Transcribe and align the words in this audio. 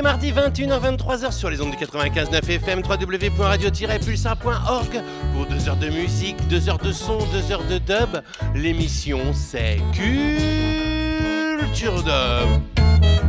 les 0.00 0.02
mardis 0.02 0.32
21h-23h 0.32 1.30
sur 1.30 1.50
les 1.50 1.60
ondes 1.60 1.72
du 1.72 1.76
95.9 1.76 2.48
FM 2.48 2.80
www.radio-pulsar.org 2.80 5.02
pour 5.34 5.44
2 5.44 5.68
heures 5.68 5.76
de 5.76 5.90
musique, 5.90 6.38
2 6.48 6.70
heures 6.70 6.78
de 6.78 6.90
son, 6.90 7.18
2 7.18 7.52
heures 7.52 7.64
de 7.64 7.76
dub. 7.76 8.22
L'émission 8.54 9.20
c'est 9.34 9.76
Culture 9.92 12.02
Dub. 12.02 12.69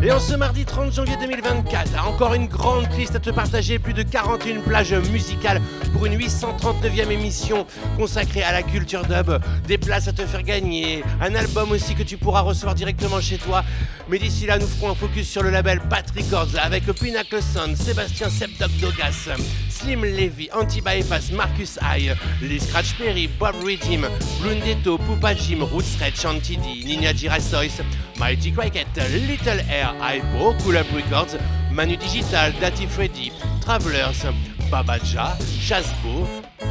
Et 0.03 0.11
en 0.11 0.19
ce 0.19 0.33
mardi 0.33 0.65
30 0.65 0.91
janvier 0.91 1.15
2024, 1.21 2.07
encore 2.07 2.33
une 2.33 2.47
grande 2.47 2.91
liste 2.97 3.15
à 3.15 3.19
te 3.19 3.29
partager, 3.29 3.77
plus 3.77 3.93
de 3.93 4.01
41 4.01 4.61
plages 4.61 4.93
musicales 4.93 5.61
pour 5.93 6.07
une 6.07 6.17
839e 6.17 7.11
émission 7.11 7.67
consacrée 7.97 8.41
à 8.41 8.51
la 8.51 8.63
culture 8.63 9.03
dub, 9.05 9.39
des 9.67 9.77
places 9.77 10.07
à 10.07 10.13
te 10.13 10.25
faire 10.25 10.41
gagner, 10.41 11.03
un 11.21 11.35
album 11.35 11.71
aussi 11.71 11.93
que 11.93 12.01
tu 12.01 12.17
pourras 12.17 12.41
recevoir 12.41 12.73
directement 12.73 13.21
chez 13.21 13.37
toi. 13.37 13.63
Mais 14.09 14.17
d'ici 14.17 14.47
là, 14.47 14.57
nous 14.57 14.65
ferons 14.65 14.89
un 14.89 14.95
focus 14.95 15.29
sur 15.29 15.43
le 15.43 15.51
label 15.51 15.79
Patrick 15.87 16.25
Records 16.25 16.59
avec 16.59 16.83
Pinnacle 16.93 17.39
Sound, 17.39 17.77
Sébastien 17.77 18.29
Septoc 18.29 18.71
Dogas, 18.81 19.29
Slim 19.71 20.01
Levy, 20.01 20.49
Anti-Bypass, 20.51 21.31
Marcus 21.31 21.79
High, 21.81 22.15
les 22.41 22.59
Scratch 22.59 22.97
Perry, 22.97 23.27
Bob 23.39 23.55
Redim, 23.63 24.05
Blundetto, 24.41 24.97
Pupa 24.97 25.33
Jim, 25.33 25.63
Roots 25.63 25.97
Red, 25.99 26.13
Chantidi, 26.13 26.83
Ninja 26.83 27.13
Girasois, 27.13 27.81
Mighty 28.19 28.51
Cricket, 28.51 28.87
Little 29.27 29.61
Air, 29.69 29.95
Hypo, 29.99 30.53
Cool 30.63 30.77
Up 30.77 30.87
Records, 30.93 31.37
Manu 31.71 31.95
Digital, 31.95 32.51
Dati 32.59 32.87
Freddy, 32.87 33.31
Travelers, 33.63 34.25
Babaja, 34.71 35.35
Chasbo, 35.59 36.25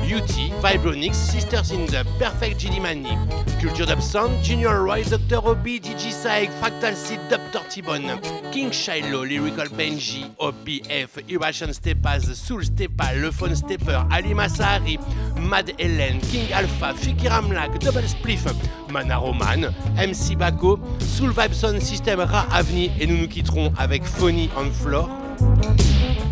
UT, 0.09 0.31
Vibronix, 0.63 1.15
Sisters 1.15 1.71
in 1.71 1.85
the 1.85 2.03
Perfect 2.19 2.59
Gilly 2.59 2.81
Mani, 2.81 3.15
Culture 3.61 3.85
Dub 3.85 4.01
Junior 4.43 4.83
Roy, 4.83 5.05
Dr. 5.05 5.47
Obi, 5.47 5.79
DJ 5.79 6.11
Saeg, 6.11 6.49
Fractal 6.59 6.95
Seed, 6.95 7.21
Dr. 7.29 7.61
T-Bone, 7.69 8.19
King 8.53 8.71
Shiloh, 8.71 9.27
Lyrical 9.27 9.67
Benji, 9.67 10.25
OBF, 10.39 11.29
Irration 11.29 11.75
Stepaz, 11.75 12.35
Soul 12.35 12.63
Stepa, 12.63 13.21
Le 13.21 13.31
Phone 13.31 13.55
Stepper, 13.55 14.07
Ali 14.11 14.33
Masahari, 14.33 14.97
Mad 15.39 15.71
Helen, 15.79 16.21
King 16.21 16.51
Alpha, 16.55 16.95
Fikiram 16.95 17.53
Lag, 17.53 17.79
Double 17.81 18.09
Spliff, 18.09 18.47
Mana 18.91 19.21
Roman, 19.21 19.75
MC 19.99 20.37
Bako, 20.37 20.81
Soul 21.03 21.33
Vibe 21.33 21.53
Sound 21.53 21.83
System, 21.83 22.21
Ra 22.21 22.47
Avni 22.51 22.91
et 22.99 23.07
nous 23.07 23.19
nous 23.19 23.29
quitterons 23.29 23.75
avec 23.77 24.05
Phony 24.05 24.49
on 24.57 24.71
Floor. 24.71 25.11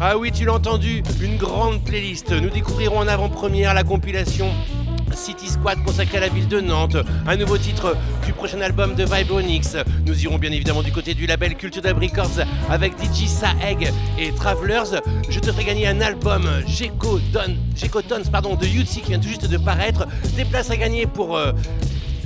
Ah 0.01 0.17
oui, 0.17 0.31
tu 0.31 0.45
l'as 0.45 0.53
entendu, 0.53 1.03
une 1.21 1.37
grande 1.37 1.83
playlist. 1.83 2.31
Nous 2.31 2.51
découvrirons 2.51 2.99
en 2.99 3.09
avant-première 3.09 3.75
la 3.75 3.83
compilation 3.83 4.47
City 5.13 5.49
Squad 5.49 5.83
consacrée 5.83 6.19
à 6.19 6.21
la 6.21 6.29
ville 6.29 6.47
de 6.47 6.61
Nantes, 6.61 6.97
un 7.27 7.37
nouveau 7.37 7.59
titre 7.59 7.97
du 8.25 8.33
prochain 8.33 8.61
album 8.61 8.95
de 8.95 9.05
Vibronix. 9.05 9.77
Nous 10.07 10.23
irons 10.23 10.39
bien 10.39 10.53
évidemment 10.53 10.85
du 10.85 10.93
côté 10.93 11.15
du 11.15 11.27
label 11.27 11.57
Culture 11.57 11.83
Dub 11.83 11.99
Records 11.99 12.45
avec 12.71 12.93
DJ 12.93 13.27
Saeg 13.27 13.93
et 14.17 14.31
Travelers. 14.31 15.01
Je 15.29 15.41
te 15.41 15.51
ferai 15.51 15.65
gagner 15.65 15.89
un 15.89 16.01
album 16.01 16.49
Gecko 16.69 17.19
Tons 17.33 18.31
pardon, 18.31 18.55
de 18.55 18.67
Yutsi 18.67 19.01
qui 19.01 19.09
vient 19.09 19.19
tout 19.19 19.29
juste 19.29 19.49
de 19.49 19.59
paraître. 19.59 20.07
Des 20.37 20.45
places 20.45 20.71
à 20.71 20.77
gagner 20.77 21.07
pour 21.07 21.37
euh, 21.37 21.51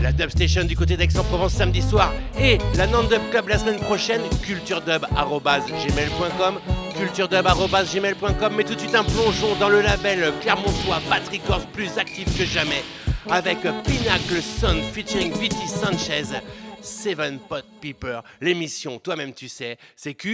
la 0.01 0.13
Dub 0.13 0.31
Station 0.31 0.65
du 0.65 0.77
côté 0.77 0.97
d'Aix-en-Provence 0.97 1.53
samedi 1.53 1.83
soir 1.83 2.13
et 2.39 2.59
la 2.77 2.87
Nantes 2.87 3.09
Dub 3.09 3.23
Club 3.31 3.49
la 3.49 3.59
semaine 3.59 3.79
prochaine, 3.79 4.23
culturedub.gmail.com 4.43 6.61
culturedub.gmail.com 6.97 8.53
mais 8.57 8.65
tout 8.65 8.75
de 8.75 8.81
suite 8.81 8.95
un 8.95 9.05
plongeon 9.05 9.55
dans 9.59 9.69
le 9.69 9.81
label 9.81 10.33
Clermontois. 10.41 11.01
Patrick 11.09 11.43
Records 11.43 11.67
plus 11.69 11.99
actif 11.99 12.37
que 12.37 12.45
jamais. 12.45 12.83
Avec 13.31 13.61
Pinnacle 13.61 14.43
Sound 14.43 14.83
featuring 14.93 15.33
Viti 15.39 15.67
Sanchez. 15.67 16.41
Seven 16.83 17.39
Pot 17.39 17.65
Peeper 17.81 18.23
l'émission 18.41 18.99
toi-même 18.99 19.33
tu 19.33 19.49
sais 19.49 19.79
c'est 19.95 20.15
Culture 20.15 20.33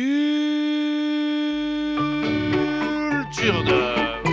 Dub 3.64 4.27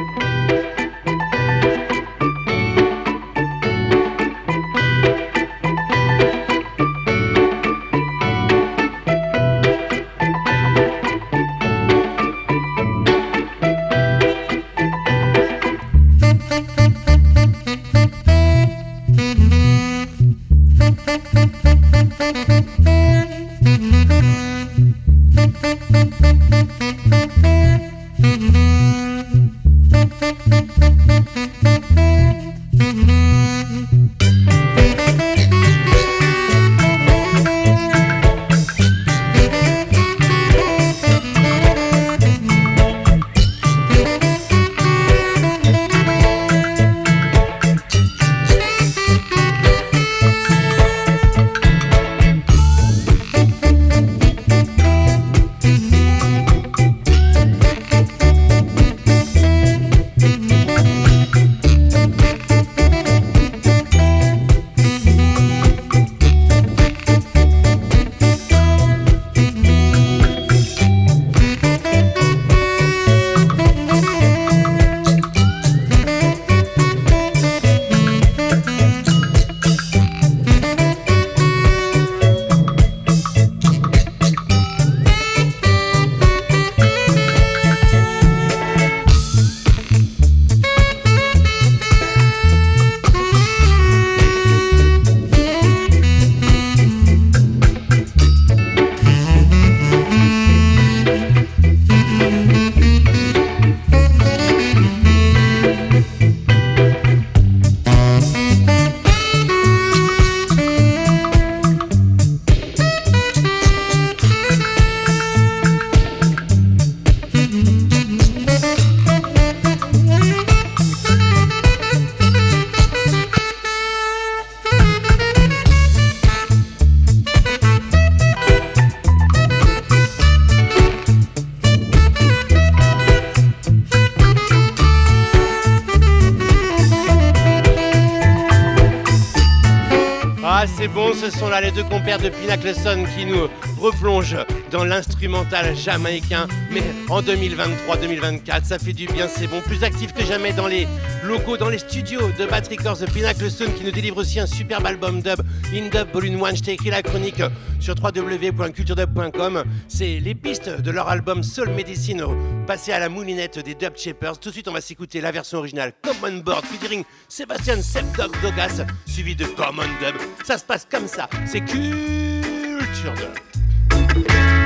les 141.61 141.71
deux 141.71 141.83
compères 141.83 142.19
de 142.19 142.29
Pinnacle 142.29 142.75
Sun 142.75 143.07
qui 143.15 143.25
nous 143.25 143.47
replongent 143.79 144.37
dans 144.71 144.83
l'instrumental 144.83 145.75
jamaïcain. 145.75 146.47
Mais 146.71 146.83
en 147.09 147.21
2023-2024, 147.21 148.65
ça 148.65 148.79
fait 148.79 148.93
du 148.93 149.07
bien, 149.07 149.27
c'est 149.27 149.47
bon. 149.47 149.61
Plus 149.61 149.83
actif 149.83 150.13
que 150.13 150.25
jamais 150.25 150.51
dans 150.51 150.67
les 150.67 150.87
locaux, 151.23 151.57
dans 151.57 151.69
les 151.69 151.79
studios 151.79 152.21
de 152.37 152.45
Bat 152.45 152.67
Records, 152.69 152.97
The 152.97 153.11
Pinnacle 153.11 153.49
Sun 153.49 153.73
qui 153.73 153.83
nous 153.83 153.91
délivre 153.91 154.17
aussi 154.17 154.39
un 154.39 154.45
superbe 154.45 154.85
album 154.85 155.21
dub, 155.21 155.41
In 155.75 155.89
Dub 155.89 156.09
Volume 156.13 156.41
1. 156.41 156.55
Je 156.55 156.61
t'ai 156.63 156.71
écrit 156.71 156.89
la 156.89 157.01
chronique 157.01 157.41
sur 157.81 157.95
www.culturedub.com. 158.01 159.63
C'est 159.89 160.19
les 160.21 160.33
pistes 160.33 160.69
de 160.69 160.89
leur 160.89 161.09
album 161.09 161.43
Soul 161.43 161.69
Medicine 161.71 162.23
passé 162.65 162.93
à 162.93 162.99
la 162.99 163.09
moulinette 163.09 163.59
des 163.59 163.75
Dub 163.75 163.97
Shapers. 163.97 164.39
Tout 164.39 164.49
de 164.49 164.53
suite, 164.53 164.69
on 164.69 164.71
va 164.73 164.79
s'écouter 164.79 165.19
la 165.19 165.31
version 165.31 165.57
originale 165.57 165.91
Common 166.01 166.37
Board 166.37 166.63
featuring 166.63 167.03
Sébastien 167.27 167.81
Sepdog 167.81 168.31
Dogas, 168.41 168.85
suivi 169.05 169.35
de 169.35 169.45
Common 169.45 169.83
Dub. 169.99 170.15
Ça 170.45 170.57
se 170.57 170.63
passe 170.63 170.87
comme 170.89 171.07
ça, 171.07 171.27
c'est 171.45 171.59
Culture 171.59 173.13
Dub. 173.15 174.64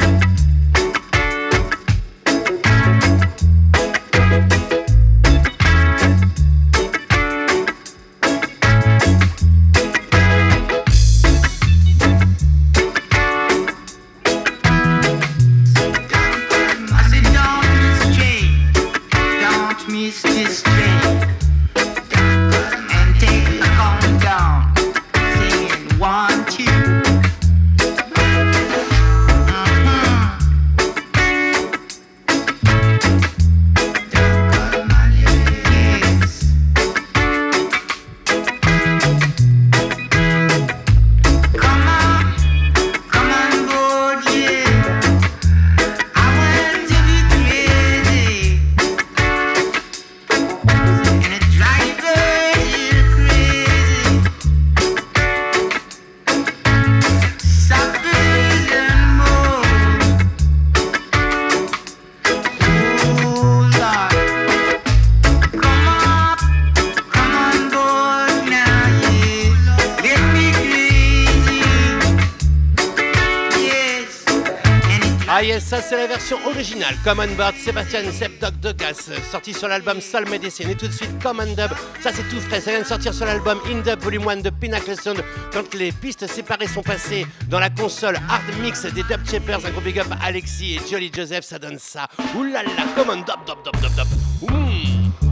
C'est 75.81 75.98
la 75.98 76.08
version 76.08 76.38
originale. 76.46 76.96
Common 77.04 77.28
Bird, 77.38 77.56
Sébastien 77.56 78.02
Dog 78.42 78.54
Dogas, 78.60 79.10
sorti 79.31 79.54
sur 79.54 79.68
l'album 79.68 80.02
Soul 80.02 80.28
Medicine. 80.30 80.70
Et 80.70 80.76
tout 80.76 80.88
de 80.88 80.92
suite, 80.92 81.12
Common 81.22 81.46
Dub, 81.54 81.72
ça 82.02 82.12
c'est 82.14 82.28
tout 82.30 82.40
frais. 82.42 82.62
Ça 82.62 82.72
vient 82.72 82.81
de 82.81 82.86
sortir 82.86 83.14
sur 83.14 83.26
l'album 83.26 83.60
In 83.68 83.80
Dub 83.81 84.00
Volume 84.02 84.28
1 84.28 84.38
de 84.38 84.50
Pinnacle 84.50 84.96
Sound. 84.96 85.24
Quand 85.54 85.74
les 85.74 85.92
pistes 85.92 86.28
séparées 86.28 86.68
sont 86.68 86.84
passées 86.84 87.26
dans 87.48 87.60
la 87.60 87.70
console 87.70 88.16
Hard 88.30 88.62
Mix 88.62 88.86
des 88.86 89.04
Dub 89.04 89.26
Chippers, 89.30 89.66
un 89.66 89.72
gros 89.72 89.81
big 89.81 90.00
up 90.00 90.08
Alexis 90.24 90.76
et 90.76 90.90
Jolly 90.90 91.12
Joseph, 91.16 91.46
ça 91.46 91.60
donne 91.60 91.80
ça. 91.80 92.08
Oulala, 92.36 92.70
Common 92.96 93.18
Dub, 93.18 93.46
Dub, 93.46 93.64
Dub, 93.64 93.81
Dub, 93.81 93.96
Dub. 93.96 95.29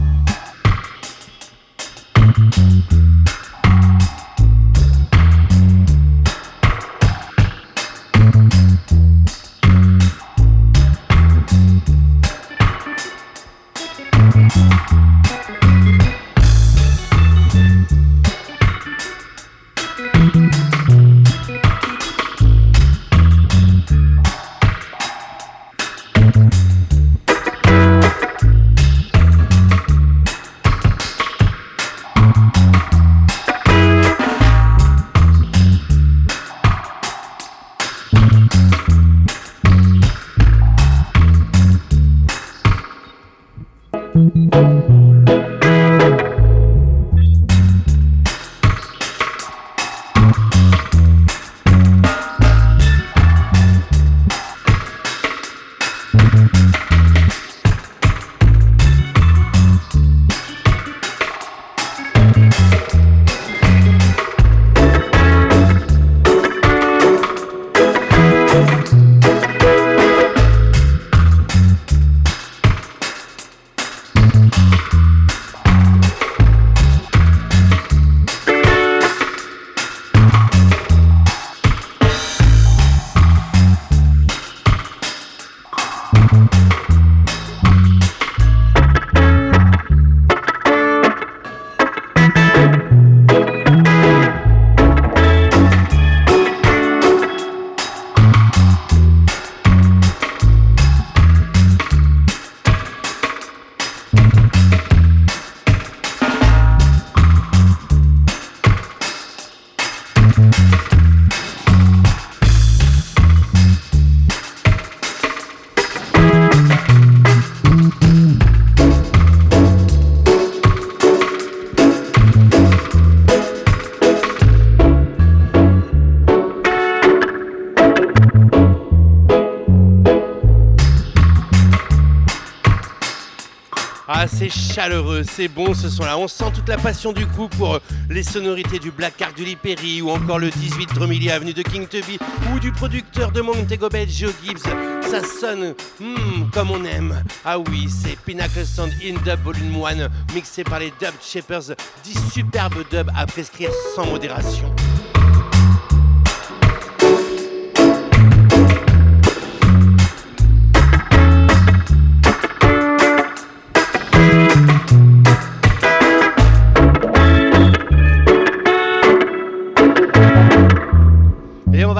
Chaleureux, 134.78 135.24
c'est 135.28 135.48
bon 135.48 135.74
ce 135.74 135.88
son-là. 135.88 136.16
On 136.16 136.28
sent 136.28 136.52
toute 136.54 136.68
la 136.68 136.78
passion 136.78 137.12
du 137.12 137.26
coup 137.26 137.48
pour 137.48 137.74
euh, 137.74 137.78
les 138.08 138.22
sonorités 138.22 138.78
du 138.78 138.92
Black 138.92 139.16
Card 139.16 139.32
du 139.32 139.56
Perry 139.56 140.00
ou 140.00 140.10
encore 140.10 140.38
le 140.38 140.50
18 140.50 140.94
Drumilly 140.94 141.32
Avenue 141.32 141.52
de 141.52 141.62
King 141.62 141.88
Tubby 141.88 142.16
ou 142.54 142.60
du 142.60 142.70
producteur 142.70 143.32
de 143.32 143.40
Montego 143.40 143.88
Bay 143.88 144.06
Joe 144.08 144.32
Gibbs. 144.44 144.62
Ça 145.10 145.24
sonne 145.24 145.74
hmm, 145.98 146.50
comme 146.52 146.70
on 146.70 146.84
aime. 146.84 147.24
Ah 147.44 147.58
oui, 147.58 147.88
c'est 147.88 148.16
Pinnacle 148.20 148.64
Sound 148.64 148.92
in 149.02 149.14
Dub 149.24 149.42
Volume 149.42 149.82
1 149.84 150.32
mixé 150.32 150.62
par 150.62 150.78
les 150.78 150.92
Dub 151.00 151.14
Shapers, 151.20 151.74
10 152.04 152.32
superbes 152.32 152.84
dubs 152.88 153.10
à 153.16 153.26
prescrire 153.26 153.70
sans 153.96 154.06
modération. 154.06 154.72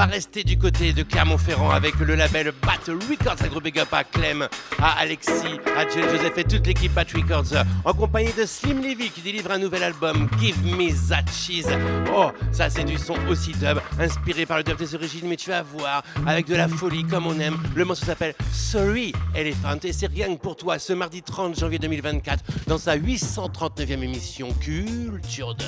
Rester 0.05 0.43
du 0.43 0.57
côté 0.57 0.93
de 0.93 1.03
Clermont-Ferrand 1.03 1.71
avec 1.71 1.95
le 1.99 2.15
label 2.15 2.53
Bat 2.61 2.93
Records. 3.09 3.43
Un 3.43 3.47
gros 3.47 3.61
big 3.61 3.79
up 3.79 3.89
à 3.91 4.03
Clem, 4.03 4.47
à 4.79 4.99
Alexis, 4.99 5.59
à 5.77 5.87
Jill 5.87 6.03
Joseph 6.03 6.37
et 6.37 6.43
toute 6.43 6.65
l'équipe 6.67 6.93
Bat 6.93 7.05
Records 7.13 7.65
en 7.83 7.93
compagnie 7.93 8.33
de 8.33 8.45
Slim 8.45 8.81
Levy 8.81 9.09
qui 9.09 9.21
délivre 9.21 9.51
un 9.51 9.57
nouvel 9.57 9.83
album 9.83 10.29
Give 10.39 10.63
Me 10.63 10.89
That 11.09 11.31
Cheese. 11.31 11.67
Oh, 12.15 12.31
ça 12.51 12.69
c'est 12.69 12.83
du 12.83 12.97
son 12.97 13.15
aussi 13.29 13.51
dub, 13.53 13.79
inspiré 13.99 14.45
par 14.45 14.57
le 14.57 14.63
dub 14.63 14.77
des 14.77 14.95
origines, 14.95 15.27
mais 15.27 15.37
tu 15.37 15.49
vas 15.49 15.63
voir, 15.63 16.03
avec 16.25 16.47
de 16.47 16.55
la 16.55 16.67
folie 16.67 17.05
comme 17.05 17.27
on 17.27 17.39
aime. 17.39 17.57
Le 17.75 17.85
morceau 17.85 18.05
s'appelle 18.05 18.35
Sorry 18.51 19.13
Elephant 19.35 19.79
et 19.83 19.93
c'est 19.93 20.07
rien 20.07 20.35
que 20.35 20.41
pour 20.41 20.55
toi 20.55 20.79
ce 20.79 20.93
mardi 20.93 21.21
30 21.21 21.59
janvier 21.59 21.79
2024 21.79 22.43
dans 22.67 22.77
sa 22.77 22.97
839e 22.97 24.03
émission 24.03 24.53
Culture 24.61 25.55
Dub 25.55 25.67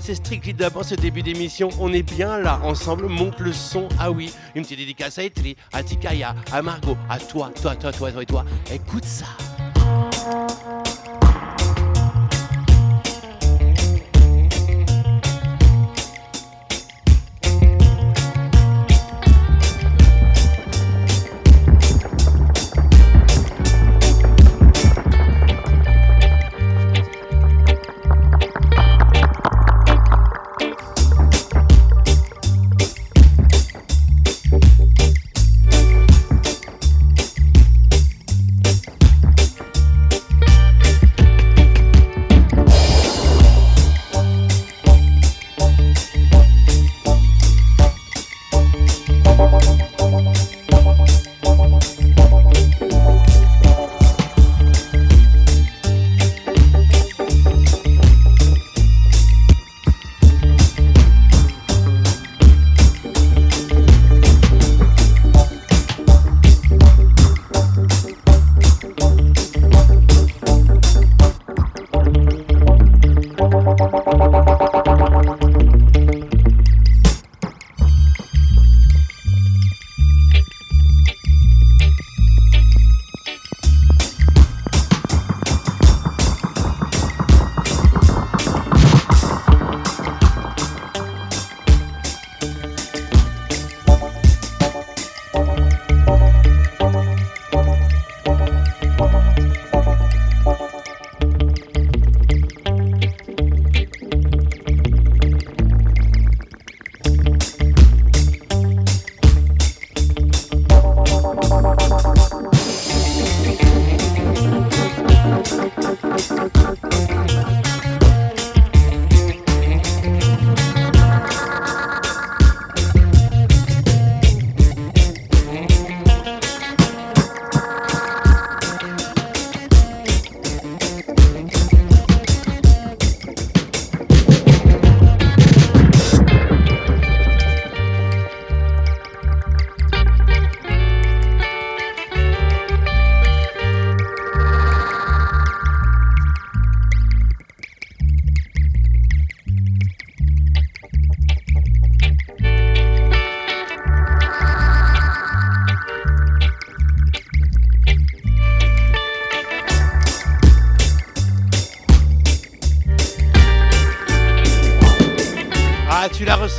c'est 0.00 0.14
strictly 0.14 0.54
dub 0.54 0.76
en 0.76 0.82
ce 0.82 0.94
début 0.94 1.22
d'émission. 1.22 1.68
On 1.80 1.92
est 1.92 2.02
bien 2.02 2.38
là, 2.38 2.60
ensemble, 2.62 3.06
monte 3.08 3.40
le 3.40 3.52
son. 3.52 3.88
Ah 3.98 4.10
oui, 4.10 4.32
une 4.54 4.62
petite 4.62 4.78
dédicace 4.78 5.18
à 5.18 5.24
Etri, 5.24 5.56
à 5.72 5.82
Tikaya, 5.82 6.34
à 6.52 6.62
Margot, 6.62 6.96
à 7.08 7.18
toi, 7.18 7.50
toi, 7.60 7.74
toi, 7.76 7.92
toi, 7.92 8.12
toi 8.12 8.24
toi. 8.24 8.44
Écoute 8.72 9.04
ça. 9.04 9.26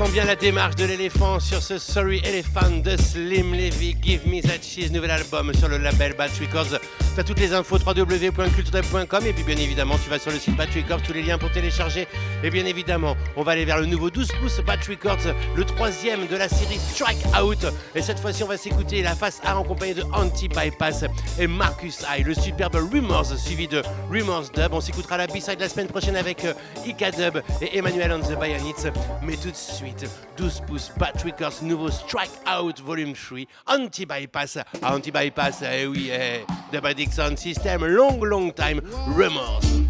Bien 0.08 0.24
la 0.24 0.36
démarche 0.36 0.76
de 0.76 0.86
l'éléphant 0.86 1.40
sur 1.42 1.62
ce 1.62 1.78
Sorry 1.78 2.22
Elephant 2.24 2.70
de 2.84 2.96
Slim 2.96 3.54
Levy. 3.54 3.98
Give 4.02 4.26
Me 4.26 4.42
That 4.42 4.62
Cheese, 4.62 4.92
nouvel 4.92 5.12
album 5.12 5.54
sur 5.54 5.68
le 5.68 5.78
label 5.78 6.14
Batch 6.14 6.40
Records. 6.40 6.80
T'as 7.16 7.24
toutes 7.24 7.40
les 7.40 7.54
infos 7.54 7.78
www.culture.com 7.78 9.26
et 9.26 9.34
puis 9.34 9.44
bien 9.44 9.58
évidemment 9.58 9.96
tu 10.02 10.10
vas 10.10 10.18
sur 10.18 10.32
le 10.32 10.38
site 10.38 10.56
Batch 10.56 10.74
Records, 10.76 11.02
tous 11.02 11.12
les 11.12 11.22
liens 11.22 11.38
pour 11.38 11.52
télécharger. 11.52 12.08
Et 12.44 12.50
bien 12.50 12.66
évidemment, 12.66 13.18
on 13.36 13.44
va 13.44 13.54
aller 13.54 13.66
vers 13.66 13.80
le 13.80 13.86
nouveau 13.86 14.10
12 14.10 14.28
pouces 14.42 14.60
Batch 14.62 14.88
Records, 14.90 15.34
le 15.56 15.64
troisième 15.64 16.28
de 16.28 16.36
la 16.36 16.50
série 16.50 16.78
Strike 16.78 17.26
Out. 17.42 17.66
Et 17.96 18.02
cette 18.02 18.20
fois-ci, 18.20 18.44
on 18.44 18.48
va 18.48 18.58
s'écouter 18.58 19.02
la 19.02 19.16
face 19.16 19.42
A 19.44 19.58
en 19.58 19.64
compagnie 19.64 19.94
de 19.94 20.04
Anti-Bypass 20.14 21.06
et 21.40 21.48
Marcus 21.48 22.04
I, 22.18 22.24
le 22.24 22.34
superbe 22.34 22.76
Rumors 22.76 23.38
suivi 23.38 23.68
de 23.68 23.82
Rumors 24.10 24.50
Dub. 24.54 24.74
On 24.74 24.82
s'écoutera 24.82 25.18
la 25.18 25.28
B-side 25.28 25.60
la 25.60 25.70
semaine 25.70 25.88
prochaine 25.88 26.16
avec 26.16 26.46
euh, 26.46 26.54
Ika 26.86 27.12
Dub 27.12 27.42
et 27.62 27.78
Emmanuel 27.78 28.12
on 28.14 28.20
the 28.20 28.38
Bayonets. 28.38 28.92
Mais 29.24 29.36
tout 29.36 29.52
de 29.52 29.56
suite, 29.56 30.06
12 30.38 30.62
pouces 30.68 30.92
Bat 30.98 31.14
Records, 31.26 31.64
nouveau 31.64 31.90
Strike 31.90 32.32
Out 32.48 32.82
Volume 32.82 33.14
3, 33.14 33.40
Anti-Bypass. 33.68 34.60
Ah, 34.82 34.96
Anti-Bypass, 34.96 35.64
eh 35.64 35.86
oui, 35.86 36.10
eh, 36.12 36.46
Bad 36.80 36.98
Sound 37.12 37.38
System, 37.38 37.86
long, 37.86 38.24
long 38.24 38.52
time, 38.52 38.82
Remorse. 39.16 39.89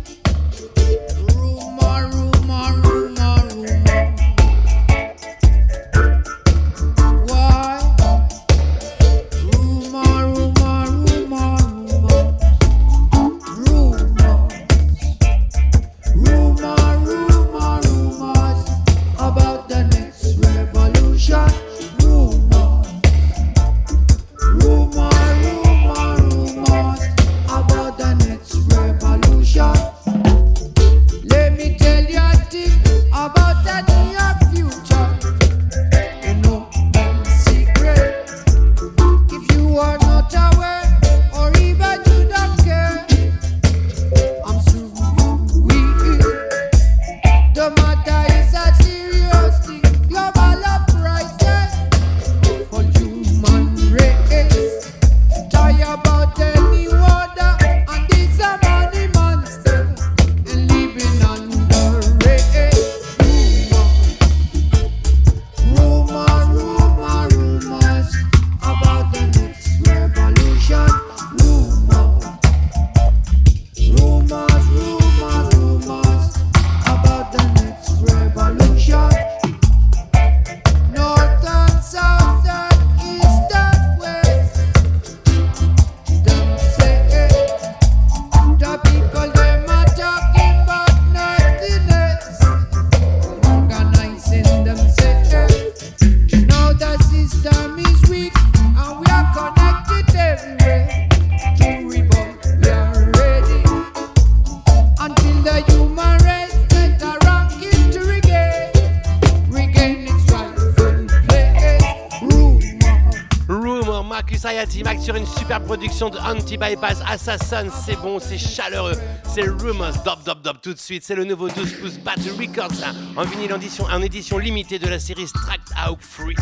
De 116.58 116.64
Anti-Bypass 116.64 117.02
Assassin, 117.08 117.68
c'est 117.86 117.96
bon, 117.98 118.20
c'est 118.20 118.38
chaleureux, 118.38 118.96
c'est 119.34 119.42
Rumors, 119.42 120.04
dop 120.04 120.24
dop 120.26 120.42
dop 120.42 120.62
tout 120.62 120.74
de 120.74 120.80
suite, 120.80 121.04
c'est 121.04 121.16
le 121.16 121.24
nouveau 121.24 121.50
12 121.50 121.74
pouces 121.74 121.98
Battle 122.00 122.32
Records 122.40 122.84
hein, 122.84 122.94
en 123.16 123.24
vinyle 123.24 123.52
édition, 123.52 123.86
en 123.86 124.02
édition 124.02 124.38
limitée 124.38 124.80
de 124.80 124.88
la 124.88 125.00
série 125.00 125.28
Stract 125.28 125.70
Out 125.90 126.00
Free. 126.02 126.36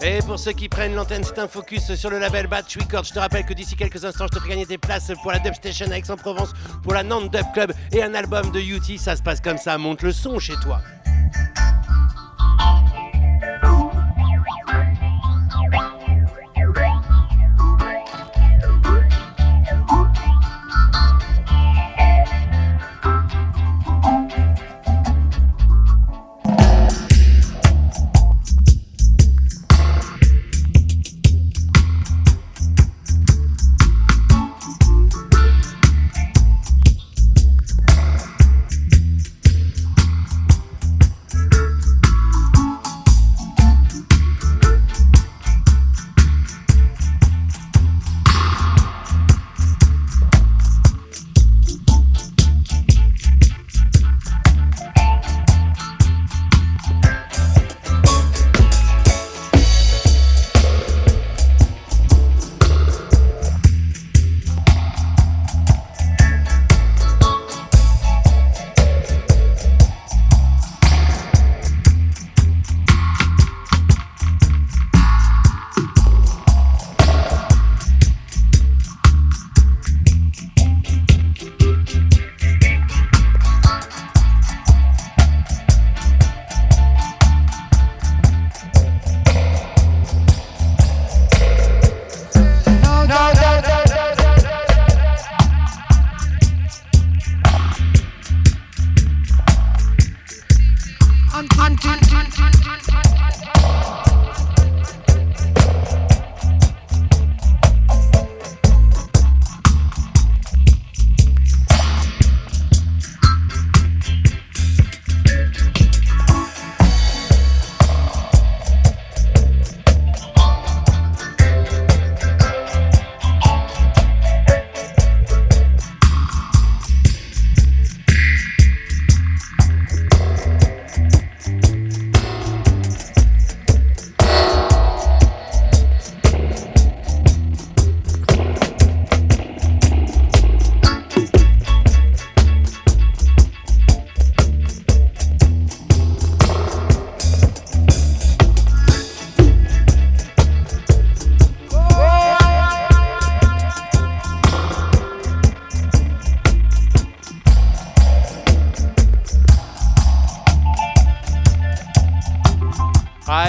Et 0.00 0.20
pour 0.20 0.38
ceux 0.38 0.52
qui 0.52 0.68
prennent 0.68 0.94
l'antenne, 0.94 1.22
c'est 1.24 1.38
un 1.38 1.48
focus 1.48 1.94
sur 1.94 2.10
le 2.10 2.18
label 2.18 2.46
Batch 2.46 2.78
Records. 2.78 3.04
Je 3.04 3.12
te 3.12 3.18
rappelle 3.18 3.44
que 3.44 3.52
d'ici 3.52 3.76
quelques 3.76 4.04
instants, 4.04 4.26
je 4.26 4.36
te 4.36 4.38
ferai 4.38 4.50
gagner 4.50 4.66
des 4.66 4.78
places 4.78 5.12
pour 5.22 5.32
la 5.32 5.38
Dub 5.38 5.54
Station 5.54 5.90
à 5.90 5.98
Aix-en-Provence, 5.98 6.52
pour 6.82 6.94
la 6.94 7.02
Nantes 7.02 7.30
Dub 7.30 7.46
Club 7.52 7.72
et 7.92 8.02
un 8.02 8.14
album 8.14 8.50
de 8.50 8.60
UT. 8.60 8.98
Ça 8.98 9.16
se 9.16 9.22
passe 9.22 9.40
comme 9.40 9.58
ça, 9.58 9.76
monte 9.76 10.02
le 10.02 10.12
son 10.12 10.38
chez 10.38 10.54
toi. 10.62 10.80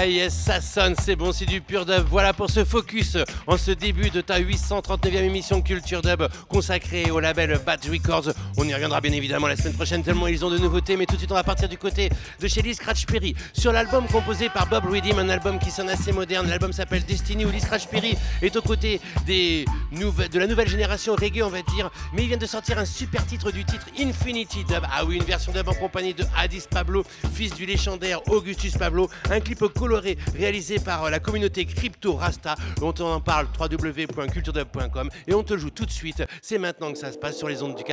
Yes, 0.06 0.32
ça 0.32 0.62
sonne, 0.62 0.94
c'est 0.98 1.14
bon, 1.14 1.30
c'est 1.30 1.44
du 1.44 1.60
pur 1.60 1.84
dub. 1.84 2.06
Voilà 2.08 2.32
pour 2.32 2.48
ce 2.48 2.64
focus 2.64 3.18
en 3.46 3.58
ce 3.58 3.70
début 3.70 4.08
de 4.08 4.22
ta 4.22 4.40
839e 4.40 5.24
émission 5.24 5.60
Culture 5.60 6.00
Dub 6.00 6.22
consacrée 6.48 7.10
au 7.10 7.20
label 7.20 7.60
Bad 7.66 7.84
Records. 7.84 8.30
On 8.62 8.68
y 8.68 8.74
reviendra 8.74 9.00
bien 9.00 9.12
évidemment 9.12 9.46
la 9.46 9.56
semaine 9.56 9.72
prochaine 9.72 10.02
tellement 10.02 10.26
ils 10.26 10.44
ont 10.44 10.50
de 10.50 10.58
nouveautés, 10.58 10.98
mais 10.98 11.06
tout 11.06 11.14
de 11.14 11.18
suite 11.20 11.32
on 11.32 11.34
va 11.34 11.42
partir 11.42 11.66
du 11.66 11.78
côté 11.78 12.10
de 12.38 12.46
chez 12.46 12.60
Lee 12.60 12.74
Scratch 12.74 13.06
Perry 13.06 13.34
sur 13.54 13.72
l'album 13.72 14.06
composé 14.06 14.50
par 14.50 14.66
Bob 14.66 14.84
Redim, 14.84 15.16
un 15.16 15.30
album 15.30 15.58
qui 15.58 15.70
sonne 15.70 15.88
assez 15.88 16.12
moderne. 16.12 16.46
L'album 16.46 16.70
s'appelle 16.70 17.02
Destiny 17.04 17.46
où 17.46 17.50
Lee 17.50 17.60
Scratch 17.62 17.86
Perry 17.86 18.18
est 18.42 18.54
aux 18.56 18.60
côtés 18.60 19.00
de 19.26 20.38
la 20.38 20.46
nouvelle 20.46 20.68
génération 20.68 21.14
reggae, 21.14 21.42
on 21.42 21.48
va 21.48 21.62
dire, 21.62 21.90
mais 22.12 22.24
il 22.24 22.28
vient 22.28 22.36
de 22.36 22.44
sortir 22.44 22.78
un 22.78 22.84
super 22.84 23.24
titre 23.24 23.50
du 23.50 23.64
titre 23.64 23.86
Infinity 23.98 24.64
Dub. 24.64 24.84
Ah 24.92 25.06
oui, 25.06 25.16
une 25.16 25.24
version 25.24 25.52
dub 25.52 25.66
en 25.66 25.74
compagnie 25.74 26.12
de 26.12 26.24
Addis 26.36 26.64
Pablo, 26.70 27.02
fils 27.32 27.54
du 27.54 27.64
légendaire 27.64 28.20
Augustus 28.28 28.76
Pablo, 28.76 29.08
un 29.30 29.40
clip 29.40 29.64
coloré 29.68 30.18
réalisé 30.36 30.78
par 30.78 31.08
la 31.08 31.18
communauté 31.18 31.64
Crypto 31.64 32.14
Rasta 32.14 32.56
on 32.82 32.92
en 33.00 33.20
parle 33.20 33.46
www.culturedub.com 33.58 35.08
et 35.26 35.32
on 35.32 35.42
te 35.42 35.56
joue 35.56 35.70
tout 35.70 35.86
de 35.86 35.90
suite. 35.90 36.22
C'est 36.42 36.58
maintenant 36.58 36.92
que 36.92 36.98
ça 36.98 37.10
se 37.10 37.16
passe 37.16 37.38
sur 37.38 37.48
les 37.48 37.62
ondes 37.62 37.74
du 37.74 37.84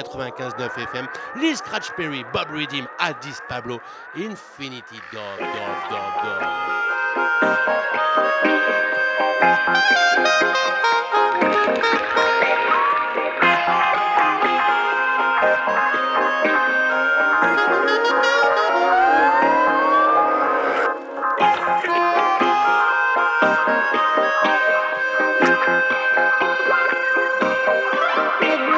95.9 0.58 0.88
FM. 0.88 1.08
Lee 1.42 1.56
Scratch 1.56 1.90
Perry, 1.96 2.24
Bob 2.34 2.48
Redim, 2.50 2.88
Addis 3.00 3.42
Pablo, 3.48 3.80
Infinity 4.16 5.00
Dog, 5.12 5.40
Dog, 5.40 5.90
Dog, 5.90 6.24
Dog. 6.24 6.44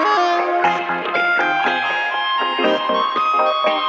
Música 3.15 3.88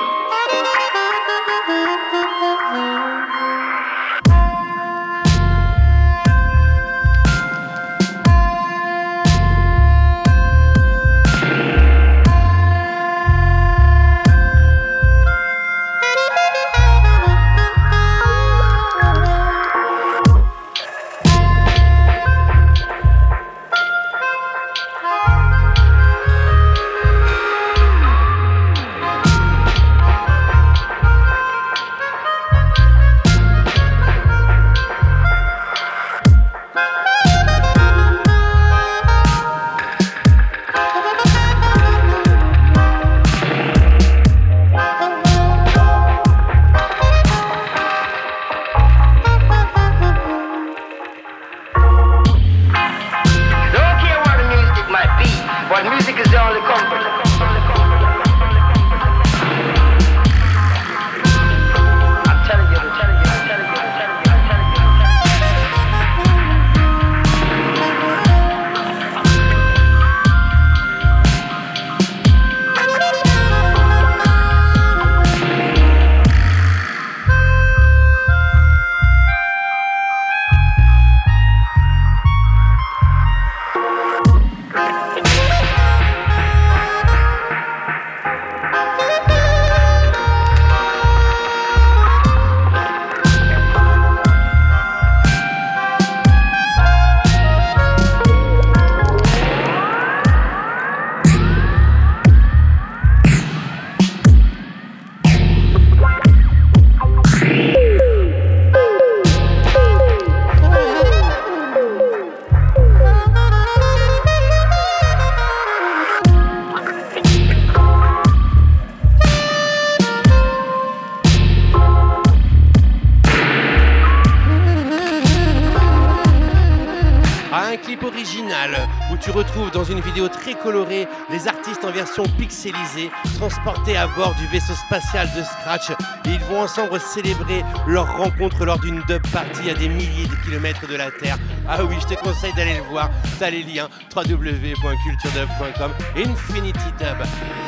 pixelisés, 132.38 133.10
transportés 133.36 133.96
à 133.96 134.06
bord 134.08 134.34
du 134.34 134.46
vaisseau 134.46 134.74
spatial 134.74 135.28
de 135.36 135.42
Scratch. 135.42 135.90
Et 136.26 136.34
ils 136.34 136.44
vont 136.44 136.62
ensemble 136.62 137.00
célébrer 137.00 137.64
leur 137.86 138.16
rencontre 138.16 138.64
lors 138.64 138.78
d'une 138.78 139.00
dub 139.08 139.22
party 139.32 139.70
à 139.70 139.74
des 139.74 139.88
milliers 139.88 140.26
de 140.26 140.34
kilomètres 140.44 140.86
de 140.88 140.96
la 140.96 141.10
Terre. 141.10 141.38
Ah 141.68 141.84
oui, 141.84 141.96
je 142.00 142.14
te 142.14 142.20
conseille 142.20 142.52
d'aller 142.54 142.76
le 142.76 142.82
voir. 142.82 143.10
T'as 143.38 143.50
les 143.50 143.62
liens 143.62 143.88
www.culturedub.com. 144.14 145.92
Infinity 146.16 146.92
Dub, 146.98 147.18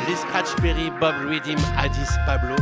les 0.07 0.15
Scratch 0.15 0.55
Perry, 0.61 0.91
Bob 0.99 1.15
Redim, 1.29 1.61
Addis 1.77 2.09
Pablo. 2.25 2.55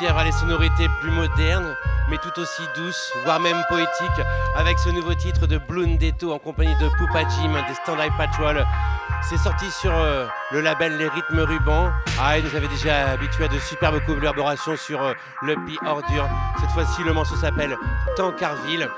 Vers 0.00 0.24
les 0.24 0.32
sonorités 0.32 0.88
plus 1.00 1.10
modernes, 1.10 1.76
mais 2.08 2.16
tout 2.18 2.40
aussi 2.40 2.62
douces, 2.74 3.12
voire 3.24 3.38
même 3.40 3.62
poétiques, 3.68 4.26
avec 4.56 4.78
ce 4.78 4.88
nouveau 4.88 5.14
titre 5.14 5.46
de 5.46 5.58
Blundetto 5.58 6.32
en 6.32 6.38
compagnie 6.38 6.74
de 6.76 6.88
Poupa 6.88 7.20
Jim 7.20 7.52
des 7.68 7.74
Stand 7.74 8.00
Eye 8.00 8.10
Patrol. 8.16 8.64
C'est 9.22 9.36
sorti 9.36 9.70
sur 9.70 9.92
euh, 9.94 10.26
le 10.50 10.60
label 10.60 10.96
Les 10.96 11.08
Rythmes 11.08 11.40
Rubans. 11.40 11.92
Ah, 12.20 12.38
il 12.38 12.44
nous 12.44 12.56
avait 12.56 12.68
déjà 12.68 13.10
habitué 13.10 13.44
à 13.44 13.48
de 13.48 13.58
superbes 13.58 14.00
collaborations 14.04 14.76
sur 14.76 15.02
euh, 15.02 15.12
le 15.42 15.54
Pi 15.66 15.78
Ordure. 15.86 16.28
Cette 16.60 16.70
fois-ci, 16.70 17.04
le 17.04 17.12
morceau 17.12 17.36
s'appelle 17.36 17.76
Tancarville. 18.16 18.88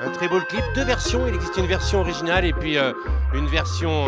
Un 0.00 0.10
très 0.10 0.28
beau 0.28 0.40
clip, 0.40 0.64
deux 0.74 0.84
versions. 0.84 1.26
Il 1.26 1.34
existe 1.34 1.56
une 1.56 1.66
version 1.66 2.00
originale 2.00 2.44
et 2.44 2.52
puis 2.52 2.76
euh, 2.76 2.92
une 3.32 3.46
version 3.46 4.06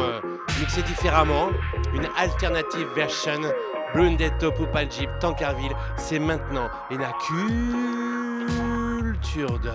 mixée 0.61 0.83
différemment, 0.83 1.49
une 1.95 2.07
alternative 2.19 2.89
version 2.95 3.41
Blundetto, 3.95 4.51
Jeep, 4.91 5.09
Tankerville, 5.21 5.73
c'est 5.97 6.19
maintenant 6.19 6.69
et 6.91 6.97
la 6.97 7.13
culture 9.29 9.59
de... 9.61 9.71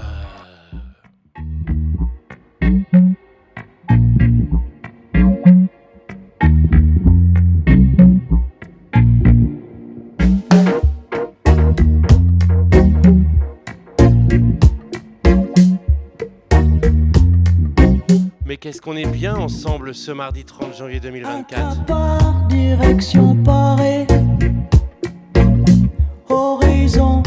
qu'est-ce 18.70 18.82
qu'on 18.82 18.96
est 18.96 19.08
bien 19.08 19.36
ensemble 19.36 19.96
ce 19.96 20.12
mardi 20.12 20.46
30 20.46 20.78
janvier 20.78 21.00
2024 21.00 22.48
direction 22.50 23.36
Paris. 23.44 24.06
Horizon, 26.30 27.24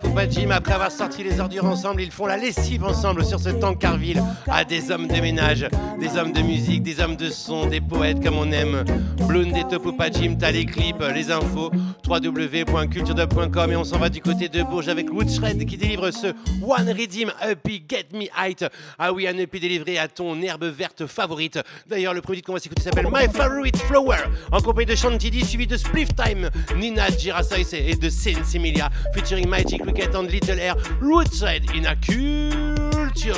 Poupa 0.00 0.28
Jim, 0.28 0.50
après 0.50 0.74
avoir 0.74 0.90
sorti 0.90 1.22
les 1.22 1.40
ordures 1.40 1.64
ensemble, 1.64 2.02
ils 2.02 2.10
font 2.10 2.26
la 2.26 2.36
lessive 2.36 2.84
ensemble 2.84 3.24
sur 3.24 3.40
ce 3.40 3.50
Tancarville. 3.50 4.22
À 4.46 4.64
des 4.64 4.90
hommes 4.90 5.06
de 5.08 5.20
ménage, 5.20 5.66
des 5.98 6.16
hommes 6.16 6.32
de 6.32 6.40
musique, 6.40 6.82
des 6.82 7.00
hommes 7.00 7.16
de 7.16 7.28
son, 7.28 7.66
des 7.66 7.80
poètes 7.80 8.22
comme 8.22 8.36
on 8.38 8.50
aime. 8.52 8.84
Blonde 9.26 9.52
des 9.52 9.78
Poupa 9.78 10.10
Jim, 10.10 10.36
t'as 10.38 10.50
les 10.50 10.64
clips, 10.64 11.02
les 11.14 11.30
infos, 11.30 11.70
www.culturedub.com 12.06 13.72
et 13.72 13.76
on 13.76 13.84
s'en 13.84 13.98
va 13.98 14.08
du 14.08 14.20
côté 14.20 14.48
de 14.48 14.62
Bourges 14.62 14.88
avec 14.88 15.12
Woodshred 15.12 15.64
qui 15.66 15.76
délivre 15.76 16.10
ce 16.10 16.28
One 16.62 16.88
Redeem 16.88 17.32
Uppy 17.48 17.84
Get 17.88 18.06
Me 18.14 18.26
Height. 18.38 18.64
Ah 18.98 19.12
oui, 19.12 19.26
un 19.26 19.36
EP 19.36 19.60
délivré 19.60 19.98
à 19.98 20.08
ton 20.08 20.40
herbe 20.40 20.64
verte 20.64 21.06
favorite. 21.06 21.58
D'ailleurs, 21.86 22.14
le 22.14 22.20
produit 22.20 22.42
qu'on 22.42 22.54
va 22.54 22.60
s'écouter 22.60 22.82
s'appelle 22.82 23.08
My 23.12 23.28
Favorite 23.32 23.76
Flower 23.78 24.18
en 24.52 24.60
compagnie 24.60 24.86
de 24.86 24.94
Shantidi 24.94 25.44
suivi 25.44 25.66
de 25.66 25.76
Spliff 25.76 26.08
Time, 26.14 26.50
Nina 26.76 27.08
Girasais 27.08 27.66
et 27.72 27.96
de 27.96 28.08
Sensimilia 28.08 28.90
featuring 29.14 29.48
Magic 29.48 29.87
Cricket 29.88 30.14
and 30.14 30.30
Little 30.30 30.60
Air 30.60 30.74
Rootside 31.00 31.64
in 31.74 31.86
a 31.86 31.96
Culture 31.96 33.36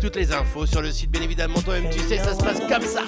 Toutes 0.00 0.16
les 0.16 0.32
infos 0.32 0.66
sur 0.66 0.82
le 0.82 0.90
site, 0.90 1.10
bien 1.12 1.22
évidemment. 1.22 1.60
Toi-même, 1.62 1.90
tu 1.90 2.00
sais, 2.00 2.18
ça 2.18 2.34
se 2.34 2.42
passe 2.42 2.60
comme 2.68 2.82
ça. 2.82 3.02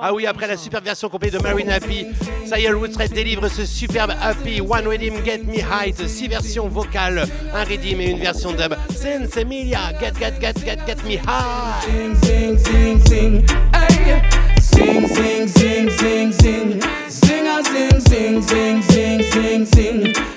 Ah 0.00 0.12
oui, 0.12 0.26
après 0.26 0.46
la 0.46 0.56
superbe 0.56 0.84
version 0.84 1.08
accompagnée 1.08 1.38
de 1.38 1.42
Marine 1.42 1.70
Happy, 1.70 2.06
Roots 2.72 2.96
Red 2.96 3.12
délivre 3.12 3.48
ce 3.48 3.64
superbe 3.64 4.12
Happy 4.20 4.60
One 4.60 4.86
Redeem 4.86 5.24
Get 5.24 5.38
Me 5.38 5.58
High, 5.58 5.94
6 6.06 6.28
versions 6.28 6.68
vocales, 6.68 7.24
un 7.54 7.64
redeem 7.64 8.00
et 8.00 8.10
une 8.10 8.18
version 8.18 8.52
dub. 8.52 8.74
Emilia, 9.36 9.92
Get 10.00 10.12
Get 10.18 10.40
Get 10.40 10.64
Get 10.64 10.78
Get 10.86 11.04
Me 11.04 11.16
High. 11.16 12.16
Sing, 12.22 12.58
sing, 12.58 13.00
sing, 13.06 13.46
hey. 13.72 14.22
Sing, 14.60 15.06
sing, 15.08 15.48
sing, 15.48 15.90
sing, 15.90 16.32
sing. 16.32 16.80
Sing 17.08 17.42
sing, 17.64 18.00
sing, 18.00 18.42
sing, 18.42 18.82
sing, 18.82 19.22
sing, 19.22 19.66
sing. 19.66 20.31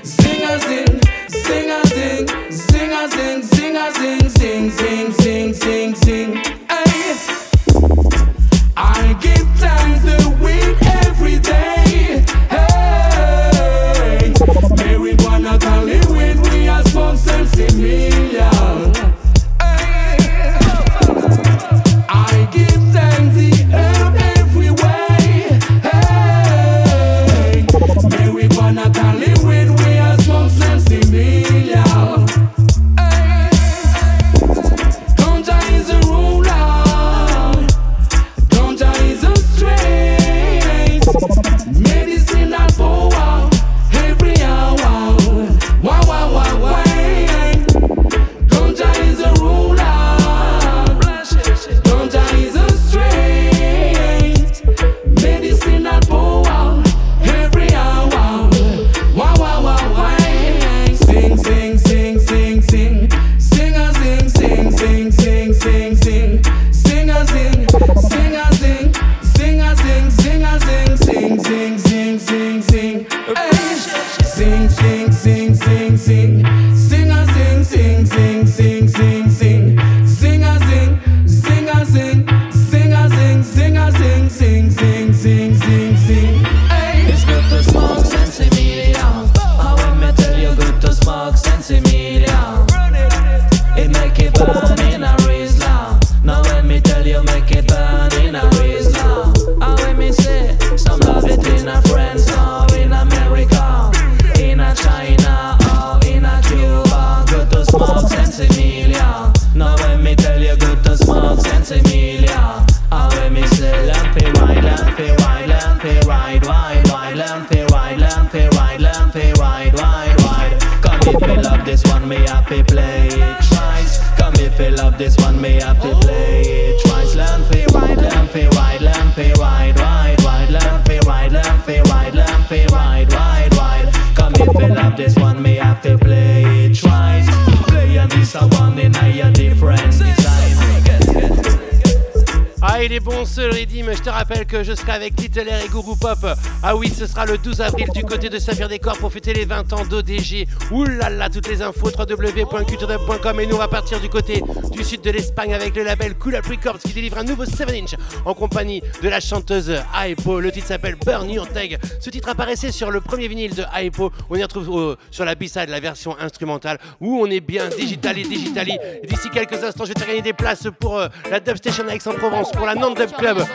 Ah 146.63 146.75
oui, 146.77 146.89
ce 146.89 147.05
sera 147.05 147.25
le 147.25 147.37
12 147.37 147.59
avril 147.59 147.87
du 147.93 148.03
côté 148.03 148.29
de 148.29 148.39
Saphir 148.39 148.69
Décor 148.69 148.97
pour 148.97 149.11
fêter 149.11 149.33
les 149.33 149.43
20 149.43 149.73
ans 149.73 149.85
d'ODG. 149.85 150.47
Oulala, 150.71 151.29
toutes 151.29 151.49
les 151.49 151.61
infos 151.61 151.89
www.culturedub.com 151.89 153.39
et 153.41 153.45
nous 153.45 153.57
va 153.57 153.67
partir 153.67 153.99
du 153.99 154.07
côté 154.07 154.41
du 154.71 154.83
sud 154.83 155.01
de 155.01 155.11
l'Espagne 155.11 155.53
avec 155.53 155.75
le 155.75 155.83
label 155.83 156.15
Cool 156.15 156.35
Up 156.35 156.45
Records 156.45 156.79
qui 156.79 156.93
délivre 156.93 157.17
un 157.17 157.23
nouveau 157.23 157.43
7 157.43 157.69
inch 157.71 157.95
en 158.23 158.33
compagnie 158.33 158.81
de 159.01 159.09
la 159.09 159.19
chanteuse 159.19 159.73
Aipo. 160.01 160.39
Le 160.39 160.51
titre 160.53 160.67
s'appelle 160.67 160.95
Burn 161.05 161.29
Your 161.29 161.49
Tag. 161.49 161.79
Ce 161.99 162.09
titre 162.09 162.29
apparaissait 162.29 162.71
sur 162.71 162.89
le 162.89 163.01
premier 163.01 163.27
vinyle 163.27 163.55
de 163.55 163.65
Aipo. 163.77 164.13
On 164.29 164.35
y 164.37 164.43
retrouve 164.43 164.95
sur 165.11 165.25
la 165.25 165.35
B-side 165.35 165.67
la 165.67 165.81
version 165.81 166.17
instrumentale 166.17 166.79
où 167.01 167.19
on 167.21 167.25
est 167.25 167.41
bien 167.41 167.67
digital 167.67 168.17
et 168.17 168.23
digitali. 168.23 168.77
D'ici 169.03 169.29
quelques 169.33 169.61
instants, 169.61 169.83
je 169.83 169.89
vais 169.89 169.99
te 169.99 170.07
gagner 170.07 170.21
des 170.21 170.33
places 170.33 170.67
pour 170.79 170.97
euh, 170.97 171.07
la 171.29 171.41
Dub 171.41 171.57
Station 171.57 171.87
Aix-en-Provence 171.89 172.51
pour 172.51 172.65
la 172.65 172.75
Nantes 172.75 172.97
Dub 172.97 173.11
Club 173.11 173.45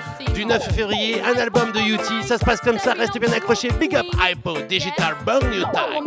du 0.41 0.47
9 0.47 0.75
février, 0.75 1.21
un 1.23 1.39
album 1.39 1.71
de 1.71 1.81
UT. 1.81 2.23
Ça 2.23 2.39
se 2.39 2.45
passe 2.45 2.61
comme 2.61 2.79
ça, 2.79 2.95
restez 2.95 3.19
bien 3.19 3.31
accrochés. 3.31 3.69
Big 3.79 3.95
up, 3.95 4.07
hypo, 4.19 4.55
digital, 4.69 5.15
burn 5.27 5.53
your 5.53 5.71
time. 5.71 6.03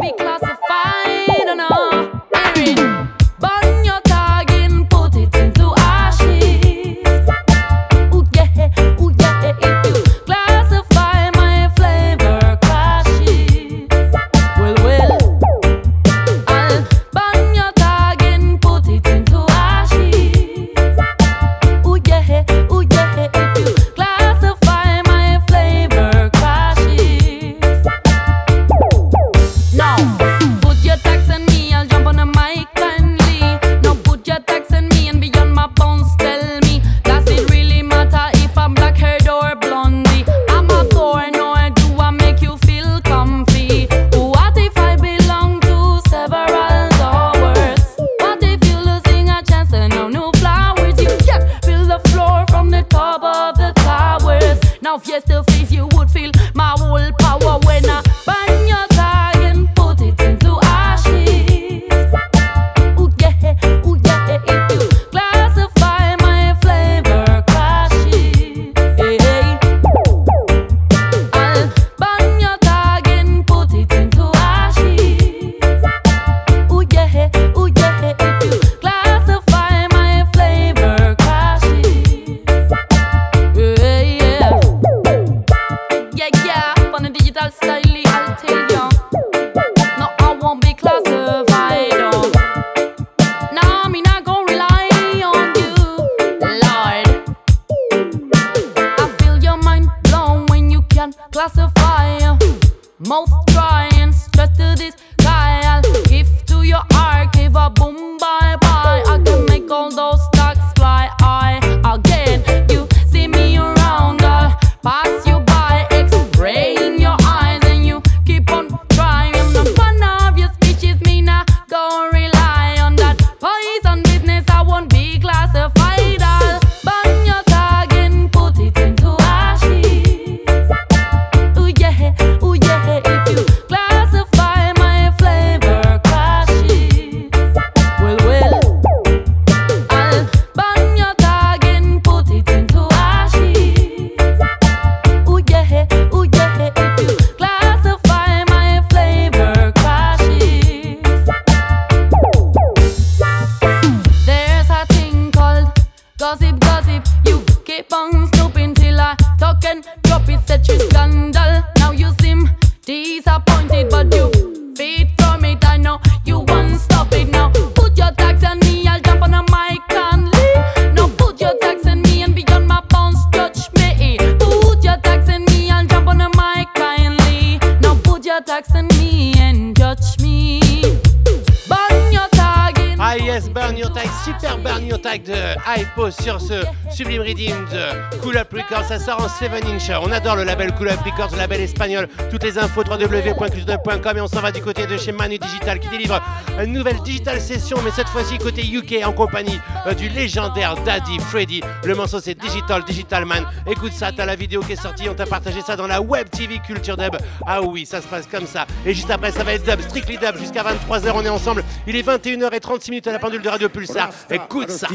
7 189.84 189.96
inch. 189.96 190.04
On 190.04 190.12
adore 190.12 190.36
le 190.36 190.44
label 190.44 190.74
Cool 190.74 190.90
Up 190.90 191.00
Records, 191.06 191.32
le 191.32 191.38
label 191.38 191.62
espagnol. 191.62 192.08
Toutes 192.30 192.44
les 192.44 192.58
infos 192.58 192.84
www.clubdub.com 192.84 194.18
et 194.18 194.22
on 194.22 194.28
s'en 194.28 194.42
va 194.42 194.52
du 194.52 194.62
côté 194.62 194.86
de 194.86 194.98
chez 194.98 195.12
Manu 195.12 195.38
Digital 195.38 195.80
qui 195.80 195.90
délivre 195.90 196.22
une 196.62 196.74
nouvelle 196.74 197.00
digital 197.02 197.40
session, 197.40 197.78
mais 197.84 197.92
cette 197.92 198.10
fois-ci 198.10 198.38
côté 198.38 198.62
UK 198.66 199.06
en 199.06 199.12
compagnie 199.12 199.60
euh, 199.88 199.94
du 199.94 200.10
légendaire 200.10 200.76
Daddy 200.86 201.20
Freddy. 201.20 201.62
Le 201.86 201.96
morceau 201.96 202.20
c'est 202.20 202.36
Digital 202.36 202.84
Digital 202.84 203.26
Man. 203.26 203.46
Écoute 203.70 203.94
ça, 203.94 204.12
t'as 204.16 204.26
la 204.26 204.36
vidéo 204.36 204.62
qui 204.62 204.74
est 204.74 204.82
sortie. 204.82 205.10
On 205.10 205.14
t'a 205.16 205.26
partagé 205.26 205.62
ça 205.62 205.76
dans 205.76 205.88
la 205.88 206.02
Web 206.02 206.30
TV 206.30 206.60
Culture 206.66 206.98
Dub. 206.98 207.16
Ah 207.46 207.62
oui, 207.62 207.86
ça 207.86 208.02
se 208.02 208.08
passe 208.08 208.28
comme 208.28 208.48
ça. 208.48 208.66
Et 208.86 208.94
juste 208.94 209.10
après, 209.10 209.32
ça 209.32 209.44
va 209.44 209.54
être 209.54 209.66
dub, 209.66 209.82
strictly 209.82 210.18
dub 210.18 210.38
jusqu'à 210.38 210.64
23h. 210.64 211.12
On 211.16 211.26
est 211.26 211.30
ensemble. 211.30 211.64
Il 211.88 211.96
est 211.96 212.08
21h36 212.08 212.90
minutes 212.90 213.08
à 213.08 213.12
la 213.12 213.20
pendule 213.20 213.42
de 213.42 213.50
Radio 213.50 213.70
Pulsar. 213.70 214.10
Écoute 214.30 214.70
ça. 214.70 214.88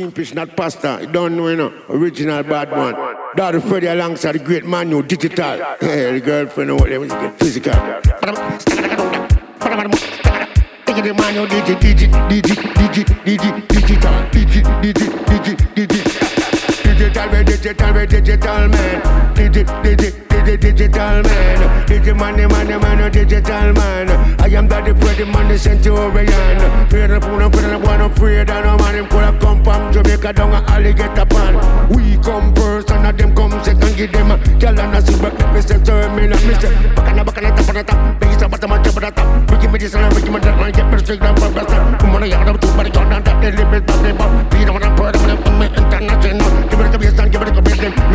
original 1.89 2.43
bad 2.45 2.73
one. 2.73 2.95
Daughter 3.39 3.61
Freddy 3.61 3.87
alongside 3.87 4.33
the 4.33 4.41
great 4.41 4.67
man, 4.67 4.91
you 4.91 5.01
digital. 5.01 5.59
Yeah, 5.59 6.11
the 6.11 6.21
girlfriend, 6.21 6.75
what 6.75 6.89
they 6.89 6.99
physical. 7.39 7.71
The 10.99 11.15
man, 11.15 11.35
you 11.37 11.47
digit, 11.47 11.79
digit, 11.79 12.11
digit, 12.29 12.59
digit, 12.75 13.07
digit, 13.25 13.69
digital, 13.69 14.29
digit, 14.33 14.67
digit, 14.83 15.27
digit, 15.29 15.75
digit. 15.77 16.05
Digital, 16.83 17.29
we 17.31 17.45
digital, 17.45 17.93
we 17.95 18.07
digital 18.07 18.67
man. 18.67 19.35
Digit, 19.35 19.69
digit, 19.85 20.29
digit, 20.29 20.61
digital 20.61 21.23
man. 21.23 21.87
Digit 21.87 22.17
money, 22.17 22.45
money, 22.45 22.77
man, 22.77 23.13
digital 23.13 23.73
man. 23.73 24.11
I 24.41 24.49
am 24.49 24.67
daddy 24.67 24.93
pretty 24.95 25.25
man, 25.31 25.47
the 25.47 25.57
centurion. 25.57 26.89
Fear 26.91 27.07
the 27.07 27.21
pool, 27.21 27.39
fear 27.39 27.71
the 27.71 27.79
one 27.79 28.01
afraid, 28.01 28.51
and 28.51 28.67
a 28.67 28.77
man 28.77 28.95
him 28.97 29.07
could 29.07 29.23
have 29.23 29.39
come 29.39 29.63
from 29.63 29.93
Jamaica 29.93 30.33
down 30.33 30.53
a 30.53 30.67
alligator 30.73 31.27
pan. 31.27 31.55
We 31.91 32.17
come 32.19 32.53
first, 32.57 32.88
and 33.05 33.19
them 33.19 33.35
come 33.35 33.53
second, 33.65 33.97
give 33.97 34.13
them 34.13 34.31
a 34.31 34.37
girl 34.59 34.79
and 34.79 34.95
a 34.95 35.01
super. 35.03 35.31
Mr. 35.55 35.85
Terminal, 35.85 36.39
Mr. 36.39 36.71
Bacana, 36.95 37.25
bacana, 37.25 37.57
top 37.57 37.69
on 37.69 37.75
the 37.75 37.85
top. 37.85 38.21
Biggest 38.21 38.43
up, 38.43 38.51
bottom, 38.51 38.71
top 38.71 38.97
on 38.97 39.03
the 39.03 39.11
top. 39.11 39.51
We 39.51 39.57
give 39.59 39.73
me 39.73 39.79
this 39.79 39.95
and 39.95 40.15
we 40.15 40.23
give 40.23 40.33
me 40.33 40.41
that, 40.41 40.57
man, 40.59 40.73
get 40.73 40.91
better 40.91 41.05
straight 41.05 41.21
down 41.21 41.37
from 41.37 41.55
the 41.55 41.63
start. 41.65 42.01
Come 42.01 42.15
on, 42.15 42.23
I 42.23 42.29
got 42.29 42.49
up 42.49 42.61
to, 42.61 42.67
but 42.77 42.87
I 42.87 42.91
got 42.91 43.11
down 43.11 43.23
that, 43.25 43.41
they 43.43 43.53
live 43.53 43.73
it, 43.73 43.87
but 43.87 44.03
they 44.03 44.13
bought. 44.13 44.51
Be 44.51 44.65
the 44.65 44.73
one 44.73 44.83
I'm 44.83 44.97
proud 44.97 45.17
of, 45.17 45.23
I'm 45.23 45.63
international. 45.63 46.69
Give 46.69 46.81
it 46.81 46.95
a 46.95 46.99
bass 46.99 47.19
and 47.19 47.33
give 47.33 47.43
it 47.43 47.49
a 47.49 47.63
bass, 47.63 47.81
make 47.81 47.81
sure 47.81 47.91
you 47.91 47.97
owe 47.99 48.08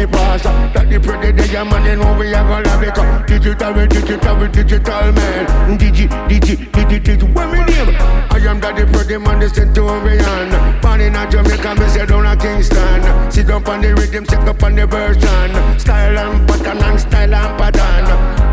me 0.00 0.06
pass. 0.06 0.42
That 0.72 0.88
the 0.88 0.98
pretty 0.98 1.32
day, 1.32 1.52
yeah, 1.52 1.64
man, 1.64 1.84
you 1.84 1.96
know 1.96 2.16
we 2.16 2.32
are 2.32 2.44
gonna 2.44 2.68
have 2.68 2.82
it. 2.82 2.96
Digital, 3.26 3.72
we 3.72 3.86
digital, 3.86 4.36
we 4.36 4.48
digital, 4.48 5.12
man. 5.12 5.78
Digi, 5.78 6.08
digi, 6.28 6.56
digi, 6.72 6.98
digi, 7.00 7.26
what 7.34 7.52
me 7.52 7.60
name? 7.68 7.92
I 8.32 8.40
am 8.48 8.60
that 8.60 8.76
the 8.76 8.86
pretty 8.88 9.18
man, 9.18 9.40
the 9.40 9.48
centurion. 9.48 10.48
Born 10.80 11.00
in 11.00 11.14
Jamaica, 11.30 11.74
me 11.76 11.86
say 11.88 12.06
down 12.06 12.26
a 12.26 12.36
Kingston. 12.36 13.30
Sit 13.30 13.50
up 13.50 13.68
on 13.68 13.80
the 13.82 13.94
rhythm, 13.94 14.24
check 14.24 14.46
up 14.48 14.62
on 14.62 14.74
the 14.74 14.86
version. 14.86 15.50
Style 15.78 16.18
and 16.18 16.48
pattern 16.48 16.78
and 16.78 17.00
style 17.00 17.34
and 17.34 17.52
pattern. 17.58 18.06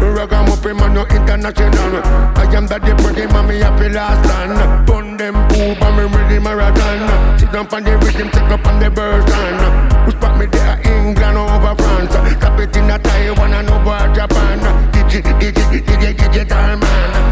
Ragamuffin 0.03 0.75
man, 0.75 0.93
no 0.93 1.05
international. 1.05 2.01
I 2.35 2.43
am 2.55 2.67
that 2.67 2.81
the 2.83 2.93
pretty 2.99 3.27
man, 3.31 3.47
me 3.47 3.59
happy 3.59 3.89
last 3.89 4.21
land. 4.27 4.87
Burn 4.87 5.17
them 5.17 5.35
poop, 5.47 5.79
me 5.95 6.03
ready 6.11 6.39
marathon. 6.39 7.39
Sit 7.39 7.55
up 7.55 7.71
on 7.71 7.83
the 7.83 7.97
rhythm, 7.97 8.29
check 8.31 8.51
up 8.51 8.65
on 8.67 8.79
the 8.79 8.89
version. 8.89 9.96
Who 10.07 10.13
spot 10.13 10.39
me 10.39 10.45
there, 10.45 10.79
England 10.87 11.37
over 11.37 11.75
France. 11.75 12.15
Cap 12.39 12.57
it 12.61 12.77
in 12.77 12.89
a 12.89 12.97
Taiwan 12.97 13.51
and 13.51 13.69
over 13.69 14.07
Japan. 14.15 14.59
Digi, 14.93 15.19
digi, 15.21 15.81
digi, 15.83 16.17
digital 16.17 16.77
man. 16.79 17.27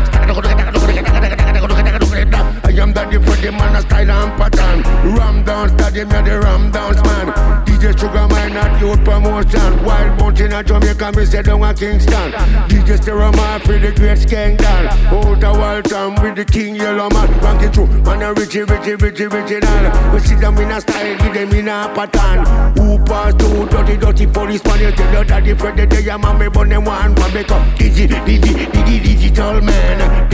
I 2.66 2.72
am 2.78 2.92
the 2.92 3.18
pretty 3.24 3.50
man, 3.52 3.76
a 3.78 3.82
style 3.82 4.12
and 4.12 4.32
pattern. 4.36 4.84
Ram 5.16 5.46
down, 5.46 5.70
stadium, 5.70 6.10
yeah, 6.10 6.22
the 6.22 6.40
ram 6.42 6.70
dance 6.72 7.02
man. 7.04 7.28
DJ 7.64 7.95
Sugar 7.98 8.28
Man, 8.28 8.54
not 8.54 8.82
youth 8.82 9.04
promotion. 9.04 9.84
Wild 9.84 10.20
mountain 10.20 10.52
in 10.52 10.66
Jamaica, 10.66 11.12
me 11.16 11.26
say 11.26 11.42
down 11.42 11.64
a 11.64 11.74
Kingston. 11.74 12.32
DJ 12.68 13.02
Stereo 13.02 13.32
Man, 13.32 13.60
for 13.62 13.78
the 13.80 13.92
great 13.92 14.18
scandal. 14.18 14.66
Out 14.68 15.44
a 15.44 15.52
Walton 15.52 16.22
with 16.22 16.36
the 16.36 16.46
King 16.46 16.76
Yellow 16.76 17.10
Man. 17.10 17.28
Ranking 17.40 17.72
through, 17.72 17.88
man, 18.04 18.22
a 18.22 18.34
Richie, 18.34 18.64
Richie, 18.64 18.96
Richie, 18.96 19.26
original. 19.26 20.14
We 20.14 20.20
see 20.20 20.36
them 20.36 20.58
in 20.58 20.72
a 20.72 20.82
style, 20.82 21.18
give 21.18 21.34
them 21.34 21.54
in 21.54 21.68
a 21.68 21.90
pattern. 21.96 22.46
Who 22.78 23.00
pass 23.06 23.34
through, 23.36 23.68
dirty, 23.70 23.98
dirty 23.98 24.28
police 24.28 24.64
man, 24.66 24.80
you 24.80 24.92
tell 24.92 25.14
your 25.14 25.24
daddy, 25.24 25.54
the 25.54 25.86
day, 25.86 26.18
man, 26.18 26.38
me 26.38 26.48
burn 26.50 26.70
them 26.70 26.86
one, 26.86 27.14
man, 27.14 27.34
make 27.34 27.52
up. 27.52 27.62
Digi, 27.78 28.08
digi, 28.08 28.40
digi, 28.40 29.04
digital 29.04 29.62
man. 29.62 30.30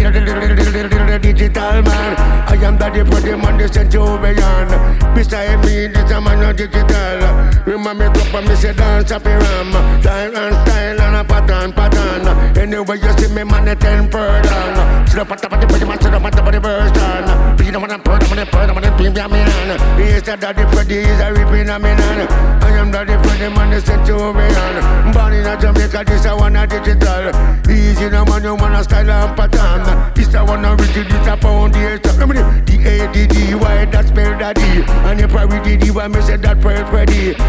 Digital 1.22 1.82
man. 1.82 2.16
I 2.48 2.56
am 2.64 2.78
daddy, 2.78 3.04
pretty 3.04 3.36
man, 3.36 3.58
the 3.58 3.68
centurion. 3.72 5.16
Beside 5.16 5.64
me, 5.64 5.88
this 5.88 6.12
a 6.12 6.22
man, 6.22 6.56
digital. 6.56 7.51
Remember 7.66 7.94
me 7.94 8.14
drop 8.14 8.34
and 8.34 8.48
me 8.50 8.56
say 8.56 8.74
dance 8.74 9.12
up 9.12 9.24
ram 9.24 10.02
Style 10.02 10.36
and 10.36 10.56
style 10.68 11.02
and 11.02 11.16
a 11.22 11.26
pattern, 11.26 11.72
pattern. 11.74 12.58
Anyway 12.58 12.98
you 12.98 13.12
see 13.18 13.34
me 13.34 13.42
a 13.42 13.76
ten 13.76 14.10
pardon 14.10 15.08
Sit 15.08 15.20
up 15.20 15.32
at 15.32 15.42
the 15.42 15.50
body, 15.50 15.86
man, 15.86 16.02
sit 16.02 16.14
up 16.14 16.24
at 16.24 16.34
the 16.34 16.60
version 16.60 17.52
up 17.76 17.84
on 17.84 18.02
bird, 18.02 18.24
on 18.24 18.38
the 18.38 18.46
bird, 18.46 18.70
on 18.70 19.16
yeah, 19.16 19.28
me 19.28 19.40
man 19.40 20.00
He's 20.00 20.28
a 20.28 20.38
daddy 20.38 20.64
pretty, 20.74 21.04
he's 21.04 21.20
a 21.20 21.32
ripping 21.34 21.70
a 21.70 21.80
me 21.80 21.90
I 21.90 22.78
am 22.78 22.92
daddy 22.92 23.16
pretty 23.16 23.54
man, 23.54 23.70
the 23.72 23.82
centurion. 23.82 25.14
Born 25.14 25.34
in 25.34 25.46
a 25.46 25.60
Jamaica, 25.60 26.04
this 26.06 26.26
a 26.26 26.36
one 26.36 26.56
a 26.56 26.68
digital. 26.68 27.32
Easy 27.70 28.10
no 28.10 28.26
man, 28.26 28.44
you 28.44 28.56
want 28.56 28.76
a 28.76 28.84
style 28.84 29.10
and 29.10 29.38
pattern. 29.38 30.14
This 30.16 30.34
a 30.34 30.44
one 30.44 30.66
a 30.66 30.76
rigid, 30.76 31.08
this 31.08 31.28
a 31.28 31.38
foundation. 31.38 32.20
Remember 32.20 32.62
the 32.66 32.76
A-D-D-Y, 32.82 33.86
that 33.86 34.08
spell 34.08 34.38
daddy 34.38 34.84
And 35.06 35.20
the 35.20 35.28
priority, 35.28 35.92
why 35.92 36.08
me 36.08 36.22
say 36.22 36.38
that 36.38 36.62
prayer 36.62 36.82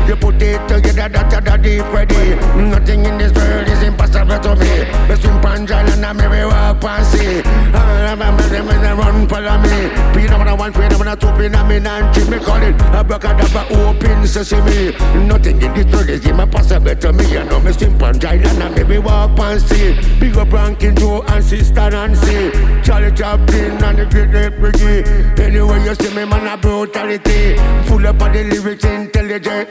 you 0.06 0.16
put 0.16 0.40
it 0.42 0.60
together, 0.68 1.08
that's 1.08 1.34
a 1.34 1.40
daddy 1.40 1.78
Freddy. 1.90 2.36
Nothing 2.56 3.04
in 3.04 3.18
this 3.18 3.32
world 3.32 3.61
is 3.68 3.82
impossible 3.82 4.38
to 4.38 4.56
me. 4.56 4.84
The 5.08 5.16
swim 5.16 5.40
panjal 5.40 5.92
and 5.92 6.04
I'm 6.04 6.20
every 6.20 6.44
walk 6.44 6.84
and 6.84 7.06
see. 7.06 7.42
I'm 7.74 8.20
a 8.20 8.96
run 8.96 9.28
follow 9.28 9.58
me. 9.58 9.88
Be 10.14 10.28
number 10.28 10.54
one, 10.54 10.72
pay 10.72 10.88
number 10.88 11.16
two, 11.16 11.28
pay 11.32 11.48
number 11.48 11.80
nine, 11.80 12.30
me 12.30 12.38
call 12.38 12.62
it. 12.62 12.74
Abracadabra 12.92 13.66
open 13.70 14.26
sesame. 14.26 14.92
Nothing 15.26 15.62
in 15.62 15.74
this 15.74 15.86
world 15.92 16.08
is 16.08 16.24
impossible 16.26 16.94
to 16.94 17.12
me. 17.12 17.24
You 17.32 17.44
know 17.44 17.60
me 17.60 17.72
swim 17.72 17.98
panjal 17.98 18.44
and 18.44 18.62
I'm 18.62 18.78
every 18.78 18.98
walk 18.98 19.38
and 19.38 19.60
see. 19.60 19.94
Big 20.20 20.36
up 20.36 20.52
Rankin 20.52 20.96
Joe 20.96 21.22
and 21.28 21.44
Sister 21.44 21.90
Nancy. 21.90 22.50
Charlie 22.82 23.12
Chaplin 23.12 23.82
and 23.82 23.98
the 23.98 24.06
Great 24.06 24.30
Red 24.30 24.60
Brigade. 24.60 25.06
Anyway 25.40 25.84
you 25.84 25.94
see 25.94 26.14
me 26.14 26.24
man 26.24 26.46
a 26.46 26.56
brutality. 26.56 27.56
Full 27.88 28.06
up 28.06 28.20
of 28.20 28.32
the 28.32 28.44
lyrics 28.44 28.84
intelligent. 28.84 29.68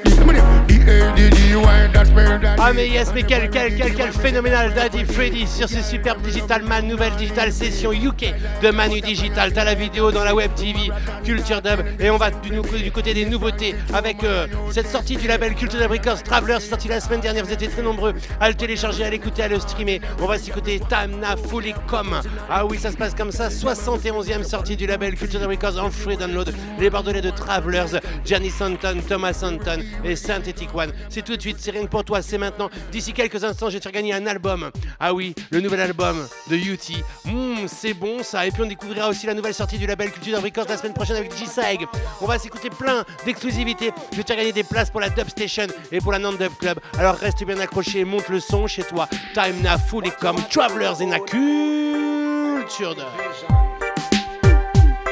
Ah 2.64 2.74
mais 2.74 2.88
yes, 2.88 3.12
mais 3.14 3.24
quel, 3.24 3.50
quel, 3.50 3.76
quel, 3.82 3.96
quel 3.96 4.12
phénoménal 4.12 4.74
Daddy 4.74 5.04
Freddy 5.06 5.48
sur 5.48 5.68
ce 5.68 5.82
superbe 5.82 6.22
Digital 6.22 6.62
Man, 6.64 6.88
nouvelle 6.88 7.16
Digital 7.16 7.52
Session 7.52 7.92
UK 7.92 8.34
de 8.62 8.70
Manu 8.70 9.02
Digital. 9.02 9.52
T'as 9.54 9.64
la 9.64 9.74
vidéo 9.74 10.12
dans 10.12 10.24
la 10.24 10.36
web 10.36 10.52
TV 10.56 10.92
Culture 11.24 11.62
Dub 11.62 11.80
et 12.00 12.10
on 12.10 12.18
va 12.18 12.30
du, 12.32 12.92
côté 12.92 13.14
des 13.14 13.26
nouveautés 13.26 13.76
avec 13.94 14.24
euh, 14.24 14.46
cette 14.72 14.88
sortie 14.88 15.16
du 15.16 15.28
label 15.28 15.56
Culture 15.56 15.80
Dub 15.80 15.92
Records 15.92 16.22
Traveler, 16.24 16.58
c'est 16.60 16.86
la 16.88 17.00
semaine 17.00 17.22
dernière, 17.22 17.44
vous 17.44 17.52
étiez 17.52 17.70
très 17.70 17.82
nombreux 17.82 18.14
à 18.40 18.50
le 18.50 18.56
télécharger, 18.56 19.04
à 19.04 19.10
l'écouter, 19.10 19.44
à 19.44 19.48
le 19.48 19.60
streamer. 19.60 20.00
On 20.20 20.28
va 20.28 20.38
s'écouter 20.38 20.80
Tamna 20.88 21.36
Fully 21.50 21.74
Com. 21.88 22.22
Ah 22.50 22.66
oui, 22.66 22.78
ça 22.78 22.92
se 22.92 22.98
passe 22.98 23.16
comme 23.16 23.32
ça, 23.32 23.50
71e 23.50 24.44
sortie 24.44 24.76
du 24.76 24.86
label 24.86 25.16
Culture 25.16 25.40
Dub 25.40 25.50
Records 25.50 25.84
en 25.84 25.90
free 25.90 26.18
download. 26.18 26.54
Les 26.80 26.90
Bordelais 26.90 27.22
de 27.22 27.32
Travelers, 27.32 28.00
Gianni 28.26 28.50
Santon, 28.52 28.98
Thomas 29.08 29.34
Santon 29.34 29.80
et 30.04 30.16
Synthetic 30.16 30.74
One. 30.76 30.92
C'est 31.10 31.24
tout 31.24 31.36
de 31.36 31.42
suite, 31.42 31.58
c'est 31.60 31.72
rien 31.72 31.84
que 31.84 31.90
pour 31.90 32.04
toi, 32.04 32.22
c'est 32.22 32.38
maintenant. 32.38 32.70
D'ici 32.92 33.14
quelques 33.14 33.44
instants, 33.44 33.71
je 33.72 33.78
vais 33.78 33.80
te 33.80 33.84
faire 33.84 33.94
gagner 33.94 34.14
un 34.14 34.28
album. 34.28 34.70
Ah 35.00 35.14
oui, 35.14 35.34
le 35.50 35.62
nouvel 35.62 35.80
album 35.80 36.28
de 36.50 36.56
UT. 36.56 36.78
Mmh, 37.26 37.68
c'est 37.68 37.94
bon 37.94 38.22
ça. 38.22 38.46
Et 38.46 38.52
puis 38.52 38.62
on 38.62 38.66
découvrira 38.66 39.08
aussi 39.08 39.26
la 39.26 39.34
nouvelle 39.34 39.54
sortie 39.54 39.78
du 39.78 39.88
label 39.88 40.12
Culture 40.12 40.42
Records 40.42 40.66
la 40.68 40.78
semaine 40.78 40.94
prochaine 40.94 41.16
avec 41.16 41.36
G-Sag. 41.36 41.86
On 42.20 42.26
va 42.26 42.38
s'écouter 42.38 42.70
plein 42.70 43.06
d'exclusivités. 43.26 43.92
Je 44.12 44.18
vais 44.18 44.24
te 44.24 44.28
faire 44.28 44.38
gagner 44.38 44.52
des 44.52 44.64
places 44.64 44.90
pour 44.90 45.00
la 45.00 45.10
Dub 45.10 45.30
Station 45.30 45.68
et 45.92 46.00
pour 46.00 46.12
la 46.12 46.20
Non 46.20 46.34
Dub 46.34 46.52
Club. 46.60 46.80
Alors 46.98 47.16
reste 47.16 47.44
bien 47.46 47.60
accroché 47.60 48.00
et 48.00 48.06
monte 48.06 48.28
le 48.28 48.40
son 48.40 48.68
chez 48.68 48.84
toi. 48.84 49.08
Time 49.34 49.62
na 49.62 49.78
full 49.78 50.06
et 50.06 50.12
comme 50.12 50.38
Travelers 50.50 51.02
in 51.02 51.10
la 51.10 51.20
culture 51.20 52.96
Dub. 52.96 53.06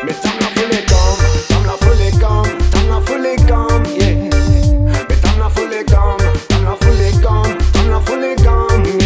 Mais 0.04 0.14
fully 8.02 8.36
gone 8.36 8.99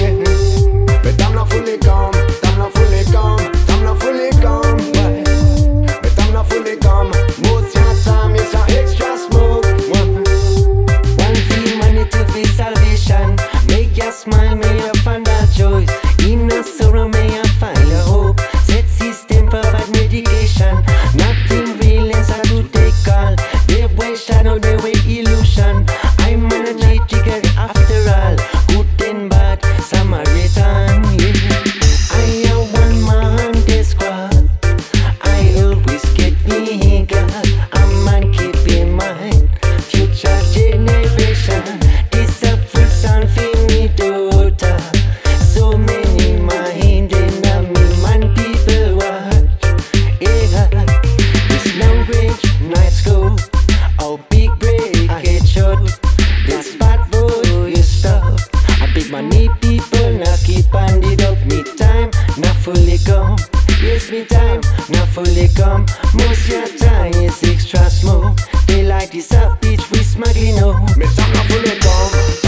Yes, 64.13 64.29
me 64.29 64.37
time 64.37 64.61
not 64.89 65.07
fully 65.09 65.47
come. 65.55 65.85
Most 66.13 66.47
your 66.47 66.67
time 66.77 67.13
is 67.13 67.41
extra 67.43 67.89
smoke. 67.89 68.37
They 68.67 68.83
like 68.83 69.11
this 69.11 69.31
up 69.33 69.59
bitch 69.59 69.89
we 69.91 70.03
smuggling 70.03 70.57
home. 70.57 70.85
Mais 70.97 71.15
time 71.15 71.33
na 71.33 71.41
fully 71.49 71.75
come, 71.79 72.11
time 72.11 72.42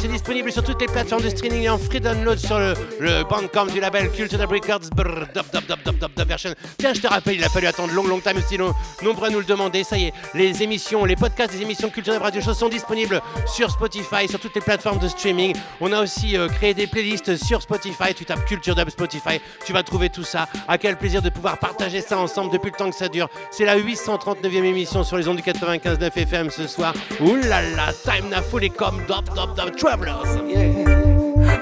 c'est 0.00 0.08
disponible 0.08 0.52
sur 0.52 0.62
toutes 0.62 0.80
les 0.80 0.86
plateformes 0.86 1.22
de 1.22 1.28
streaming 1.30 1.62
et 1.62 1.68
en 1.68 1.78
free 1.78 2.00
download 2.00 2.38
sur 2.38 2.58
le, 2.58 2.74
le 3.00 3.24
bandcamp 3.24 3.66
du 3.66 3.80
label 3.80 4.10
Culture 4.10 4.38
Dub 4.38 4.50
Records. 4.50 4.80
Version. 6.26 6.54
Tiens, 6.78 6.92
je 6.94 7.00
te 7.00 7.06
rappelle, 7.06 7.36
il 7.36 7.44
a 7.44 7.48
fallu 7.48 7.66
attendre 7.66 7.92
long, 7.92 8.06
long 8.06 8.20
time 8.20 8.36
aussi, 8.38 8.56
long- 8.56 8.74
nombreux 9.02 9.28
à 9.28 9.30
nous 9.30 9.38
le 9.38 9.44
demander. 9.44 9.82
Ça 9.84 9.96
y 9.96 10.06
est, 10.06 10.12
les 10.34 10.62
émissions, 10.62 11.04
les 11.04 11.16
podcasts 11.16 11.52
des 11.52 11.62
émissions 11.62 11.90
Culture 11.90 12.12
Dub 12.14 12.22
Radio 12.22 12.40
Show 12.40 12.54
sont 12.54 12.68
disponibles 12.68 13.20
sur 13.46 13.70
Spotify, 13.70 14.28
sur 14.28 14.38
toutes 14.38 14.54
les 14.54 14.60
plateformes 14.60 14.98
de 14.98 15.08
streaming. 15.08 15.54
On 15.80 15.92
a 15.92 16.02
aussi 16.02 16.36
euh, 16.36 16.48
créé 16.48 16.74
des 16.74 16.86
playlists 16.86 17.36
sur 17.44 17.60
Spotify. 17.62 18.14
Tu 18.14 18.24
tapes 18.24 18.44
Culture 18.44 18.74
Dub 18.74 18.90
Spotify, 18.90 19.40
tu 19.64 19.72
vas 19.72 19.82
trouver 19.82 20.08
tout 20.10 20.24
ça. 20.24 20.48
À 20.68 20.78
quel 20.78 20.96
plaisir 20.96 21.20
de 21.22 21.30
pouvoir 21.30 21.58
partager 21.58 22.00
ça 22.00 22.18
ensemble 22.18 22.52
depuis 22.52 22.70
le 22.70 22.76
temps 22.76 22.90
que 22.90 22.96
ça 22.96 23.08
dure. 23.08 23.28
C'est 23.50 23.64
la 23.64 23.76
839e 23.78 24.64
émission 24.64 25.02
sur 25.04 25.16
les 25.16 25.26
ondes 25.28 25.36
du 25.36 25.42
95.9 25.42 26.10
FM 26.16 26.50
ce 26.50 26.66
soir. 26.66 26.92
Ouh 27.20 27.36
là 27.36 27.62
là, 27.62 27.92
Time 28.04 28.28
Now 28.30 28.42
Fully 28.50 28.70
Come, 28.70 28.98
dub, 29.08 29.28
dub, 29.54 29.66
dub, 29.66 29.76
Travelers. 29.76 30.42
Mais 31.36 31.58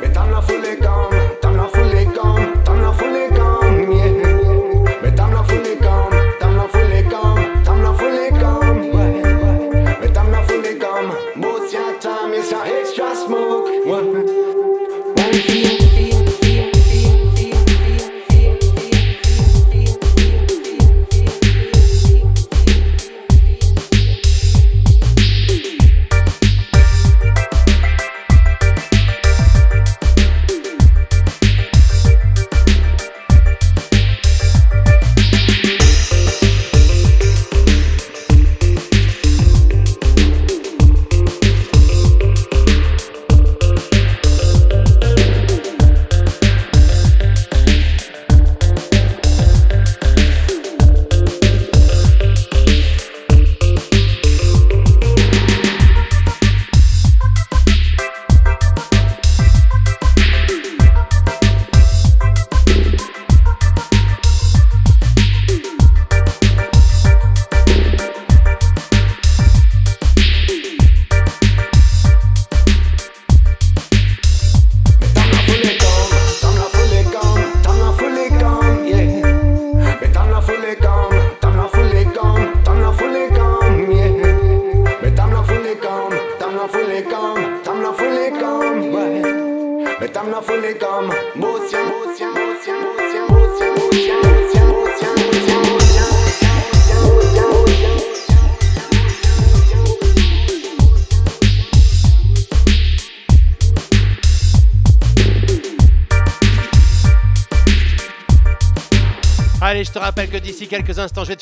quelques 110.66 110.98
instants, 110.98 111.24
je 111.24 111.32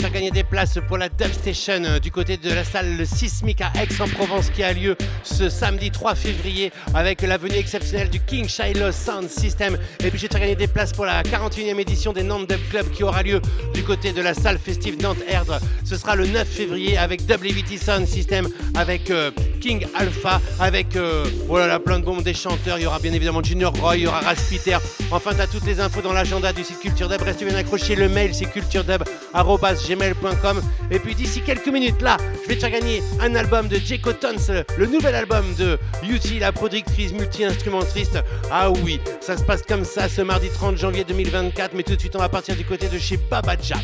places 0.65 0.79
pour 0.87 0.99
la 0.99 1.09
Dub 1.09 1.33
Station 1.33 1.83
euh, 1.85 1.99
du 1.99 2.11
côté 2.11 2.37
de 2.37 2.51
la 2.51 2.65
salle 2.65 3.07
Sismique 3.07 3.61
à 3.61 3.73
Aix-en-Provence 3.83 4.51
qui 4.51 4.63
a 4.63 4.73
lieu 4.73 4.97
ce 5.23 5.49
samedi 5.49 5.91
3 5.91 6.15
février 6.15 6.73
avec 6.95 7.23
la 7.23 7.37
venue 7.37 7.57
exceptionnelle 7.57 8.09
du 8.09 8.21
King 8.21 8.49
Shiloh 8.49 8.93
Sound 8.93 9.29
System. 9.29 9.77
Et 10.01 10.11
puis 10.11 10.19
faire 10.19 10.41
gagner 10.41 10.57
des 10.57 10.67
places 10.67 10.93
pour 10.93 11.05
la 11.05 11.23
41e 11.23 11.79
édition 11.79 12.13
des 12.13 12.23
Nantes 12.23 12.49
Dub 12.49 12.61
Club 12.71 12.91
qui 12.91 13.03
aura 13.03 13.23
lieu 13.23 13.41
du 13.75 13.83
côté 13.83 14.13
de 14.13 14.23
la 14.23 14.33
salle 14.33 14.59
festive 14.59 15.01
Nantes 15.03 15.19
Erdre. 15.29 15.59
Ce 15.85 15.97
sera 15.97 16.17
le 16.17 16.27
9 16.27 16.49
février 16.49 16.97
avec 16.97 17.23
WT 17.23 17.79
Sound 17.79 18.07
System, 18.07 18.49
avec 18.75 19.11
euh, 19.11 19.31
King 19.61 19.87
Alpha, 19.95 20.41
avec 20.61 20.97
euh, 20.97 21.27
oh 21.49 21.59
là, 21.59 21.79
plein 21.79 21.99
de 21.99 22.05
bombes 22.05 22.23
des 22.23 22.35
chanteurs. 22.35 22.79
Il 22.79 22.85
y 22.85 22.87
aura 22.87 23.01
bien 23.01 23.13
évidemment 23.13 23.43
Junior 23.43 23.75
Roy, 23.75 23.99
il 23.99 24.05
y 24.05 24.07
aura 24.07 24.21
Raspiter. 24.21 24.79
Enfin, 25.11 25.35
tu 25.35 25.41
as 25.41 25.47
toutes 25.47 25.67
les 25.67 25.81
infos 25.81 26.01
dans 26.01 26.13
l'agenda 26.13 26.53
du 26.53 26.65
site 26.65 26.81
Culture 26.81 27.09
Dub. 27.09 27.23
Reste 27.23 27.45
bien 27.45 27.57
accroché, 27.57 27.97
le 27.97 28.09
mail 28.09 28.35
c'est 28.35 28.47
culturedub.gmail.com. 28.47 30.54
Et 30.91 30.99
puis 30.99 31.15
d'ici 31.15 31.41
quelques 31.43 31.69
minutes, 31.69 32.03
là, 32.03 32.17
je 32.43 32.49
vais 32.49 32.57
te 32.57 32.61
faire 32.61 32.71
gagner 32.71 33.03
un 33.21 33.35
album 33.35 33.69
de 33.69 33.77
Jake 33.77 34.03
Tons, 34.21 34.53
le 34.77 34.87
nouvel 34.87 35.15
album 35.15 35.45
de 35.59 35.79
Yuti, 36.03 36.39
la 36.39 36.53
productrice 36.53 37.13
multi-instrumentiste. 37.13 38.19
Ah 38.51 38.71
oui, 38.71 39.01
ça 39.21 39.37
se 39.37 39.43
passe 39.43 39.63
comme 39.63 39.85
ça 39.85 40.09
ce 40.09 40.23
mardi 40.23 40.49
30 40.51 40.77
janvier 40.77 41.05
2024, 41.05 41.73
mais 41.75 41.83
tout 41.83 41.95
de 41.95 42.01
suite 42.01 42.17
on 42.17 42.21
va 42.21 42.29
partir 42.29 42.57
du 42.57 42.65
côté 42.65 42.89
de 42.89 42.99
chez 42.99 43.17
Babaja. 43.17 43.77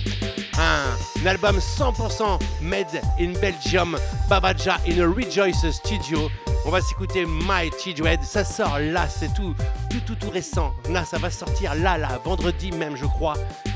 Un, 0.58 1.22
un 1.22 1.26
album 1.26 1.58
100% 1.58 2.38
made 2.60 2.86
in 3.18 3.32
Belgium, 3.40 3.96
Babaja 4.28 4.78
in 4.86 5.00
a 5.00 5.06
Rejoice 5.06 5.70
Studio. 5.72 6.30
On 6.66 6.70
va 6.70 6.80
s'écouter 6.82 7.24
Mighty 7.24 7.94
Dread, 7.94 8.22
ça 8.22 8.44
sort 8.44 8.78
là, 8.78 9.08
c'est 9.08 9.32
tout, 9.34 9.54
tout, 9.88 10.00
tout, 10.06 10.14
tout 10.14 10.30
récent. 10.30 10.74
Là, 10.90 11.04
ça 11.04 11.18
va 11.18 11.30
sortir 11.30 11.74
là, 11.74 11.96
là, 11.96 12.20
vendredi 12.22 12.70
même, 12.70 12.96
je 12.96 13.06
crois. 13.06 13.34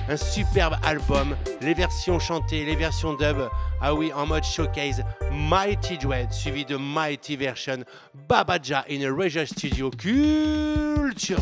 Un 0.08 0.16
superbe 0.16 0.76
album, 0.82 1.34
les 1.62 1.74
versions 1.74 2.18
chantées, 2.18 2.64
les 2.64 2.76
versions 2.76 3.14
dub. 3.14 3.48
Ah 3.80 3.94
oui, 3.94 4.12
en 4.14 4.26
mode 4.26 4.44
showcase, 4.44 5.02
Mighty 5.32 5.96
Dread, 5.96 6.32
suivi 6.32 6.64
de 6.64 6.76
Mighty 6.76 7.36
Version, 7.36 7.84
Babaja 8.28 8.84
in 8.88 9.02
a 9.02 9.10
Rejoice 9.10 9.50
Studio, 9.50 9.90
culture 9.90 11.38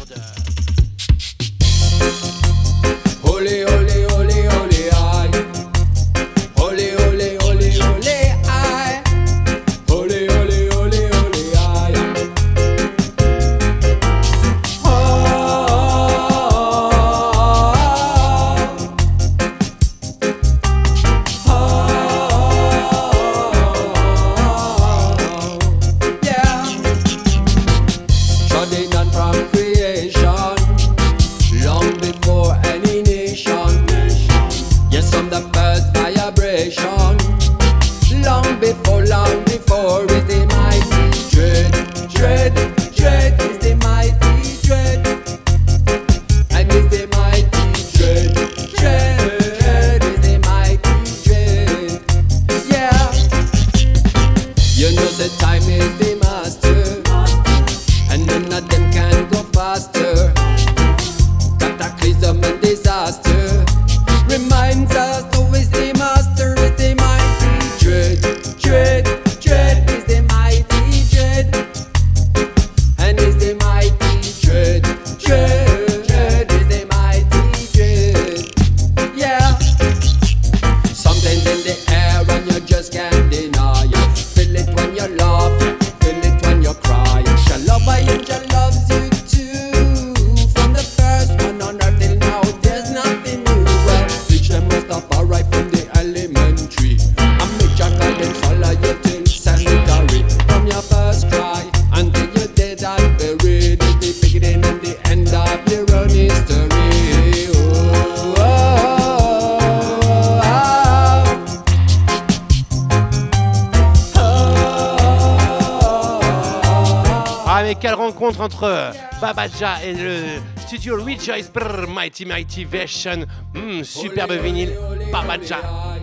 Et 119.63 119.95
le 119.95 120.41
studio 120.57 120.97
Rejoice 120.97 121.49
Brrr, 121.53 121.87
Mighty 121.87 122.25
Mighty 122.25 122.65
Version. 122.65 123.25
Hmm, 123.55 123.83
superbe 123.83 124.41
vinyle. 124.43 124.77
Babaja 125.13 125.61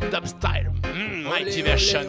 Dub 0.10 0.26
Style. 0.26 0.72
Hmm, 0.84 1.28
Mighty 1.28 1.62
Version. 1.62 2.06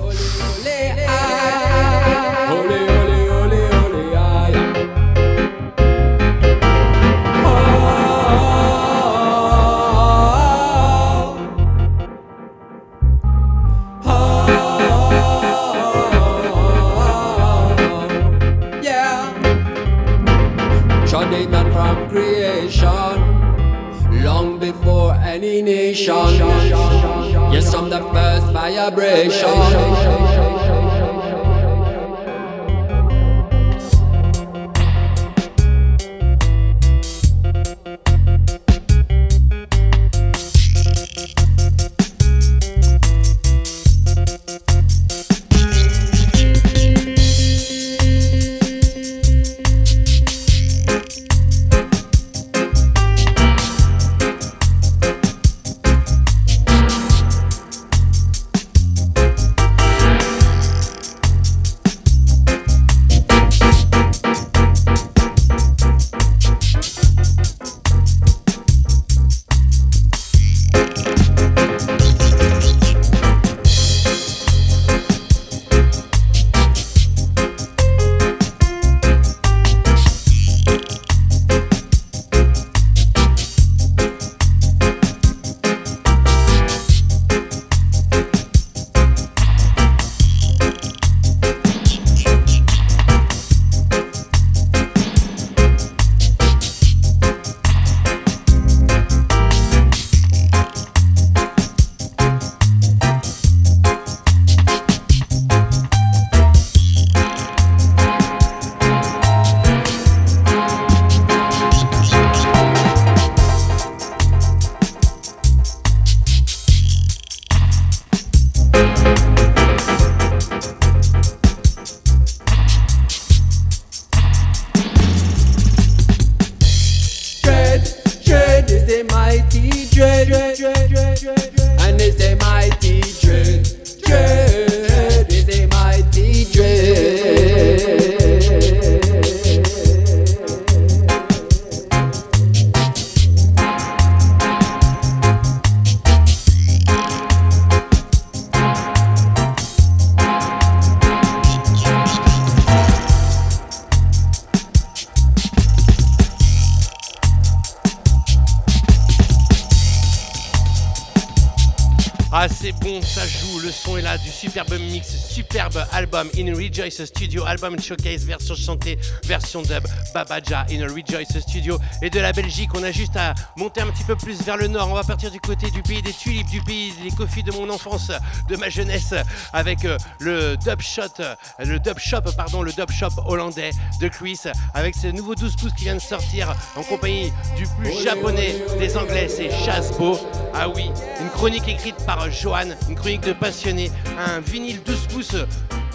Studio, 166.91 167.45
album 167.45 167.79
showcase, 167.81 168.25
version 168.25 168.55
chantée, 168.55 168.99
version 169.25 169.63
dub, 169.63 169.87
Babaja 170.13 170.67
In 170.71 170.87
Rejoice 170.89 171.41
Studio. 171.41 171.79
Et 172.03 172.11
de 172.11 172.21
la 172.21 172.33
Belgique, 172.33 172.71
on 172.75 172.83
a 172.83 172.91
juste 172.91 173.17
à 173.17 173.35
monter 173.57 173.81
un 173.81 173.87
petit 173.87 174.05
peu 174.05 174.17
plus 174.17 174.43
vers 174.43 174.57
le 174.57 174.67
nord. 174.67 174.89
On 174.91 174.95
va 174.95 175.05
partir 175.05 175.31
du 175.31 175.41
côté 175.41 175.71
du 175.71 175.83
pays 175.83 176.03
des 176.03 176.13
tulipes, 176.13 176.49
du 176.49 176.61
pays 176.63 176.93
des 177.03 177.11
coffees 177.11 177.43
de 177.43 177.53
mon 177.53 177.71
enfance, 177.71 178.11
de 178.49 178.57
ma 178.57 178.69
jeunesse, 178.69 179.15
avec 179.53 179.85
euh, 179.85 179.97
le 180.19 180.57
dub 180.57 180.81
shot, 180.81 181.23
le 181.59 181.79
dub 181.79 181.99
shop, 181.99 182.23
pardon, 182.37 182.63
le 182.63 182.73
dub 182.73 182.91
shop 182.91 183.23
hollandais 183.25 183.71
de 184.01 184.09
Chris, 184.09 184.41
avec 184.75 184.95
ce 184.95 185.07
nouveau 185.09 185.35
12 185.35 185.57
pouces 185.57 185.73
qui 185.75 185.85
vient 185.85 185.95
de 185.95 186.01
sortir 186.01 186.55
en 186.77 186.83
compagnie 186.83 187.33
du 187.57 187.67
plus 187.79 188.03
japonais 188.03 188.57
des 188.79 188.97
anglais, 188.97 189.29
c'est 189.29 189.51
Chasbo. 189.65 190.19
Ah 190.55 190.69
oui, 190.69 190.91
une 191.21 191.31
chronique 191.31 191.69
écrite 191.69 191.97
par 192.05 192.31
Johan, 192.31 192.71
une 192.89 192.95
chronique 192.95 193.23
de 193.23 193.33
passionné, 193.33 193.91
un 194.19 194.41
vinyle 194.41 194.83
12 194.83 195.07
pouces. 195.09 195.37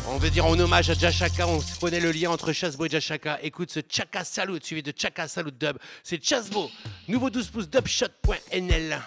On 0.07 0.17
veut 0.17 0.29
dire 0.29 0.45
en 0.45 0.57
hommage 0.59 0.89
à 0.89 0.93
Jashaka, 0.93 1.47
on 1.47 1.59
connaît 1.79 1.99
le 1.99 2.11
lien 2.11 2.29
entre 2.29 2.53
Chasbo 2.53 2.85
et 2.85 2.89
Jashaka. 2.89 3.39
Écoute 3.41 3.71
ce 3.71 3.79
Chaka 3.89 4.23
Salut 4.23 4.59
suivi 4.61 4.83
de 4.83 4.93
Chaka 4.95 5.27
Salut 5.27 5.51
Dub. 5.51 5.77
C'est 6.03 6.23
Chasbo, 6.23 6.69
nouveau 7.07 7.29
12 7.29 7.47
pouces 7.49 7.69
dubshot.nl. 7.69 9.01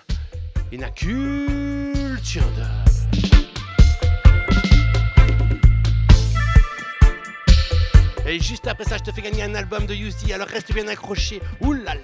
Une 0.72 0.90
culture 0.94 2.42
dub. 2.56 2.88
Et 8.26 8.40
juste 8.40 8.66
après 8.66 8.84
ça, 8.84 8.98
je 8.98 9.04
te 9.04 9.12
fais 9.12 9.22
gagner 9.22 9.44
un 9.44 9.54
album 9.54 9.86
de 9.86 9.94
Yuzi, 9.94 10.32
alors 10.34 10.48
reste 10.48 10.72
bien 10.74 10.86
accroché. 10.88 11.40
Là. 11.62 11.94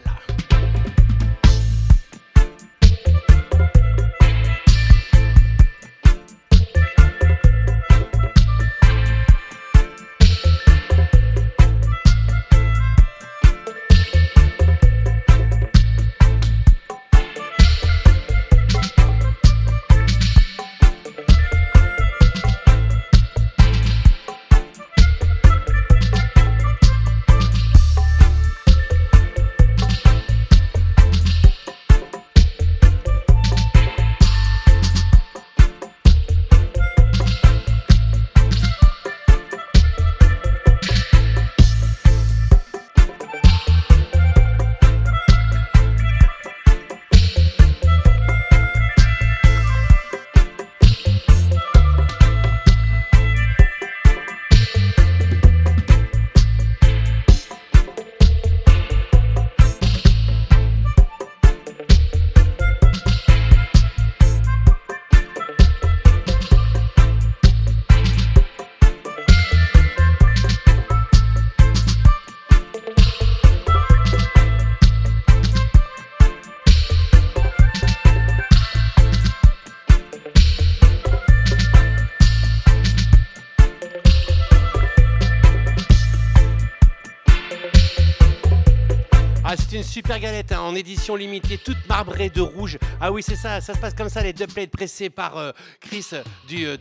Super 89.95 90.18
galette 90.18 90.51
hein, 90.51 90.59
en 90.59 90.74
édition 90.74 91.14
limitée, 91.14 91.57
toute 91.57 91.86
marbrée 91.88 92.28
de 92.28 92.40
rouge. 92.40 92.78
Ah 93.01 93.12
oui, 93.12 93.22
c'est 93.22 93.36
ça, 93.36 93.61
ça 93.61 93.74
se 93.74 93.78
passe 93.78 93.95
comme 93.95 94.09
ça, 94.09 94.22
les 94.22 94.32
dubplates 94.32 94.70
pressés 94.70 95.09
par 95.09 95.36
euh, 95.36 95.53
Chris 95.80 96.07
du 96.49 96.66
euh, 96.66 96.76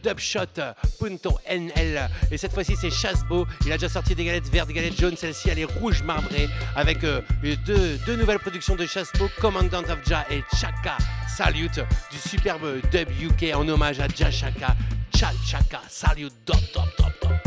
NL. 1.47 2.09
Et 2.32 2.38
cette 2.39 2.53
fois-ci, 2.53 2.76
c'est 2.76 2.89
Chasbo. 2.89 3.45
Il 3.68 3.72
a 3.72 3.78
déjà 3.78 3.89
sorti 3.89 4.16
des 4.16 4.26
galettes 4.26 4.49
vertes, 4.49 4.68
des 4.68 4.74
galettes 4.74 4.99
jaunes. 4.99 5.16
Celle-ci, 5.16 5.47
elle 5.51 5.59
est 5.59 5.66
rouge 5.80 6.01
marbrée 6.01 6.49
avec 6.76 7.03
euh, 7.03 7.22
deux, 7.68 8.16
nouvelles 8.16 8.39
productions 8.39 8.76
de 8.76 8.88
Chasbo, 8.88 9.30
Commandant 9.39 9.84
of 9.84 9.99
Ja 10.07 10.26
et 10.32 10.41
Chaka 10.59 10.97
Salute, 11.28 11.82
du 12.11 12.18
superbe 12.18 12.82
dub 12.91 13.09
UK 13.22 13.53
en 13.53 13.68
hommage 13.70 13.99
à 13.99 14.07
Ja 14.07 14.32
Chaka. 14.32 14.76
Cha 15.16 15.30
Chaka 15.45 15.82
Salute, 15.88 16.34
top, 16.45 16.57
top, 16.74 16.95
top, 16.97 17.20
top. 17.20 17.43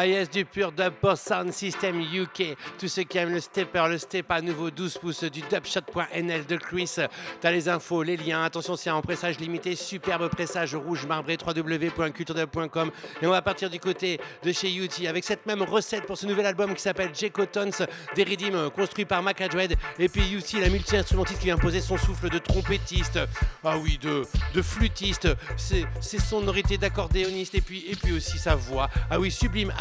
Ah 0.00 0.06
du 0.32 0.44
pur 0.44 0.70
dub 0.70 0.92
post 1.00 1.26
sound 1.26 1.52
system 1.52 2.00
UK. 2.00 2.56
Tous 2.78 2.86
ceux 2.86 3.02
qui 3.02 3.18
aiment 3.18 3.32
le 3.32 3.40
stepper, 3.40 3.84
le 3.88 3.98
step 3.98 4.30
à 4.30 4.40
nouveau 4.40 4.70
12 4.70 4.98
pouces 4.98 5.24
du 5.24 5.40
dubshot.nl 5.40 6.46
de 6.46 6.56
Chris. 6.56 6.98
T'as 7.40 7.50
les 7.50 7.68
infos, 7.68 8.04
les 8.04 8.16
liens. 8.16 8.44
Attention, 8.44 8.76
c'est 8.76 8.90
en 8.90 9.02
pressage 9.02 9.40
limité. 9.40 9.74
Superbe 9.74 10.28
pressage 10.28 10.76
rouge 10.76 11.04
marbré 11.04 11.36
www.culturedub.com. 11.44 12.92
Et 13.20 13.26
on 13.26 13.30
va 13.30 13.42
partir 13.42 13.70
du 13.70 13.80
côté 13.80 14.20
de 14.44 14.52
chez 14.52 14.72
UT 14.72 15.04
avec 15.08 15.24
cette 15.24 15.44
même 15.46 15.62
recette 15.62 16.06
pour 16.06 16.16
ce 16.16 16.26
nouvel 16.26 16.46
album 16.46 16.76
qui 16.76 16.82
s'appelle 16.82 17.10
J. 17.12 17.32
Tons 17.32 17.84
des 18.14 18.22
Redeem 18.22 18.70
construit 18.70 19.04
par 19.04 19.20
Mac 19.20 19.42
Dread. 19.50 19.74
Et 19.98 20.08
puis 20.08 20.22
UT, 20.32 20.60
la 20.60 20.68
multi-instrumentiste 20.68 21.40
qui 21.40 21.46
vient 21.46 21.58
poser 21.58 21.80
son 21.80 21.98
souffle 21.98 22.30
de 22.30 22.38
trompettiste. 22.38 23.18
Ah 23.64 23.76
oui, 23.76 23.98
de, 24.00 24.22
de 24.54 24.62
flûtiste. 24.62 25.28
C'est 25.56 25.86
ses 26.00 26.20
sonorités 26.20 26.78
d'accordéoniste 26.78 27.56
et 27.56 27.60
puis, 27.60 27.84
et 27.90 27.96
puis 27.96 28.12
aussi 28.12 28.38
sa 28.38 28.54
voix. 28.54 28.88
Ah 29.10 29.18
oui, 29.18 29.32
sublime 29.32 29.72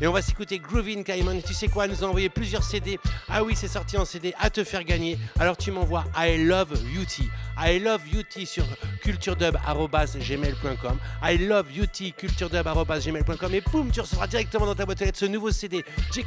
Et 0.00 0.06
on 0.06 0.12
va 0.12 0.22
s'écouter 0.22 0.58
Groovin 0.58 1.02
Cayman. 1.02 1.42
Tu 1.42 1.52
sais 1.54 1.68
quoi, 1.68 1.84
elle 1.84 1.90
nous 1.90 2.02
a 2.04 2.06
envoyé 2.06 2.28
plusieurs 2.28 2.62
CD. 2.62 2.98
Ah 3.28 3.42
oui, 3.44 3.54
c'est 3.56 3.68
sorti 3.68 3.96
en 3.96 4.04
CD 4.04 4.34
à 4.38 4.50
te 4.50 4.62
faire 4.64 4.84
gagner. 4.84 5.18
Alors 5.38 5.56
tu 5.56 5.70
m'envoies 5.70 6.04
I 6.16 6.44
love 6.44 6.72
UT. 6.72 7.22
I 7.58 7.78
love 7.78 8.02
UT 8.12 8.44
sur 8.46 8.64
culturedub.gmail.com. 9.02 10.98
I 11.22 11.38
love 11.38 11.66
UT 11.76 12.12
culturedub.gmail.com. 12.16 13.54
Et 13.54 13.60
boum, 13.60 13.90
tu 13.90 14.00
recevras 14.00 14.26
directement 14.26 14.66
dans 14.66 14.74
ta 14.74 14.84
boîte 14.84 15.00
aux 15.02 15.04
lettres 15.04 15.18
ce 15.18 15.26
nouveau 15.26 15.50
CD 15.50 15.84
J. 16.12 16.24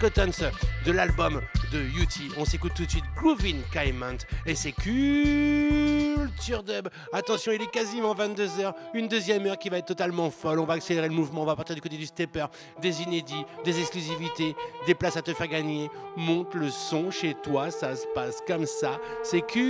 de 0.85 0.91
l'album 0.91 1.41
de 1.71 1.79
UT. 1.79 2.31
On 2.37 2.45
s'écoute 2.45 2.73
tout 2.75 2.85
de 2.85 2.91
suite 2.91 3.05
Groovin 3.15 3.57
Cayman. 3.71 4.17
Et 4.45 4.55
c'est 4.55 4.71
Culture 4.71 6.63
Dub. 6.63 6.89
Attention, 7.13 7.51
il 7.51 7.61
est 7.61 7.71
quasiment 7.71 8.15
22h. 8.15 8.73
Une 8.93 9.07
deuxième 9.07 9.45
heure 9.45 9.57
qui 9.57 9.69
va 9.69 9.77
être 9.77 9.87
totalement 9.87 10.31
folle. 10.31 10.59
On 10.59 10.65
va 10.65 10.75
accélérer 10.75 11.07
le 11.07 11.13
mouvement. 11.13 11.41
On 11.43 11.45
va 11.45 11.55
partir 11.55 11.75
du 11.75 11.81
côté 11.81 11.97
du 11.97 12.05
stepper 12.05 12.45
des 12.81 12.98
inédits, 12.99 13.45
des 13.63 13.79
exclusivités, 13.79 14.55
des 14.85 14.95
places 14.95 15.17
à 15.17 15.21
te 15.21 15.33
faire 15.33 15.47
gagner. 15.47 15.89
Monte 16.15 16.53
le 16.55 16.69
son 16.69 17.11
chez 17.11 17.33
toi, 17.33 17.71
ça 17.71 17.95
se 17.95 18.05
passe 18.13 18.41
comme 18.45 18.65
ça. 18.65 18.99
C'est 19.23 19.41
culture 19.41 19.61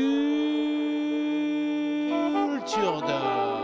de... 3.02 3.59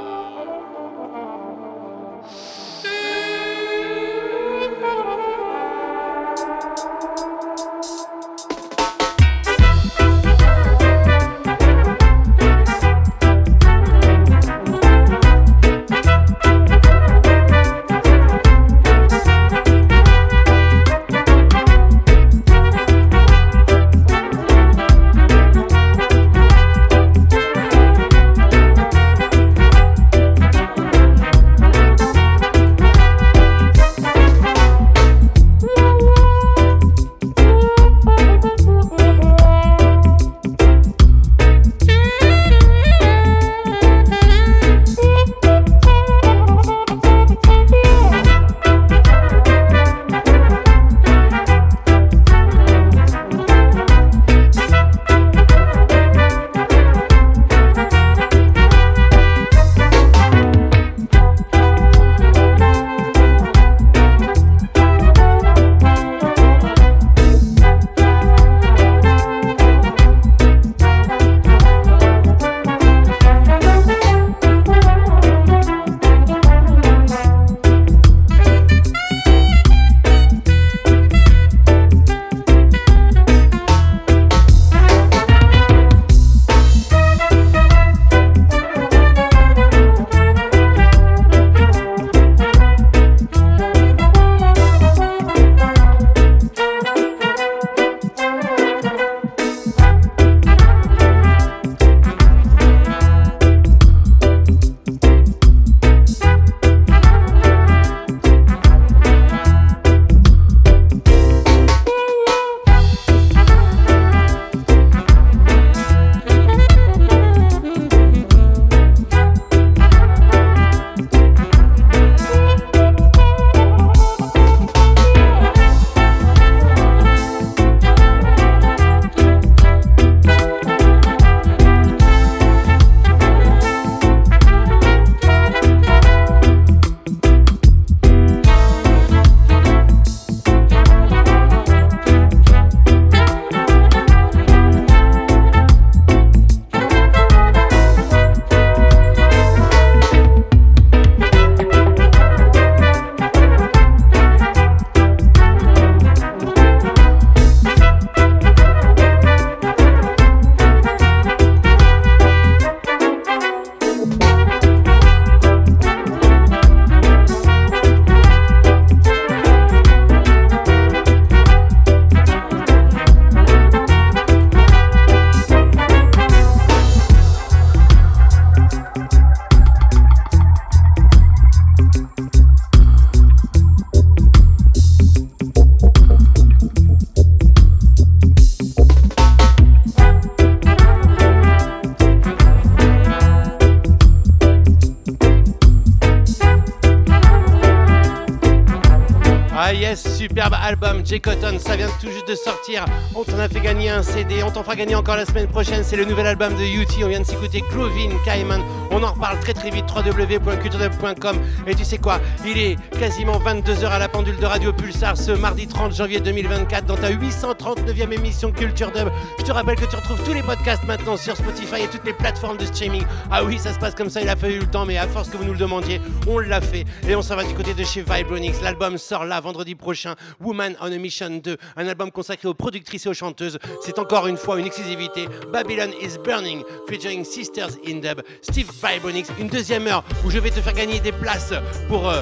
juste 202.12 202.28
de 202.28 202.36
sortir. 202.36 202.86
On 203.16 203.24
t'en 203.24 203.40
a 203.40 203.48
fait 203.48 203.60
gagner 203.60 203.90
un 203.90 204.04
CD, 204.04 204.44
on 204.44 204.52
t'en 204.52 204.64
fera 204.64 204.76
gagner 204.76 204.96
encore 204.96 205.16
la 205.16 205.26
semaine 205.26 205.48
prochaine. 205.48 205.84
C'est 205.84 205.96
le 205.96 206.06
nouvel 206.06 206.28
album 206.28 206.54
de 206.56 206.64
UT. 206.64 207.04
On 207.04 207.08
vient 207.08 207.20
de 207.20 207.26
s'écouter 207.26 207.62
Groovin 207.72 208.10
Cayman. 208.24 208.62
On 208.98 209.04
en 209.04 209.12
reparle 209.12 209.38
très 209.42 209.54
très 209.54 209.72
vite. 209.72 209.84
www.culturedub.com. 209.94 211.38
Et 211.68 211.76
tu 211.76 211.84
sais 211.84 211.98
quoi? 211.98 212.22
Il 212.46 212.58
est 212.58 212.78
quasiment 212.98 213.38
22h 213.40 213.88
à 213.88 214.00
la 214.00 214.08
pendule 214.08 214.38
de 214.38 214.46
Radio 214.46 214.72
Pulsar 214.72 215.18
ce 215.18 215.32
mardi 215.32 215.68
30 215.68 215.94
janvier 215.94 216.22
2024 216.22 216.86
dans 216.86 216.96
ta 216.96 217.12
839e 217.12 218.14
émission 218.14 218.54
Culture 218.54 218.94
Dub. 218.94 219.10
Je 219.38 219.44
te 219.44 219.52
rappelle 219.52 219.76
que 219.76 219.86
tu 219.86 219.98
retrouves 219.98 220.24
tous 220.24 220.32
les 220.32 220.44
podcasts 220.44 220.86
maintenant 220.86 221.18
sur 221.18 221.36
Spotify 221.36 221.82
et 221.84 221.88
toutes 221.88 222.06
les 222.06 222.14
plateformes 222.14 222.56
de 222.56 222.64
streaming. 222.64 223.04
Ah 223.30 223.44
oui, 223.44 223.60
ça 223.60 223.74
se 223.74 223.80
passe 223.80 223.96
comme 223.96 224.10
ça. 224.10 224.22
Il 224.22 224.30
a 224.30 224.38
fallu 224.38 224.60
le 224.60 224.66
temps, 224.66 224.86
mais 224.86 224.98
à 224.98 225.08
force 225.08 225.28
que 225.28 225.36
vous 225.36 225.44
nous 225.44 225.52
le 225.52 225.60
demandiez, 225.60 226.00
on 226.26 226.40
l'a 226.40 226.62
fait. 226.62 226.86
Et 227.06 227.18
on 227.18 227.22
s'en 227.22 227.36
va 227.36 227.44
du 227.44 227.54
côté 227.54 227.74
de 227.74 227.84
chez 227.84 228.02
Vibronix. 228.02 228.62
L'album 228.62 228.98
sort 228.98 229.26
là 229.26 229.42
vendredi 229.42 229.76
prochain. 229.76 230.16
Woman 230.40 230.74
on 230.80 230.90
a 230.90 230.98
Mission 230.98 231.42
2, 231.44 231.58
un 231.76 231.88
album 231.88 232.12
consacré 232.12 232.48
aux 232.48 232.54
productrices 232.54 233.08
et 233.08 233.10
aux 233.10 233.14
chanteuses. 233.14 233.60
C'est 233.82 234.00
encore 234.00 234.28
une 234.28 234.38
fois 234.38 234.58
une 234.58 234.68
exclusivité. 234.68 235.28
Babylon 235.52 235.92
is 236.02 236.18
Burning, 236.24 236.64
featuring 236.88 237.26
Sisters 237.26 237.72
in 237.86 238.00
Dub, 238.00 238.22
Steve 238.42 238.72
Vibronix. 238.86 239.28
Une 239.40 239.48
deuxième 239.48 239.88
heure 239.88 240.04
où 240.26 240.30
je 240.30 240.40
vais 240.40 240.52
te 240.52 240.62
faire 240.62 240.74
gagner 240.74 241.00
des 241.00 241.12
places 241.12 241.54
pour. 241.88 242.10
euh, 242.10 242.22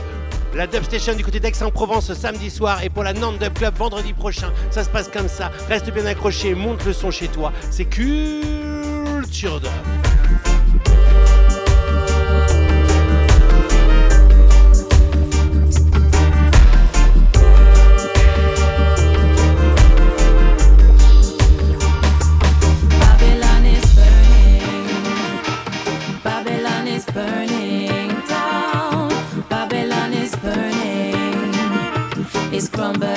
la 0.56 0.68
Dub 0.68 0.84
Station 0.84 1.16
du 1.16 1.24
côté 1.24 1.40
d'Aix-en-Provence 1.40 2.14
samedi 2.14 2.52
soir 2.52 2.84
et 2.84 2.90
pour 2.92 3.04
la 3.04 3.14
Nantes 3.14 3.40
Dub 3.40 3.54
Club 3.54 3.74
vendredi 3.76 4.14
prochain. 4.14 4.54
Ça 4.70 4.84
se 4.84 4.90
passe 4.90 5.08
comme 5.08 5.28
ça. 5.28 5.52
Reste 5.68 5.92
bien 5.92 6.06
accroché, 6.06 6.54
monte 6.54 6.86
le 6.86 6.94
son 6.94 7.10
chez 7.10 7.28
toi. 7.28 7.52
C'est 7.72 7.86
Culture 7.86 9.60
Dub. 9.60 10.03
from 32.76 32.94
the 32.94 33.13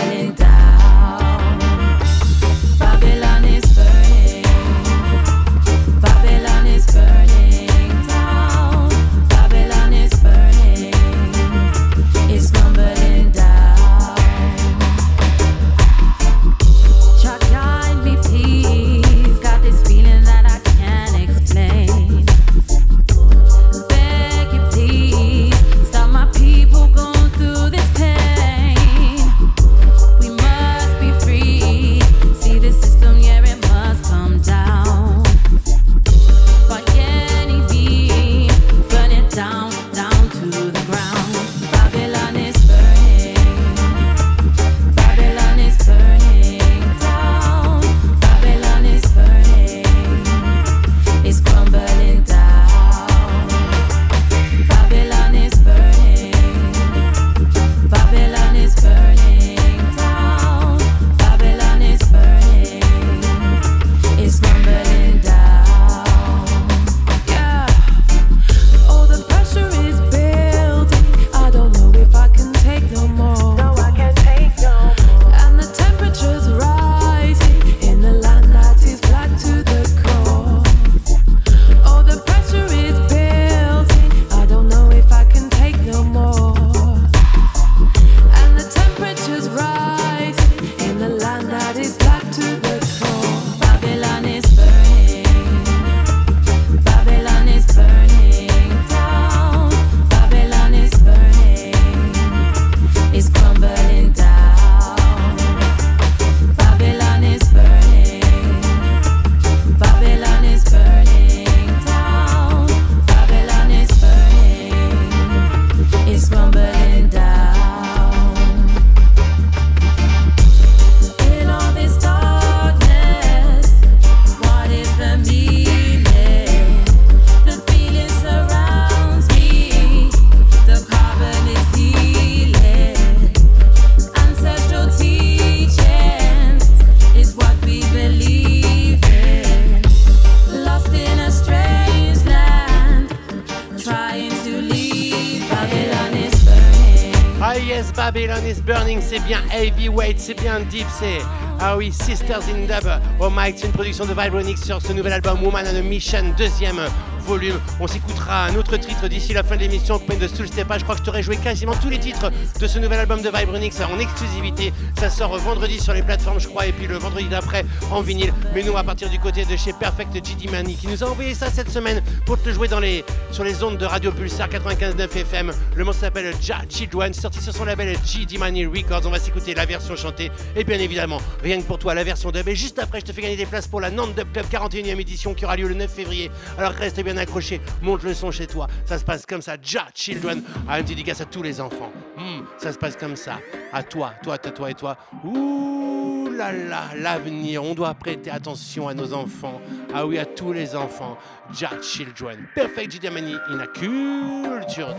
c'est 149.09 149.21
bien 149.21 149.41
heavyweight, 149.53 150.19
c'est 150.19 150.35
bien 150.35 150.61
deep, 150.61 150.87
c'est 150.99 151.21
ah 151.61 151.77
oui, 151.77 151.93
Sisters 151.93 152.43
in 152.49 152.67
Dub 152.67 152.91
au 153.21 153.31
mic, 153.31 153.55
c'est 153.57 153.67
une 153.67 153.73
production 153.73 154.05
de 154.05 154.13
Vibronix 154.13 154.63
sur 154.63 154.83
ce 154.83 154.93
nouvel 154.93 155.13
album 155.13 155.43
Woman 155.45 155.65
on 155.73 155.77
a 155.77 155.81
Mission, 155.81 156.35
deuxième 156.37 156.81
volume. 157.27 157.59
On 157.81 157.87
s'écoutera 157.87 158.47
un 158.47 158.55
autre 158.55 158.77
titre 158.77 159.09
d'ici 159.09 159.33
la 159.33 159.43
fin 159.43 159.57
de 159.57 159.61
l'émission, 159.61 159.99
combien 159.99 160.17
de 160.17 160.29
Soul 160.29 160.47
Stepa. 160.47 160.79
Je 160.79 160.85
crois 160.85 160.95
que 160.95 161.01
je 161.01 161.05
t'aurais 161.05 161.23
joué 161.23 161.37
quasiment 161.37 161.75
tous 161.75 161.89
les 161.89 161.99
titres 161.99 162.31
de 162.61 162.67
ce 162.67 162.79
nouvel 162.79 163.01
album 163.01 163.21
de 163.21 163.31
Vibronix 163.31 163.81
en 163.81 163.99
exclusivité. 163.99 164.73
Ça 164.99 165.11
sort 165.11 165.37
vendredi 165.39 165.79
sur 165.81 165.93
les 165.93 166.03
plateformes, 166.03 166.41
je 166.41 166.49
crois, 166.49 166.67
et 166.67 166.73
puis 166.73 166.87
le 166.87 166.97
vendredi 166.97 167.29
d'après 167.29 167.65
en 167.91 168.01
vinyle. 168.01 168.33
Mais 168.55 168.63
nous, 168.63 168.77
à 168.77 168.85
partir 168.85 169.11
du 169.11 169.19
côté 169.19 169.45
de 169.45 169.57
chez 169.57 169.73
Perfect 169.73 170.15
GD 170.15 170.51
Money, 170.51 170.75
qui 170.75 170.87
nous 170.87 171.03
a 171.03 171.09
envoyé 171.09 171.35
ça 171.35 171.51
cette 171.51 171.71
semaine 171.71 172.03
pour 172.25 172.41
te 172.41 172.49
le 172.49 172.55
jouer 172.55 172.69
dans 172.69 172.81
les, 172.81 173.05
sur 173.37 173.45
les 173.45 173.63
ondes 173.63 173.77
de 173.77 173.85
Radio 173.85 174.11
Pulsar 174.13 174.49
95.9 174.49 175.15
FM. 175.15 175.53
Le 175.75 175.85
morceau 175.85 176.01
s'appelle 176.01 176.33
Ja 176.41 176.63
Children, 176.71 177.13
sorti 177.13 177.43
sur 177.43 177.53
son 177.53 177.67
label 177.67 177.95
GD 178.03 178.39
Money 178.39 178.65
Records. 178.65 179.03
On 179.05 179.11
va 179.11 179.19
s'écouter 179.19 179.53
la 179.53 179.67
version 179.67 179.95
chantée 179.95 180.31
et 180.57 180.65
bien 180.65 180.79
évidemment, 180.79 181.21
rien 181.43 181.61
que 181.61 181.67
pour 181.67 181.79
toi, 181.79 181.93
la 181.93 182.03
version 182.03 182.31
dub. 182.31 182.49
Et 182.49 182.57
juste 182.57 182.79
après, 182.79 183.01
je 183.01 183.05
te 183.05 183.13
fais 183.13 183.21
gagner 183.21 183.37
des 183.37 183.45
places 183.45 183.67
pour 183.67 183.83
la 183.83 183.91
Nantes 183.91 184.15
Dub 184.15 184.33
Club 184.33 184.47
41e 184.51 184.99
édition 184.99 185.35
qui 185.35 185.45
aura 185.45 185.55
lieu 185.55 185.69
le 185.69 185.75
9 185.75 185.93
février. 185.93 186.31
Alors 186.57 186.73
reste 186.73 186.99
bien 187.05 187.19
accroché, 187.19 187.61
monte 187.83 188.05
le 188.05 188.15
son 188.15 188.31
chez 188.31 188.47
toi. 188.47 188.69
Ça 188.87 188.99
se 188.99 189.05
passe 189.05 189.27
comme 189.27 189.43
ça. 189.43 189.57
Ja 189.63 189.87
Children, 189.95 190.43
à 190.67 190.77
un 190.77 190.83
dédicace 190.83 191.21
à 191.21 191.27
tous 191.27 191.43
les 191.43 191.61
enfants. 191.61 191.93
Hmm, 192.17 192.41
ça 192.57 192.73
se 192.73 192.79
passe 192.79 192.97
comme 192.97 193.17
ça. 193.17 193.39
À 193.71 193.83
toi, 193.83 194.15
toi, 194.23 194.39
toi, 194.39 194.51
toi 194.51 194.71
et 194.71 194.75
toi. 194.75 194.97
Ouh 195.27 196.16
là 196.37 196.91
l'avenir. 196.97 197.63
On 197.63 197.75
doit 197.75 197.95
prêter 197.95 198.31
attention 198.31 198.89
à 198.89 198.95
nos 198.95 199.13
enfants. 199.13 199.61
Ah 199.95 200.07
oui, 200.07 200.19
à 200.19 200.27
tous 200.27 200.53
les 200.53 200.77
enfants. 200.77 201.17
Ja 201.59 201.71
Children. 201.83 202.47
Perfect 202.55 202.93
Jidamani 202.93 203.35
in 203.51 203.61
a 203.61 203.67
culture. 203.67 204.95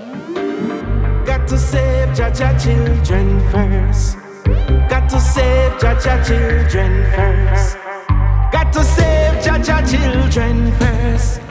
Got 1.26 1.48
to 1.48 1.58
save 1.58 2.10
Jaja 2.14 2.58
children 2.62 3.40
first. 3.52 4.18
Got 4.90 5.10
to 5.10 5.20
save 5.20 5.74
Jaja 5.80 6.26
children 6.26 7.06
first. 7.16 7.78
Got 8.52 8.74
to 8.74 8.84
save 8.84 9.44
Jaja 9.44 9.86
children 9.90 10.72
first. 10.80 11.42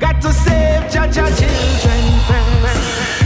Got 0.00 0.20
to 0.22 0.32
save 0.32 0.90
Jaja 0.90 1.28
children 1.38 2.20
first. 2.26 3.21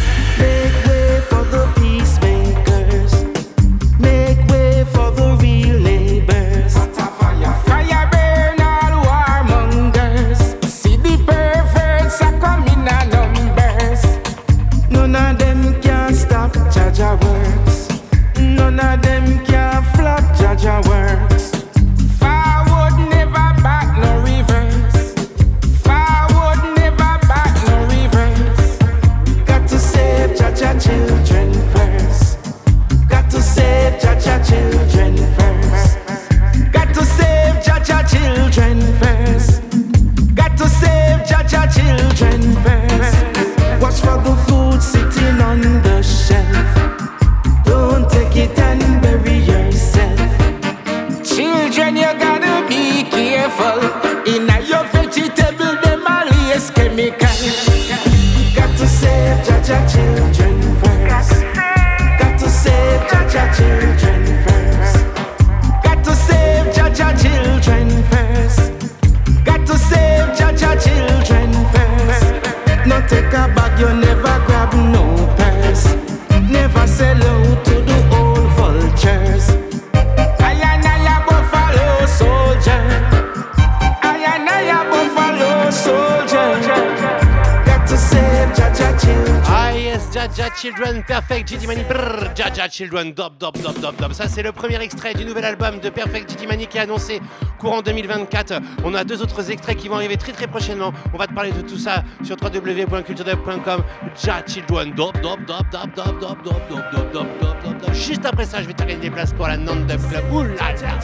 Jaja 90.46 90.54
Children, 90.54 91.02
Perfect 91.02 91.48
Gidi 91.48 91.66
Mani, 91.66 91.82
brrr, 91.82 92.30
Jaja 92.36 92.68
Children, 92.68 93.12
dop, 93.12 93.36
dop, 93.36 93.58
dop, 93.60 93.80
dop, 93.80 93.96
dop. 93.96 94.12
Ça, 94.12 94.28
c'est 94.28 94.44
le 94.44 94.52
premier 94.52 94.80
extrait 94.80 95.12
du 95.12 95.24
nouvel 95.24 95.44
album 95.44 95.80
de 95.80 95.90
Perfect 95.90 96.30
Gidi 96.30 96.46
Mani 96.46 96.68
qui 96.68 96.78
est 96.78 96.82
annoncé 96.82 97.20
courant 97.58 97.82
2024. 97.82 98.60
On 98.84 98.94
a 98.94 99.02
deux 99.02 99.20
autres 99.22 99.50
extraits 99.50 99.76
qui 99.76 99.88
vont 99.88 99.96
arriver 99.96 100.16
très 100.16 100.30
très 100.30 100.46
prochainement. 100.46 100.92
On 101.12 101.16
va 101.16 101.26
te 101.26 101.34
parler 101.34 101.50
de 101.50 101.62
tout 101.62 101.78
ça 101.78 102.04
sur 102.22 102.36
www.culturedub.com. 102.40 103.82
Jaja 104.14 104.46
Children, 104.46 104.92
dop, 104.92 105.20
dop, 105.20 105.40
dop, 105.46 105.64
dop, 105.72 105.94
dop, 105.96 106.20
dop, 106.20 106.42
dop, 106.44 106.44
dop, 106.44 106.92
dop, 106.92 107.12
dop, 107.12 107.26
dop, 107.40 107.62
dop, 107.64 107.78
dop. 107.80 107.92
Juste 107.92 108.24
après 108.24 108.44
ça, 108.44 108.62
je 108.62 108.68
vais 108.68 108.74
te 108.74 108.84
gagner 108.84 109.00
des 109.00 109.10
places 109.10 109.32
pour 109.32 109.48
la 109.48 109.56
Nande 109.56 109.86
Dub 109.86 110.00
Club. 110.08 110.32
Ouh 110.32 110.42
là 110.44 110.72
là. 110.80 110.98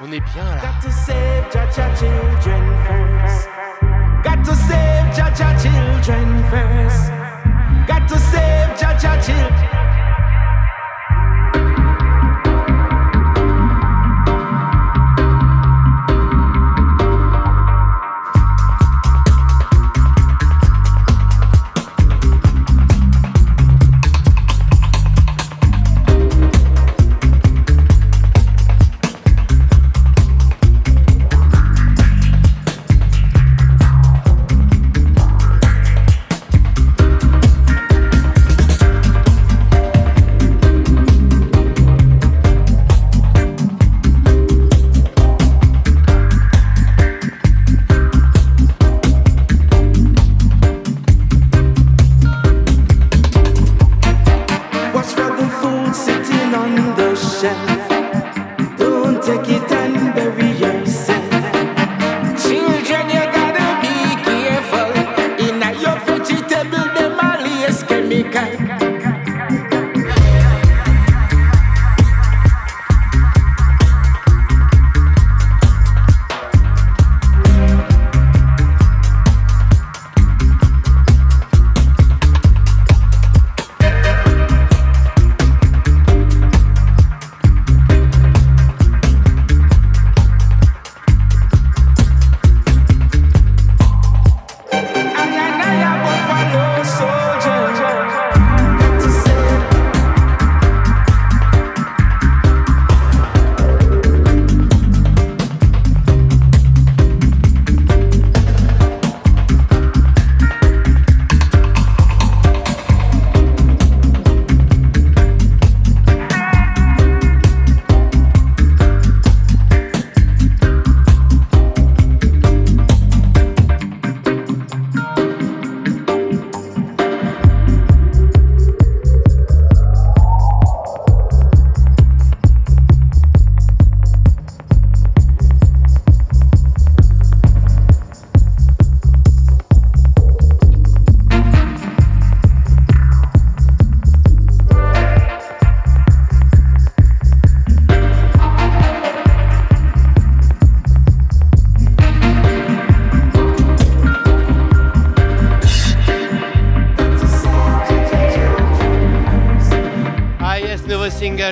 On 0.00 0.06
est 0.06 0.20
bien 0.20 0.44
là. 0.44 0.62
Got 0.62 0.88
to 0.88 0.90
save 0.90 1.52
Jaja 1.52 1.94
children 1.94 2.62
first. 2.86 3.48
Got 4.24 4.44
to 4.44 4.54
save 4.54 5.14
Jaja 5.14 5.54
children 5.60 6.42
first. 6.50 7.15
Got 7.86 8.08
to 8.08 8.18
save 8.18 8.78
Cha 8.80 8.98
Cha 8.98 9.20
Chill. 9.22 9.75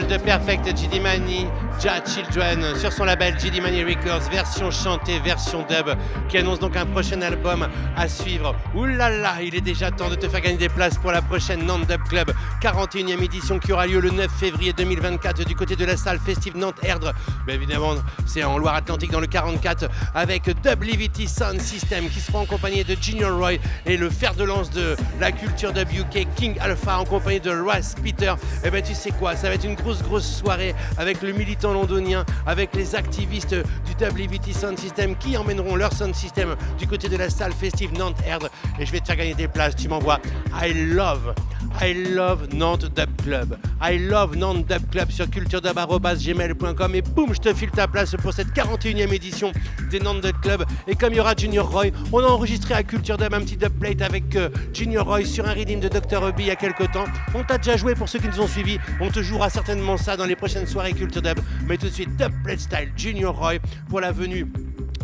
De 0.08 0.16
Perfect 0.18 0.66
GD 0.76 1.00
Money, 1.00 1.46
Ja 1.80 1.94
Children, 2.04 2.76
sur 2.76 2.92
son 2.92 3.04
label 3.04 3.34
GD 3.38 3.60
Money 3.60 3.84
Records, 3.84 4.28
version 4.30 4.70
chantée, 4.70 5.18
version 5.20 5.64
dub, 5.68 5.96
qui 6.28 6.38
annonce 6.38 6.58
donc 6.58 6.76
un 6.76 6.84
prochain 6.84 7.20
album 7.22 7.68
à 7.96 8.08
suivre. 8.08 8.54
Ouh 8.74 8.84
là 8.84 9.42
il 9.42 9.54
est 9.54 9.60
déjà 9.60 9.90
temps 9.90 10.10
de 10.10 10.14
te 10.14 10.28
faire 10.28 10.40
gagner 10.40 10.56
des 10.56 10.68
places 10.68 10.98
pour 10.98 11.12
la 11.12 11.22
prochaine 11.22 11.64
Nantes 11.64 11.86
Dub 11.86 12.02
Club, 12.08 12.32
41e 12.64 13.22
édition 13.22 13.58
qui 13.58 13.74
aura 13.74 13.86
lieu 13.86 14.00
le 14.00 14.08
9 14.08 14.26
février 14.40 14.72
2024 14.72 15.44
du 15.44 15.54
côté 15.54 15.76
de 15.76 15.84
la 15.84 15.98
salle 15.98 16.18
festive 16.18 16.56
Nantes 16.56 16.78
Erdre. 16.82 17.12
Bien 17.46 17.56
évidemment, 17.56 17.92
c'est 18.24 18.42
en 18.42 18.56
Loire-Atlantique 18.56 19.10
dans 19.10 19.20
le 19.20 19.26
44 19.26 19.90
avec 20.14 20.46
Livity 20.80 21.28
Sound 21.28 21.60
System 21.60 22.08
qui 22.08 22.20
sera 22.20 22.38
en 22.38 22.46
compagnie 22.46 22.82
de 22.82 22.96
Junior 22.98 23.38
Roy 23.38 23.56
et 23.84 23.98
le 23.98 24.08
fer 24.08 24.34
de 24.34 24.44
lance 24.44 24.70
de 24.70 24.96
la 25.20 25.30
culture 25.30 25.72
UK 25.72 26.26
King 26.36 26.56
Alpha 26.58 26.98
en 26.98 27.04
compagnie 27.04 27.38
de 27.38 27.50
Ross 27.50 27.96
Peter. 28.02 28.32
Et 28.64 28.70
ben 28.70 28.82
tu 28.82 28.94
sais 28.94 29.10
quoi, 29.10 29.36
ça 29.36 29.48
va 29.48 29.56
être 29.56 29.64
une 29.64 29.74
grosse 29.74 30.02
grosse 30.02 30.38
soirée 30.38 30.74
avec 30.96 31.20
le 31.20 31.32
militant 31.32 31.74
londonien, 31.74 32.24
avec 32.46 32.74
les 32.74 32.94
activistes 32.94 33.56
Dub 33.98 34.16
Livity 34.16 34.52
Sound 34.52 34.78
System 34.78 35.16
qui 35.16 35.36
emmèneront 35.36 35.76
leur 35.76 35.92
sound 35.92 36.14
system 36.14 36.56
du 36.78 36.86
côté 36.86 37.08
de 37.08 37.16
la 37.16 37.30
salle 37.30 37.52
festive 37.52 37.92
Nantes 37.98 38.16
Erdre. 38.26 38.48
Et 38.78 38.86
je 38.86 38.92
vais 38.92 39.00
te 39.00 39.06
faire 39.06 39.16
gagner 39.16 39.34
des 39.34 39.48
places. 39.48 39.76
Tu 39.76 39.88
m'envoies 39.88 40.20
I 40.62 40.72
love, 40.72 41.34
I 41.80 41.92
love 42.14 42.48
Nantes 42.52 42.86
Dub 42.94 43.10
Club. 43.22 43.58
I 43.82 43.98
love 43.98 44.36
Nantes 44.36 44.66
Dub 44.66 44.90
Club 44.90 45.10
sur 45.10 45.28
culturedub.gmail.com 45.28 46.94
et 46.94 47.02
boum, 47.02 47.34
je 47.34 47.40
te 47.40 47.52
file 47.52 47.70
ta 47.70 47.88
place 47.88 48.14
pour 48.16 48.32
cette 48.32 48.48
41e 48.48 49.12
édition 49.12 49.52
des 49.90 50.00
Nantes 50.00 50.22
Dub 50.22 50.40
Club. 50.40 50.64
Et 50.86 50.94
comme 50.94 51.12
il 51.12 51.16
y 51.16 51.20
aura 51.20 51.34
Junior 51.36 51.70
Roy, 51.70 51.86
on 52.12 52.20
a 52.20 52.26
enregistré 52.26 52.74
à 52.74 52.82
Culture 52.82 53.16
Dub 53.16 53.34
un 53.34 53.40
petit 53.40 53.56
dubplate 53.56 54.02
avec 54.02 54.36
euh, 54.36 54.48
Junior 54.72 55.06
Roy 55.06 55.24
sur 55.24 55.46
un 55.46 55.52
redeem 55.52 55.80
de 55.80 55.88
Dr. 55.88 56.28
Hubby 56.28 56.44
il 56.44 56.46
y 56.46 56.50
a 56.50 56.56
quelques 56.56 56.90
temps. 56.92 57.04
On 57.34 57.42
t'a 57.42 57.58
déjà 57.58 57.76
joué 57.76 57.94
pour 57.94 58.08
ceux 58.08 58.18
qui 58.18 58.28
nous 58.28 58.40
ont 58.40 58.48
suivis. 58.48 58.78
On 59.00 59.10
te 59.10 59.22
jouera 59.22 59.50
certainement 59.50 59.96
ça 59.96 60.16
dans 60.16 60.26
les 60.26 60.36
prochaines 60.36 60.66
soirées 60.66 60.92
Culture 60.92 61.22
Dub. 61.22 61.38
Mais 61.66 61.76
tout 61.76 61.86
de 61.86 61.92
suite, 61.92 62.16
dubplate 62.16 62.60
style 62.60 62.92
Junior 62.96 63.36
Roy 63.36 63.54
pour 63.88 64.00
la 64.00 64.12
venue 64.12 64.46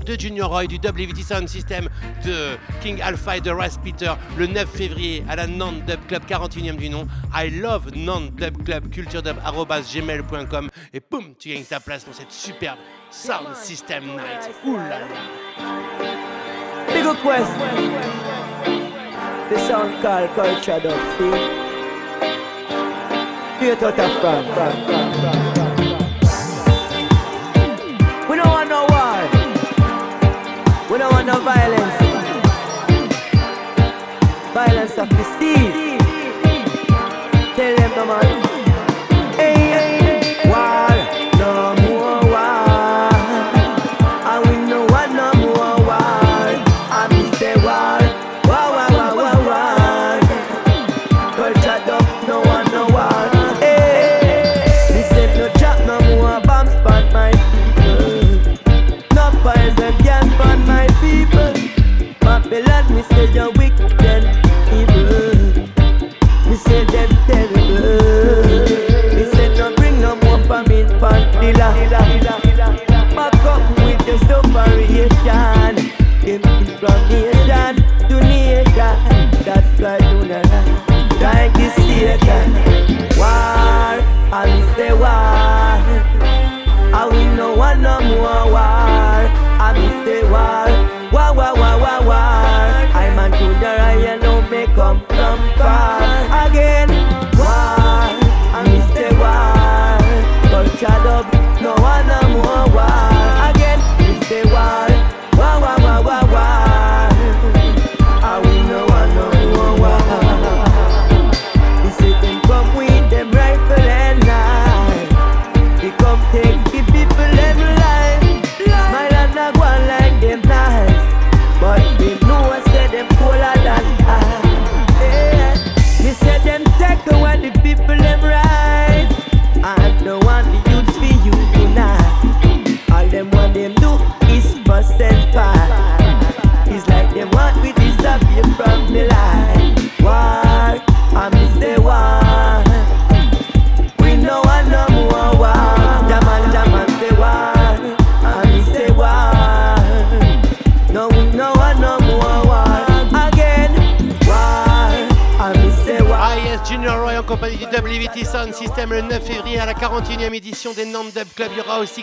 de 0.06 0.18
Junior 0.18 0.50
Roy 0.50 0.66
du 0.66 0.76
WVT 0.76 1.22
Sound 1.22 1.48
System 1.48 1.88
de 2.24 2.56
King 2.80 3.00
Alpha 3.02 3.36
et 3.36 3.40
de 3.40 3.50
Ras 3.50 3.78
Peter 3.82 4.12
le 4.38 4.46
9 4.46 4.68
février 4.68 5.24
à 5.28 5.36
la 5.36 5.46
Nantes 5.46 5.84
Dub 5.86 6.00
Club 6.08 6.22
41e 6.28 6.76
du 6.76 6.88
nom. 6.88 7.06
I 7.34 7.50
love 7.50 7.94
Nantes 7.94 8.34
Dub 8.34 8.62
Club 8.64 8.90
culturedub.gmail.com 8.90 10.70
et 10.92 11.00
boum, 11.10 11.34
tu 11.38 11.50
gagnes 11.50 11.64
ta 11.64 11.80
place 11.80 12.04
pour 12.04 12.14
cette 12.14 12.32
superbe 12.32 12.78
Sound 13.10 13.54
System 13.54 14.04
Night. 14.06 14.50
Là. 14.64 15.00
Big 16.92 17.04
request. 17.04 17.50
The 19.50 19.58
sound 19.66 20.00
called 20.02 20.30
Culture 20.34 20.80
Dub. 20.80 21.60
We 28.30 28.36
don't 28.36 28.48
want 28.48 28.68
no 28.68 28.86
war. 28.88 29.22
We 30.88 30.98
don't 30.98 31.12
want 31.12 31.26
no 31.26 31.40
violence. 31.40 31.96
violence 34.54 34.98
of 34.98 35.08
the 35.08 35.24
seas. 35.36 35.98
Tell 37.56 37.76
them 37.76 37.90
no 37.96 38.06
man. 38.06 38.49
Babylon, 63.20 63.52
me 63.58 63.59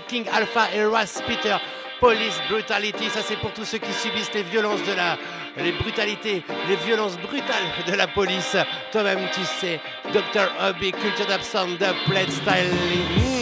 King 0.07 0.25
Alpha 0.33 0.69
et 0.73 0.83
Russ 0.85 1.21
Peter. 1.27 1.57
Police 1.99 2.39
Brutality, 2.49 3.09
ça 3.09 3.21
c'est 3.23 3.37
pour 3.37 3.51
tous 3.53 3.65
ceux 3.65 3.79
qui 3.79 3.91
subissent 3.91 4.33
les 4.33 4.43
violences 4.43 4.83
de 4.83 4.93
la... 4.93 5.17
les 5.57 5.71
brutalités, 5.71 6.43
les 6.69 6.75
violences 6.75 7.17
brutales 7.17 7.65
de 7.87 7.93
la 7.93 8.07
police. 8.07 8.55
Toi-même 8.91 9.27
tu 9.33 9.43
sais, 9.43 9.79
Dr. 10.13 10.47
Hobby, 10.61 10.91
Culture 10.91 11.43
Sound, 11.43 11.79
Dub 11.79 11.95
Plate 12.05 12.29
Style. 12.29 13.37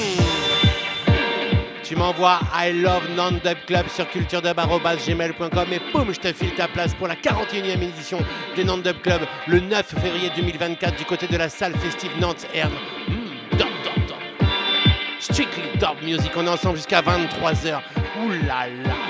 Tu 1.83 1.95
m'envoies 1.95 2.39
I 2.53 2.71
love 2.73 3.09
non 3.15 3.33
dub 3.43 3.57
club 3.67 3.87
sur 3.89 4.09
culturedub.gmail.com 4.09 5.67
et 5.71 5.81
boum, 5.91 6.13
je 6.13 6.19
te 6.19 6.33
file 6.33 6.55
ta 6.55 6.67
place 6.67 6.95
pour 6.95 7.07
la 7.07 7.15
41e 7.15 7.79
édition 7.79 8.17
des 8.55 8.63
non 8.63 8.77
dub 8.77 9.01
club 9.01 9.21
le 9.47 9.59
9 9.59 9.85
février 9.85 10.31
2024 10.35 10.97
du 10.97 11.05
côté 11.05 11.27
de 11.27 11.37
la 11.37 11.49
salle 11.49 11.75
festive 11.75 12.11
Nantes 12.19 12.47
Erne. 12.55 12.73
Dub, 13.51 13.59
dub, 13.83 14.07
dub. 14.07 14.47
Strictly 15.19 15.64
on 16.35 16.45
est 16.45 16.49
ensemble 16.49 16.77
jusqu'à 16.77 17.01
23h. 17.01 17.79
Ouh 18.19 18.29
là 18.47 18.67
là. 18.67 19.04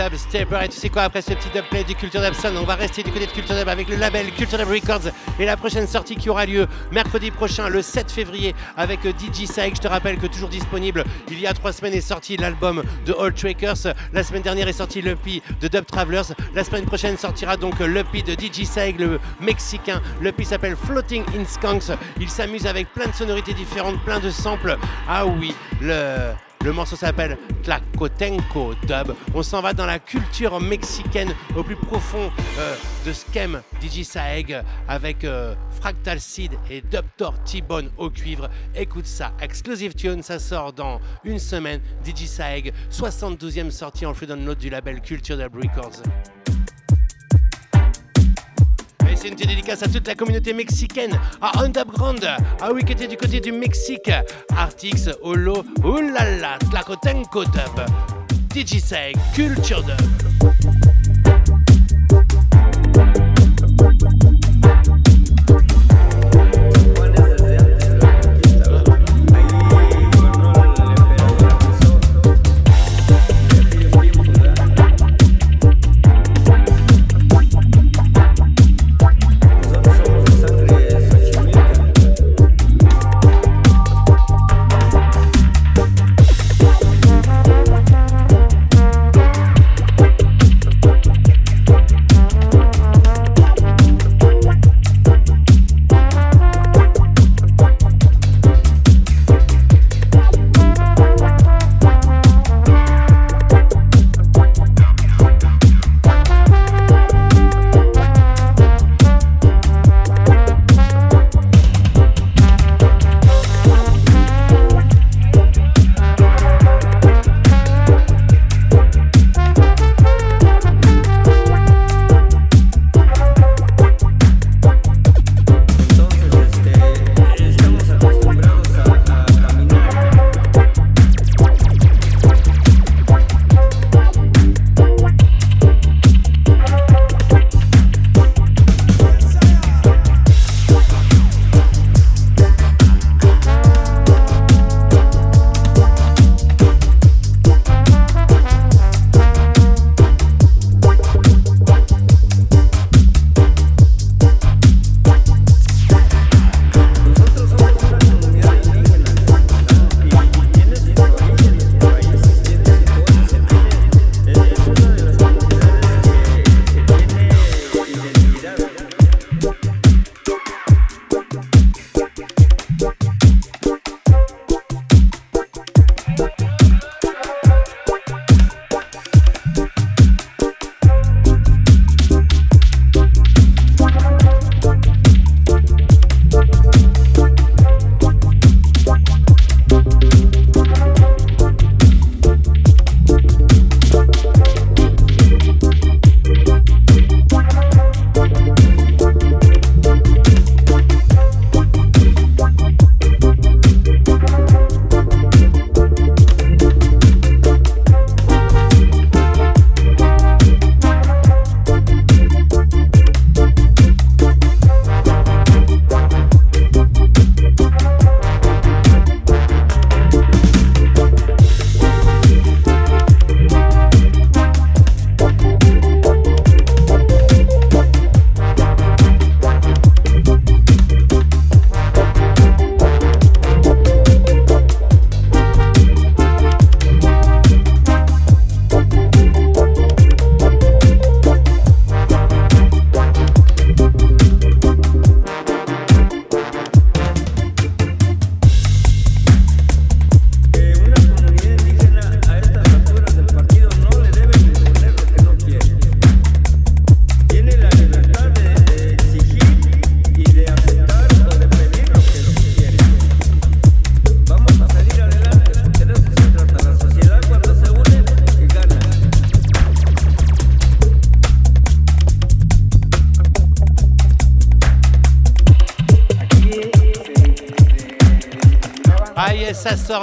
Et 0.00 0.68
tu 0.68 0.78
sais 0.78 0.88
quoi, 0.88 1.02
après 1.02 1.20
ce 1.20 1.34
petit 1.34 1.50
dub 1.52 1.64
play 1.68 1.84
du 1.84 1.94
Culture 1.94 2.22
Dub 2.22 2.32
on 2.56 2.64
va 2.64 2.74
rester 2.74 3.02
du 3.02 3.12
côté 3.12 3.26
de 3.26 3.32
Culture 3.32 3.54
Dub 3.54 3.68
avec 3.68 3.86
le 3.86 3.96
label 3.96 4.30
Culture 4.32 4.56
Dub 4.56 4.68
Records 4.68 5.12
et 5.38 5.44
la 5.44 5.58
prochaine 5.58 5.86
sortie 5.86 6.16
qui 6.16 6.30
aura 6.30 6.46
lieu 6.46 6.66
mercredi 6.90 7.30
prochain, 7.30 7.68
le 7.68 7.82
7 7.82 8.10
février, 8.10 8.54
avec 8.78 9.00
DJ. 9.02 9.44
Je 9.46 9.78
te 9.78 9.88
rappelle 9.88 10.16
que 10.16 10.26
toujours 10.26 10.48
disponible, 10.48 11.04
il 11.30 11.38
y 11.38 11.46
a 11.46 11.52
trois 11.52 11.74
semaines 11.74 11.92
est 11.92 12.00
sorti 12.00 12.38
l'album 12.38 12.82
de 13.04 13.12
Old 13.12 13.34
Trackers. 13.34 13.94
La 14.14 14.22
semaine 14.22 14.40
dernière 14.40 14.68
est 14.68 14.72
sorti 14.72 15.02
l'EP 15.02 15.42
de 15.60 15.68
Dub 15.68 15.84
Travelers. 15.84 16.32
La 16.54 16.64
semaine 16.64 16.86
prochaine 16.86 17.18
sortira 17.18 17.58
donc 17.58 17.78
l'EP 17.80 18.22
de 18.22 18.32
DJ 18.32 18.64
Saik, 18.64 18.98
le 18.98 19.20
mexicain. 19.38 20.00
L'EP 20.22 20.44
s'appelle 20.44 20.76
Floating 20.76 21.24
in 21.38 21.44
Skunks. 21.44 21.94
Il 22.18 22.30
s'amuse 22.30 22.66
avec 22.66 22.90
plein 22.94 23.06
de 23.06 23.14
sonorités 23.14 23.52
différentes, 23.52 24.02
plein 24.02 24.18
de 24.18 24.30
samples. 24.30 24.78
Ah 25.06 25.26
oui, 25.26 25.54
le 25.82 26.32
Le 26.62 26.74
morceau 26.74 26.94
s'appelle 26.94 27.38
Tlacotenco 27.62 28.74
Dub. 28.86 29.14
On 29.34 29.42
s'en 29.42 29.62
va 29.62 29.72
dans 29.72 29.86
la 29.86 29.98
culture 29.98 30.60
mexicaine 30.60 31.34
au 31.56 31.62
plus 31.62 31.74
profond 31.74 32.30
euh, 32.58 32.76
de 33.06 33.14
Skem 33.14 33.62
DJ 33.80 34.02
Saeg 34.02 34.62
avec 34.86 35.24
euh, 35.24 35.54
Fractal 35.70 36.20
Seed 36.20 36.52
et 36.68 36.82
Dubtor 36.82 37.42
T-Bone 37.44 37.90
au 37.96 38.10
cuivre. 38.10 38.50
Écoute 38.74 39.06
ça, 39.06 39.32
Exclusive 39.40 39.94
Tune, 39.94 40.22
ça 40.22 40.38
sort 40.38 40.74
dans 40.74 41.00
une 41.24 41.38
semaine. 41.38 41.80
DJ 42.04 42.26
Saeg, 42.26 42.74
72e 42.90 43.70
sortie 43.70 44.04
en 44.04 44.12
flux 44.12 44.26
download 44.26 44.58
du 44.58 44.68
label 44.68 45.00
Culture 45.00 45.38
Dub 45.38 45.54
Records. 45.54 46.02
C'est 49.20 49.28
une 49.28 49.34
petite 49.34 49.48
dédicace 49.48 49.82
à 49.82 49.88
toute 49.88 50.08
la 50.08 50.14
communauté 50.14 50.54
mexicaine, 50.54 51.12
à 51.42 51.62
Underground, 51.62 52.24
à 52.24 52.72
oui 52.72 52.82
du 53.06 53.18
côté 53.18 53.38
du 53.38 53.52
Mexique, 53.52 54.10
Artix, 54.56 55.10
Olo, 55.20 55.62
oulala, 55.84 56.58
Tlacotenco 56.70 57.44
Dub, 57.44 57.84
Saeg, 58.80 59.16
Culture 59.34 59.82
Dub. 59.82 59.98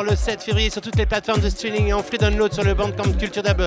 Le 0.04 0.16
7 0.16 0.42
février 0.44 0.70
sur 0.70 0.82
toutes 0.82 0.98
les 0.98 1.08
plateformes 1.08 1.42
de 1.42 1.50
streaming 1.50 1.88
et 1.88 1.94
en 1.94 2.04
free 2.04 2.20
download 2.20 2.54
sur 2.54 2.64
le 2.64 2.76
Bandcamp 2.76 3.12
Culture 3.18 3.42
Dub. 3.42 3.62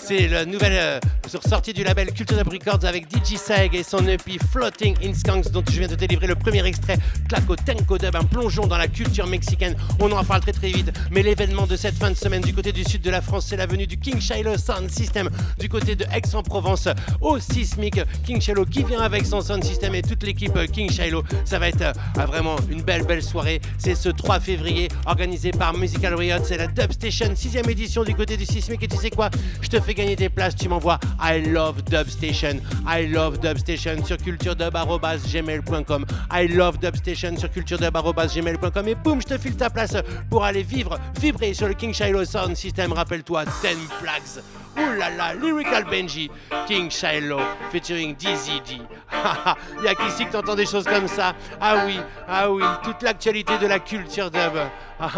C'est 0.00 0.26
la 0.28 0.46
nouvelle 0.46 1.00
euh, 1.24 1.38
sortie 1.48 1.72
du 1.72 1.84
label 1.84 2.12
Culture 2.12 2.36
Dub 2.36 2.48
Records 2.48 2.84
avec 2.84 3.06
DJ 3.10 3.36
Sag 3.36 3.74
et 3.74 3.82
son 3.82 4.06
EP 4.06 4.38
Floating 4.50 4.96
in 5.02 5.14
Skunks 5.14 5.50
dont 5.50 5.62
je 5.68 5.78
viens 5.78 5.88
de 5.88 5.94
délivrer 5.94 6.26
le 6.26 6.34
premier 6.34 6.64
extrait, 6.66 6.96
Claco 7.28 7.56
Tenko 7.56 7.98
Dub, 7.98 8.14
un 8.14 8.24
plongeon 8.24 8.66
dans 8.66 8.76
la 8.76 8.88
culture 8.88 9.26
mexicaine. 9.26 9.76
On 10.00 10.10
en 10.12 10.24
parle 10.24 10.40
très 10.40 10.52
très 10.52 10.70
vite, 10.70 10.92
mais 11.10 11.22
l'événement 11.22 11.66
de 11.66 11.76
cette 11.76 11.96
fin 11.96 12.10
de 12.10 12.16
semaine 12.16 12.42
du 12.42 12.54
côté 12.54 12.72
du 12.72 12.84
sud 12.84 13.02
de 13.02 13.10
la 13.10 13.20
France, 13.20 13.46
c'est 13.48 13.56
la 13.56 13.66
venue 13.66 13.86
du 13.86 13.96
King 13.96 14.20
Shiloh 14.20 14.56
Sound 14.56 14.90
System 14.90 15.30
du 15.58 15.68
côté 15.68 15.96
de 15.96 16.04
Aix-en-Provence 16.12 16.88
au 17.20 17.38
Sismic. 17.38 18.00
King 18.24 18.40
Shiloh 18.40 18.64
qui 18.64 18.82
vient 18.84 19.00
avec 19.00 19.26
son 19.26 19.40
sound 19.40 19.64
system 19.64 19.94
et 19.94 20.02
toute 20.02 20.22
l'équipe 20.22 20.58
King 20.72 20.90
Shiloh. 20.90 21.22
Ça 21.44 21.58
va 21.58 21.68
être 21.68 21.82
euh, 21.82 22.26
vraiment 22.26 22.56
une 22.70 22.82
belle 22.82 23.04
belle 23.04 23.22
soirée. 23.22 23.60
C'est 23.78 23.94
ce 23.94 24.08
3 24.08 24.40
février 24.40 24.88
organisé 25.06 25.50
par 25.50 25.74
Musical 25.74 26.14
Riot. 26.14 26.38
C'est 26.44 26.56
la 26.56 26.66
Dub 26.66 26.92
Station, 26.92 27.32
6 27.34 27.56
édition 27.56 28.04
du 28.04 28.14
côté 28.14 28.36
du 28.36 28.44
Sismic. 28.44 28.82
Et 28.82 28.88
tu 28.88 28.96
sais 28.96 29.10
quoi? 29.10 29.30
Je 29.60 29.68
te 29.68 29.80
fais 29.80 29.94
gagner 29.94 30.16
tes 30.16 30.28
places. 30.28 30.56
Tu 30.56 30.68
m'envoies 30.68 30.98
I 31.20 31.40
love 31.40 31.84
Dub 31.84 32.08
Station. 32.08 32.60
I 32.86 33.06
love 33.06 33.38
Dub 33.40 33.58
Station 33.58 34.04
sur 34.04 34.16
culturedub.gmail.com. 34.18 36.06
I 36.30 36.46
love 36.48 36.78
Dub 36.78 36.96
Station 36.96 37.36
sur 37.36 37.50
culturedub.gmail.com. 37.50 38.88
Et 38.88 38.94
boum, 38.94 39.20
je 39.20 39.34
te 39.34 39.38
file 39.38 39.56
ta 39.56 39.70
place 39.70 39.96
pour 40.30 40.44
aller 40.44 40.62
vivre, 40.62 40.98
vibrer 41.20 41.54
sur 41.54 41.68
le 41.68 41.74
King 41.74 41.92
Shiloh 41.92 42.24
Sound 42.24 42.56
System. 42.56 42.92
Rappelle-toi, 42.92 43.44
10 43.44 43.50
Plagues. 44.00 44.42
Ouh 44.76 44.98
là 44.98 45.10
là, 45.10 45.34
Lyrical 45.34 45.84
Benji, 45.84 46.28
King 46.66 46.90
Shiloh, 46.90 47.40
featuring 47.70 48.16
DZD. 48.16 48.80
Il 49.78 49.84
y 49.84 49.88
a 49.88 49.94
qu'ici 49.94 50.26
que 50.26 50.32
t'entends 50.32 50.56
des 50.56 50.66
choses 50.66 50.84
comme 50.84 51.06
ça? 51.06 51.34
Ah 51.60 51.84
oui, 51.86 51.98
ah 52.28 52.50
oui, 52.50 52.64
toute 52.82 53.02
l'actualité 53.02 53.56
de 53.58 53.66
la 53.66 53.78
culture 53.78 54.30
dub. 54.30 54.54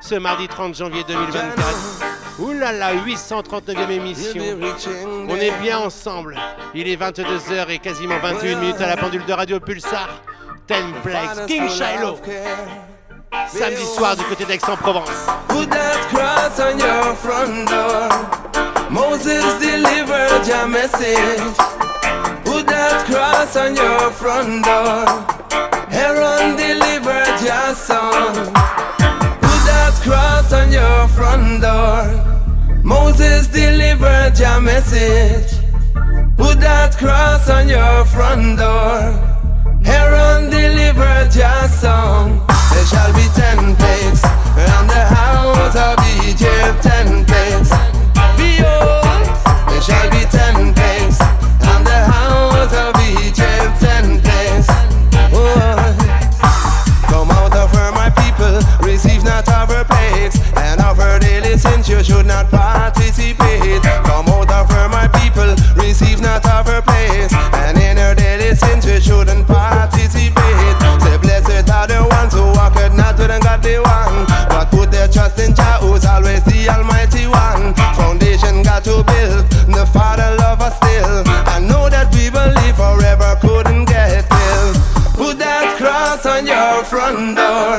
Ce 0.00 0.14
mardi 0.14 0.46
30 0.46 0.76
janvier 0.76 1.04
2024. 1.04 2.11
Ouh 2.38 2.52
là 2.52 2.72
là, 2.72 2.94
839e 2.94 3.90
émission. 3.90 4.42
On 5.28 5.36
est 5.36 5.52
bien 5.60 5.78
ensemble. 5.78 6.36
Il 6.74 6.88
est 6.88 6.96
22h 6.96 7.68
et 7.68 7.78
quasiment 7.78 8.18
21 8.18 8.58
minutes 8.60 8.80
à 8.80 8.86
la 8.86 8.96
pendule 8.96 9.24
de 9.24 9.32
Radio 9.32 9.60
Pulsar. 9.60 10.08
Tenplex, 10.66 11.46
King 11.46 11.68
Shiloh. 11.68 12.16
Samedi 13.48 13.84
soir 13.84 14.16
du 14.16 14.24
côté 14.24 14.44
d'Aix-en-Provence. 14.44 15.26
Put 15.48 15.68
that 15.70 15.98
cross 16.10 16.58
on 16.58 16.78
your 16.78 17.14
front 17.16 17.68
door. 17.68 18.08
Moses 18.90 19.58
delivered 19.58 20.46
your 20.46 20.68
message. 20.68 21.56
Put 22.44 22.66
that 22.66 23.04
cross 23.06 23.56
on 23.56 23.74
your 23.76 24.10
front 24.10 24.64
door. 24.64 25.06
Aaron 25.90 26.56
delivered 26.56 27.40
your 27.42 27.74
son. 27.74 28.81
Cross 30.02 30.52
on 30.52 30.72
your 30.72 31.06
front 31.06 31.62
door. 31.62 32.82
Moses 32.82 33.46
delivered 33.46 34.36
your 34.36 34.60
message. 34.60 35.60
Put 36.36 36.58
that 36.58 36.96
cross 36.98 37.48
on 37.48 37.68
your 37.68 38.04
front 38.06 38.58
door. 38.58 39.14
Aaron 39.86 40.50
delivered 40.50 41.32
your 41.36 41.68
song. 41.68 42.44
There 42.72 42.86
shall 42.86 43.12
be 43.14 43.26
ten 43.38 43.76
plagues 43.76 44.24
around 44.58 44.88
the 44.88 45.04
house 45.06 45.76
of 45.76 45.96
Egypt. 46.26 46.82
Ten 46.82 47.24
plagues. 47.24 47.70
Behold, 48.36 49.24
there 49.70 49.82
shall 49.82 50.10
be 50.10 50.26
ten 50.26 50.74
plagues 50.74 50.91
should 62.02 62.26
not 62.26 62.50
participate. 62.50 63.82
Come 63.82 64.28
out 64.28 64.50
of 64.50 64.70
her, 64.70 64.88
my 64.88 65.06
people, 65.20 65.54
receive 65.76 66.20
not 66.20 66.44
of 66.46 66.66
her 66.66 66.82
plagues, 66.82 67.32
and 67.54 67.78
in 67.78 67.96
her 67.96 68.14
daily 68.14 68.54
sins 68.56 68.84
you 68.84 69.00
shouldn't 69.00 69.46
participate. 69.46 70.76
Say, 71.02 71.16
blessed 71.18 71.70
are 71.70 71.86
the 71.86 72.04
ones 72.10 72.34
who 72.34 72.42
walk 72.58 72.74
not 72.94 73.16
to 73.16 73.28
the 73.28 73.38
godly 73.40 73.78
one, 73.78 74.26
but 74.48 74.70
put 74.70 74.90
their 74.90 75.08
trust 75.08 75.38
in 75.38 75.54
Jah, 75.54 75.78
who's 75.80 76.04
always 76.04 76.42
the 76.44 76.68
Almighty 76.68 77.26
One. 77.26 77.74
Foundation 77.94 78.62
got 78.62 78.82
to 78.84 79.04
build, 79.04 79.46
the 79.70 79.86
Father 79.92 80.36
love 80.38 80.60
us 80.60 80.76
still. 80.76 81.22
I 81.46 81.60
know 81.60 81.88
that 81.88 82.12
we 82.14 82.30
believe 82.30 82.76
forever 82.76 83.38
couldn't 83.40 83.84
get 83.84 84.28
killed. 84.28 84.76
Put 85.14 85.38
that 85.38 85.78
cross 85.78 86.26
on 86.26 86.46
your 86.46 86.82
front 86.84 87.36
door. 87.36 87.71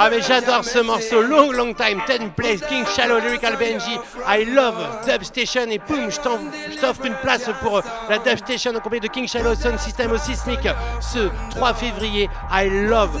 Ah 0.00 0.08
mais 0.10 0.22
j'adore 0.22 0.64
ce 0.64 0.78
morceau, 0.78 1.22
long 1.22 1.50
long 1.50 1.74
time, 1.74 2.00
10 2.06 2.30
plays, 2.36 2.60
King 2.68 2.84
Shallow, 2.94 3.18
Lyrical 3.18 3.56
Benji, 3.58 3.98
I 4.28 4.44
love 4.44 4.76
Dub 5.04 5.24
Station 5.24 5.68
et 5.68 5.78
boum, 5.78 6.08
je 6.08 6.20
t'en- 6.20 6.38
t'offre 6.80 7.04
une 7.04 7.16
place 7.16 7.50
pour 7.60 7.78
euh, 7.78 7.82
la 8.08 8.18
Dub 8.18 8.38
Station 8.38 8.70
en 8.76 8.80
compagnie 8.80 9.00
de 9.00 9.08
King 9.08 9.26
Shallow 9.26 9.56
Sound 9.56 9.80
System 9.80 10.12
au 10.12 10.18
Sismic. 10.18 10.60
Ce 11.00 11.28
3 11.50 11.74
février, 11.74 12.30
I 12.52 12.68
love 12.88 13.20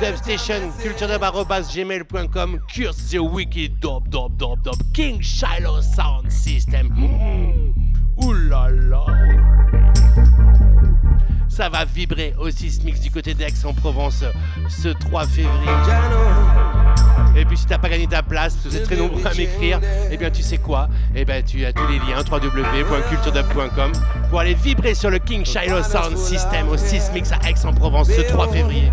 Dub 0.00 0.14
Station, 0.14 0.70
culturedub.gmail.com, 0.80 2.60
curse 2.72 3.10
the 3.10 3.18
wicked 3.18 3.80
dub 3.80 4.08
dub 4.08 4.36
dub 4.36 4.62
dub, 4.62 4.76
King 4.94 5.20
Shiloh 5.20 5.82
Sound 5.82 6.30
System. 6.30 6.88
Mmh. 6.94 7.70
Ça 11.60 11.68
va 11.68 11.84
vibrer 11.84 12.32
au 12.38 12.48
Sismix 12.48 13.00
du 13.00 13.10
côté 13.10 13.34
d'Aix-en-Provence 13.34 14.24
ce 14.70 14.88
3 14.88 15.26
février. 15.26 15.68
Et 17.36 17.44
puis 17.44 17.58
si 17.58 17.66
t'as 17.66 17.76
pas 17.76 17.90
gagné 17.90 18.06
ta 18.06 18.22
place, 18.22 18.56
parce 18.56 18.74
que 18.74 18.82
très 18.82 18.96
nombreux 18.96 19.20
à 19.26 19.34
m'écrire, 19.34 19.78
eh 20.10 20.16
bien 20.16 20.30
tu 20.30 20.42
sais 20.42 20.56
quoi? 20.56 20.88
Eh 21.14 21.26
bien 21.26 21.42
tu 21.42 21.62
as 21.66 21.74
tous 21.74 21.86
les 21.86 21.98
liens 21.98 22.24
www.culturedub.com 22.26 23.92
pour 24.30 24.40
aller 24.40 24.54
vibrer 24.54 24.94
sur 24.94 25.10
le 25.10 25.18
King 25.18 25.44
Shiloh 25.44 25.82
Sound 25.82 26.16
System 26.16 26.66
au 26.70 26.78
Sismix 26.78 27.30
à 27.30 27.46
Aix-en-Provence 27.46 28.08
ce 28.08 28.22
3 28.22 28.48
février. 28.48 28.90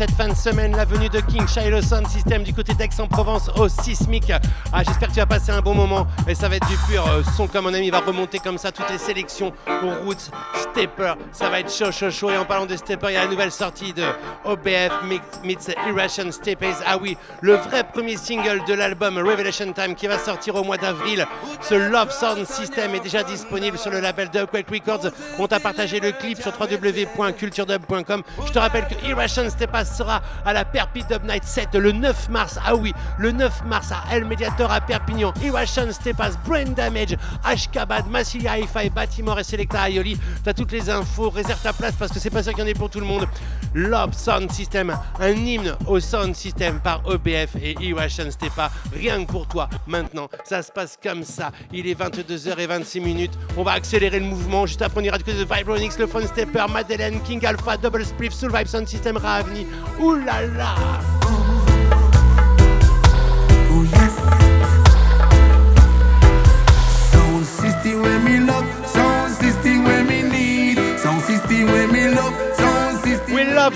Cette 0.00 0.12
fin 0.12 0.28
de 0.28 0.34
semaine, 0.34 0.74
la 0.74 0.86
venue 0.86 1.10
de 1.10 1.20
King 1.20 1.46
Shiloh 1.46 1.82
Sound 1.82 2.08
System 2.08 2.42
du 2.42 2.54
côté 2.54 2.72
d'Aix-en-Provence 2.72 3.50
au 3.56 3.68
Sismic. 3.68 4.32
Ah, 4.72 4.82
j'espère 4.82 5.08
que 5.08 5.12
tu 5.12 5.20
vas 5.20 5.26
passer 5.26 5.50
un 5.50 5.60
bon 5.60 5.74
moment 5.74 6.06
et 6.26 6.34
ça 6.34 6.48
va 6.48 6.56
être 6.56 6.66
du 6.68 6.76
pur 6.88 7.06
euh, 7.06 7.22
son 7.36 7.46
comme 7.46 7.64
mon 7.64 7.74
ami 7.74 7.90
va 7.90 8.00
remonter 8.00 8.38
comme 8.38 8.56
ça 8.56 8.72
toutes 8.72 8.88
les 8.88 8.96
sélections 8.96 9.52
Roots, 9.66 10.30
Stepper, 10.54 11.12
ça 11.32 11.50
va 11.50 11.60
être 11.60 11.70
chaud 11.70 11.92
chaud 11.92 12.10
chaud 12.10 12.30
et 12.30 12.38
en 12.38 12.46
parlant 12.46 12.64
de 12.64 12.76
Stepper, 12.76 13.08
il 13.10 13.12
y 13.12 13.16
a 13.18 13.24
la 13.24 13.30
nouvelle 13.30 13.52
sortie 13.52 13.92
de 13.92 14.04
OBF 14.46 15.02
meets 15.44 15.76
Irration 15.86 16.32
Steppers. 16.32 16.76
Ah 16.86 16.96
oui, 16.96 17.18
le 17.42 17.56
vrai 17.56 17.84
premier 17.84 18.16
single 18.16 18.64
de 18.66 18.72
l'album 18.72 19.18
Revelation 19.18 19.70
Time 19.74 19.94
qui 19.94 20.06
va 20.06 20.18
sortir 20.18 20.54
au 20.54 20.64
mois 20.64 20.78
d'avril. 20.78 21.26
Ce 21.70 21.76
Love 21.76 22.10
Sound 22.10 22.44
System 22.48 22.96
est 22.96 23.00
déjà 23.00 23.22
disponible 23.22 23.78
sur 23.78 23.92
le 23.92 24.00
label 24.00 24.28
Dubquake 24.28 24.68
Records. 24.68 25.12
On 25.38 25.46
t'a 25.46 25.60
partagé 25.60 26.00
le 26.00 26.10
clip 26.10 26.42
sur 26.42 26.50
www.culturedub.com. 26.58 28.22
Je 28.44 28.52
te 28.52 28.58
rappelle 28.58 28.88
que 28.88 29.06
Irration 29.06 29.48
Stepas 29.48 29.84
sera 29.84 30.20
à 30.44 30.52
la 30.52 30.64
Perpi 30.64 31.04
Dub 31.08 31.22
Night 31.22 31.44
7 31.44 31.76
le 31.76 31.92
9 31.92 32.28
mars. 32.30 32.58
Ah 32.66 32.74
oui, 32.74 32.92
le 33.18 33.30
9 33.30 33.66
mars 33.66 33.92
à 33.92 34.02
El 34.12 34.24
Mediator 34.24 34.68
à 34.68 34.80
Perpignan. 34.80 35.32
Irration 35.44 35.92
Stepas, 35.92 36.32
Brain 36.44 36.72
Damage, 36.74 37.16
Ashkabad, 37.44 38.08
Massilia 38.08 38.58
Hi-Fi, 38.58 38.90
Baltimore 38.90 39.38
et 39.38 39.44
Selecta 39.44 39.82
Aioli. 39.82 40.18
T'as 40.42 40.54
toutes 40.54 40.72
les 40.72 40.90
infos, 40.90 41.30
réserve 41.30 41.62
ta 41.62 41.72
place 41.72 41.94
parce 41.96 42.10
que 42.10 42.18
c'est 42.18 42.30
pas 42.30 42.42
sûr 42.42 42.52
qu'il 42.52 42.64
y 42.64 42.66
en 42.66 42.68
ait 42.68 42.74
pour 42.74 42.90
tout 42.90 42.98
le 42.98 43.06
monde. 43.06 43.28
Love 43.74 44.12
Sound 44.14 44.50
System, 44.50 44.96
un 45.18 45.30
hymne 45.30 45.76
au 45.86 46.00
Sound 46.00 46.34
System 46.34 46.80
par 46.80 47.02
OBF 47.06 47.56
et 47.62 47.76
Irration 47.80 48.30
Stepa. 48.30 48.70
Rien 48.94 49.24
que 49.24 49.30
pour 49.30 49.46
toi 49.46 49.68
maintenant. 49.86 50.28
Ça 50.44 50.62
se 50.62 50.72
passe 50.72 50.98
comme 51.02 51.24
ça. 51.24 51.52
Il 51.72 51.86
est 51.86 51.98
22h26 51.98 53.00
minutes. 53.00 53.32
On 53.56 53.62
va 53.62 53.72
accélérer 53.72 54.20
le 54.20 54.26
mouvement. 54.26 54.66
Juste 54.66 54.82
après, 54.82 55.00
on 55.00 55.04
ira 55.04 55.18
de 55.18 55.24
Vibronix, 55.24 55.98
le 55.98 56.06
Phone 56.06 56.26
Stepper, 56.26 56.66
Madeleine, 56.72 57.20
King 57.22 57.44
Alpha, 57.44 57.76
Double 57.76 58.04
Spliff, 58.04 58.32
Soul 58.32 58.52
Vibe 58.54 58.66
Sound 58.66 58.88
System, 58.88 59.16
Ravni. 59.16 59.66
Ouh 60.00 60.14
là! 60.14 61.00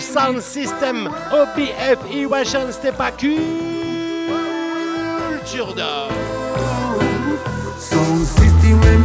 Sound 0.01 0.43
System, 0.43 1.07
OBF, 1.31 1.99
Iwashan 2.11 2.73
Stepa 2.73 3.11
Culture 3.17 3.45
d'or. 5.75 6.11
Sound 7.79 8.27
system 8.27 9.04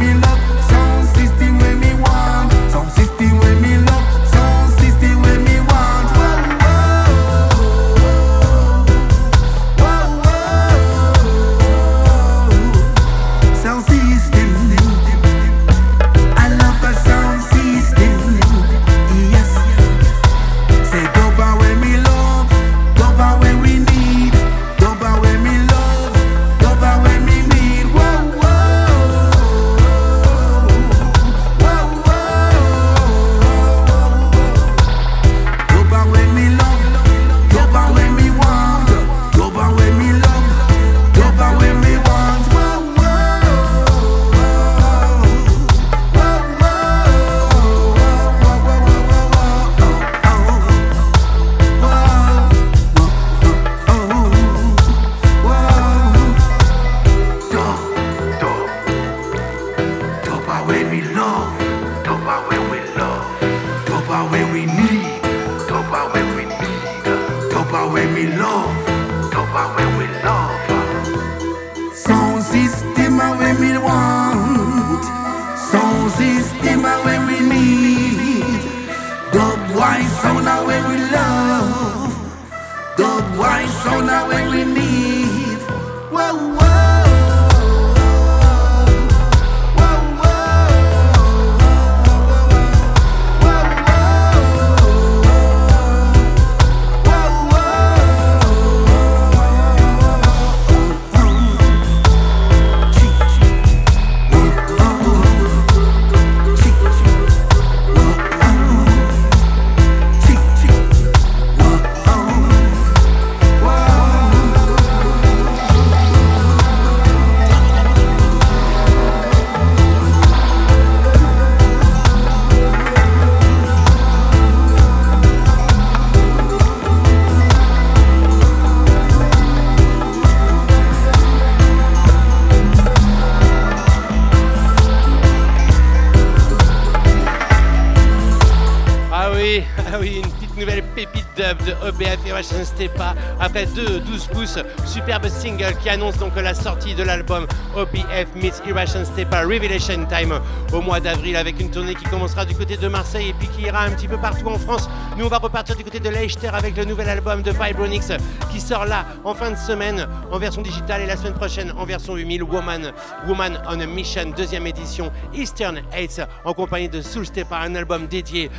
après 143.40 143.66
deux 143.66 144.00
12 144.00 144.26
pouces, 144.26 144.58
superbe 144.84 145.28
single 145.28 145.74
qui 145.82 145.88
annonce 145.88 146.18
donc 146.18 146.36
la 146.36 146.54
sortie 146.54 146.94
de 146.94 147.02
l'album 147.02 147.46
OBF 147.76 148.34
meets 148.36 148.62
Irration 148.66 149.04
Stepa 149.04 149.42
Revelation 149.42 150.06
Time 150.06 150.40
au 150.72 150.80
mois 150.80 151.00
d'avril 151.00 151.36
avec 151.36 151.58
une 151.60 151.70
tournée 151.70 151.94
qui 151.94 152.04
commencera 152.04 152.44
du 152.44 152.54
côté 152.54 152.76
de 152.76 152.88
Marseille 152.88 153.30
et 153.30 153.32
puis 153.32 153.48
qui 153.48 153.62
ira 153.62 153.84
un 153.84 153.90
petit 153.90 154.08
peu 154.08 154.18
partout 154.18 154.48
en 154.48 154.58
France. 154.58 154.88
Nous 155.16 155.24
on 155.24 155.28
va 155.28 155.38
repartir 155.38 155.76
du 155.76 155.84
côté 155.84 156.00
de 156.00 156.08
Leicester 156.08 156.50
avec 156.52 156.76
le 156.76 156.84
nouvel 156.84 157.08
album 157.08 157.42
de 157.42 157.50
Vibronix 157.50 158.12
qui 158.52 158.60
sort 158.60 158.84
là 158.84 159.06
en 159.24 159.34
fin 159.34 159.50
de 159.50 159.56
semaine 159.56 160.06
en 160.30 160.38
version 160.38 160.62
digitale 160.62 161.02
et 161.02 161.06
la 161.06 161.16
semaine 161.16 161.34
prochaine 161.34 161.72
en 161.76 161.84
version 161.84 162.14
8000 162.14 162.42
Woman, 162.42 162.92
Woman 163.26 163.60
on 163.68 163.80
a 163.80 163.86
Mission 163.86 164.32
deuxième 164.36 164.66
édition 164.66 165.10
Eastern 165.34 165.80
Heights 165.92 166.20
en 166.44 166.52
compagnie 166.52 166.88
de 166.88 167.00
Soul 167.00 167.26
Stepa, 167.26 167.58
un 167.58 167.74
album 167.74 168.06
dédié 168.06 168.50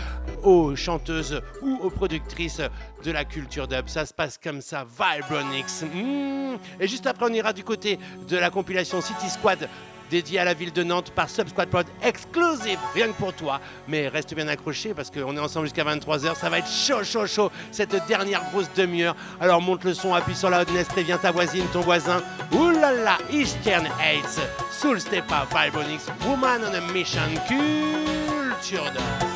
aux 0.44 0.76
chanteuses 0.76 1.42
ou 1.62 1.78
aux 1.82 1.90
productrices 1.90 2.62
de 3.04 3.12
la 3.12 3.26
culture 3.26 3.68
dub. 3.68 3.88
Ça 3.88 4.06
se 4.06 4.14
passe 4.14 4.38
comme 4.38 4.62
ça, 4.62 4.86
Vibronix. 4.86 5.84
Mmh. 5.84 6.58
Et 6.80 6.88
juste 6.88 7.08
après, 7.08 7.26
on 7.30 7.34
ira 7.34 7.54
du 7.54 7.64
côté 7.64 8.00
de 8.28 8.38
la 8.38 8.50
compilation 8.50 9.02
City 9.02 9.30
Squad 9.30 9.68
dédiée 10.12 10.40
à 10.40 10.46
la 10.46 10.54
ville 10.54 10.74
de 10.74 10.84
Nantes 10.84 11.12
par 11.12 11.30
Subsquad 11.30 11.70
Prod 11.70 11.88
exclusive, 12.04 12.78
rien 12.94 13.08
que 13.08 13.14
pour 13.14 13.34
toi. 13.34 13.62
Mais 13.88 14.10
reste 14.10 14.36
bien 14.36 14.48
accroché 14.50 14.94
parce 14.94 15.10
qu'on 15.10 15.36
est 15.38 15.40
ensemble 15.40 15.68
jusqu'à 15.68 15.86
23h. 15.86 16.36
Ça 16.36 16.50
va 16.50 16.60
être 16.60 16.70
chaud, 16.70 17.04
chaud, 17.04 17.26
chaud 17.26 17.52
cette 17.72 17.96
dernière 18.08 18.44
grosse 18.52 18.70
demi-heure. 18.76 19.16
Alors 19.40 19.62
monte 19.62 19.86
le 19.86 19.94
son, 19.94 20.14
appuie 20.14 20.36
sur 20.36 20.50
la 20.50 20.62
hotness, 20.62 20.88
préviens 20.90 21.18
ta 21.18 21.32
voisine, 21.32 21.66
ton 21.72 21.82
voisin. 21.82 22.22
Là, 22.82 23.18
Eastern 23.32 23.88
Heights, 24.02 24.42
Soul 24.70 25.00
Stepa, 25.00 25.48
Vibronix, 25.54 26.08
Woman 26.26 26.62
on 26.70 26.74
a 26.74 26.82
Mission, 26.92 27.22
culture 27.48 28.84
dub. 28.92 29.31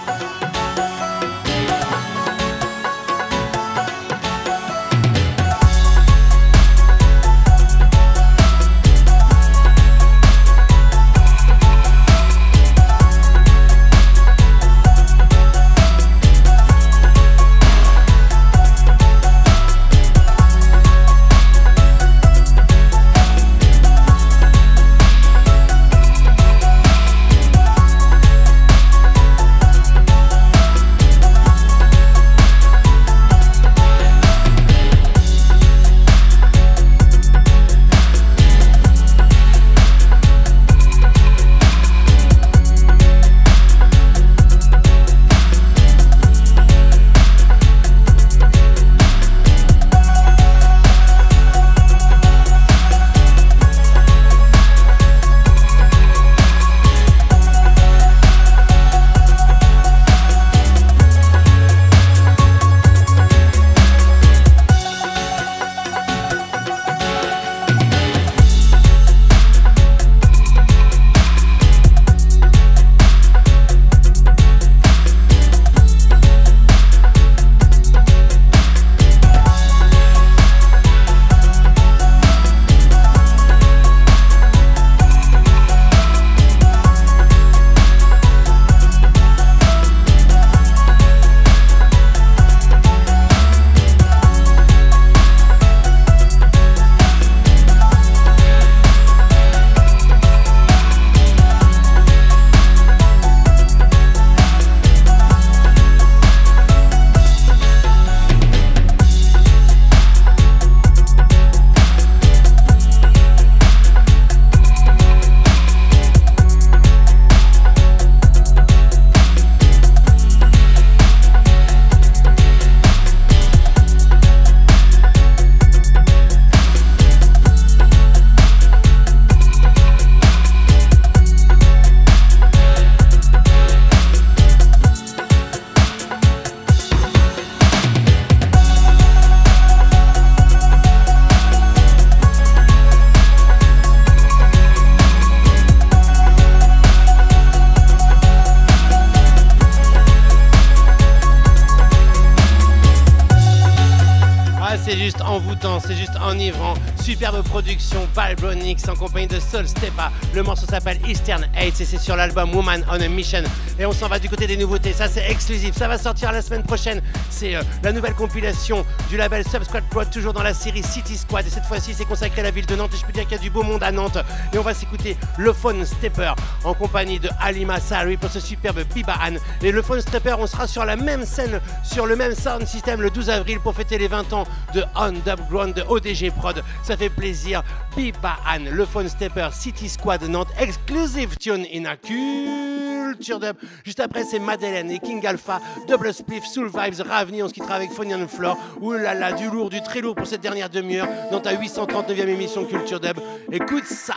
En 158.66 158.96
compagnie 158.96 159.28
de 159.28 159.40
Soul 159.40 159.68
Stepa. 159.68 160.12
Le 160.34 160.42
morceau 160.42 160.66
s'appelle 160.66 160.98
Eastern 161.08 161.46
Heights 161.56 161.82
et 161.82 161.86
c'est 161.86 162.00
sur 162.00 162.16
l'album 162.16 162.52
Woman 162.56 162.84
on 162.90 163.00
a 163.00 163.08
Mission. 163.08 163.44
Et 163.78 163.86
on 163.86 163.92
s'en 163.92 164.08
va 164.08 164.18
du 164.18 164.28
côté 164.28 164.48
des 164.48 164.58
nouveautés, 164.58 164.92
ça 164.92 165.08
c'est 165.08 165.30
exclusif, 165.30 165.76
ça 165.76 165.88
va 165.88 166.00
sortir 166.00 166.32
la 166.32 166.42
semaine 166.42 166.64
prochaine. 166.64 167.00
C'est 167.30 167.56
euh, 167.56 167.62
la 167.84 167.92
nouvelle 167.92 168.16
compilation 168.16 168.84
du 169.08 169.18
label 169.18 169.48
Subsquad 169.48 169.84
Prod, 169.92 170.10
toujours 170.10 170.34
dans 170.34 170.42
la 170.42 170.56
série 170.56 170.82
City 170.82 171.16
Squad. 171.16 171.46
Et 171.46 171.50
cette 171.52 171.66
fois-ci, 171.66 171.94
c'est 171.94 172.06
consacré 172.06 172.42
à 172.42 172.46
la 172.46 172.50
ville 172.50 172.66
de 172.66 172.76
Nantes. 172.76 172.90
Et 172.96 172.98
je 172.98 173.06
peux 173.06 173.12
dire 173.12 173.24
qu'il 173.24 173.34
y 173.34 173.40
a 173.40 173.44
du 173.44 173.52
beau 173.52 173.62
monde 173.62 173.84
à 173.84 173.92
Nantes. 173.92 174.18
Et 174.52 174.58
on 174.58 174.64
va 174.64 174.74
s'écouter 174.74 175.16
le 175.38 175.54
Phone 175.54 175.86
Stepper 175.86 176.34
en 176.64 176.74
compagnie 176.74 177.20
de 177.20 177.30
Alima 177.40 177.80
Sari 177.80 178.18
pour 178.18 178.32
ce 178.32 178.40
superbe 178.40 178.82
Bibahan. 178.96 179.36
Et 179.62 179.72
le 179.72 179.84
Phone 179.84 180.02
Stepper, 180.02 180.38
on 180.40 180.48
sera 180.48 180.66
sur 180.66 180.86
la 180.86 180.96
même 180.96 181.24
scène, 181.24 181.62
sur 181.84 182.08
le 182.08 182.16
même 182.16 182.34
sound 182.34 182.66
system 182.66 183.00
le 183.00 183.12
12 183.12 183.30
avril 183.30 183.60
pour 183.60 183.76
fêter 183.76 184.00
les 184.00 184.08
20 184.08 184.34
ans 184.34 184.46
de 184.74 184.84
On 184.96 185.14
Ground 185.52 185.76
de 185.76 185.84
ODG 185.88 186.32
Prod. 186.32 186.64
Ça 186.82 186.98
fait 186.98 187.10
plaisir. 187.10 187.62
Bibahan, 187.96 188.72
le 188.72 188.86
Phone 188.86 189.08
Stepper, 189.08 189.50
City 189.54 189.88
Squad 189.88 190.22
Nantes, 190.24 190.50
exclusive 190.60 191.38
tune 191.38 191.66
in 191.74 191.86
a 191.86 191.96
culture 191.96 193.40
dub. 193.40 193.56
Juste 193.86 194.02
après, 194.02 194.24
c'est 194.24 194.40
Madeleine 194.40 194.92
et 194.92 195.00
King 195.00 195.26
Alpha, 195.26 195.62
Double 195.88 196.14
Spliff, 196.14 196.46
Soul 196.46 196.68
Vibes, 196.68 197.08
Ravni. 197.08 197.42
On 197.42 197.48
se 197.48 197.54
quittera 197.54 197.76
avec 197.76 197.92
Phony 197.92 198.14
on 198.16 198.28
Floor. 198.28 198.58
Là, 198.82 199.32
du 199.32 199.50
lourd, 199.50 199.70
du 199.70 199.82
très 199.82 200.02
lourd 200.02 200.16
pour 200.16 200.28
cette 200.28 200.42
dernière 200.42 200.70
demi-heure 200.70 201.08
dans 201.32 201.40
ta 201.40 201.54
839e 201.54 202.28
émission 202.28 202.66
Culture 202.66 203.00
Dub. 203.00 203.18
Écoute 203.52 203.86
ça. 203.86 204.16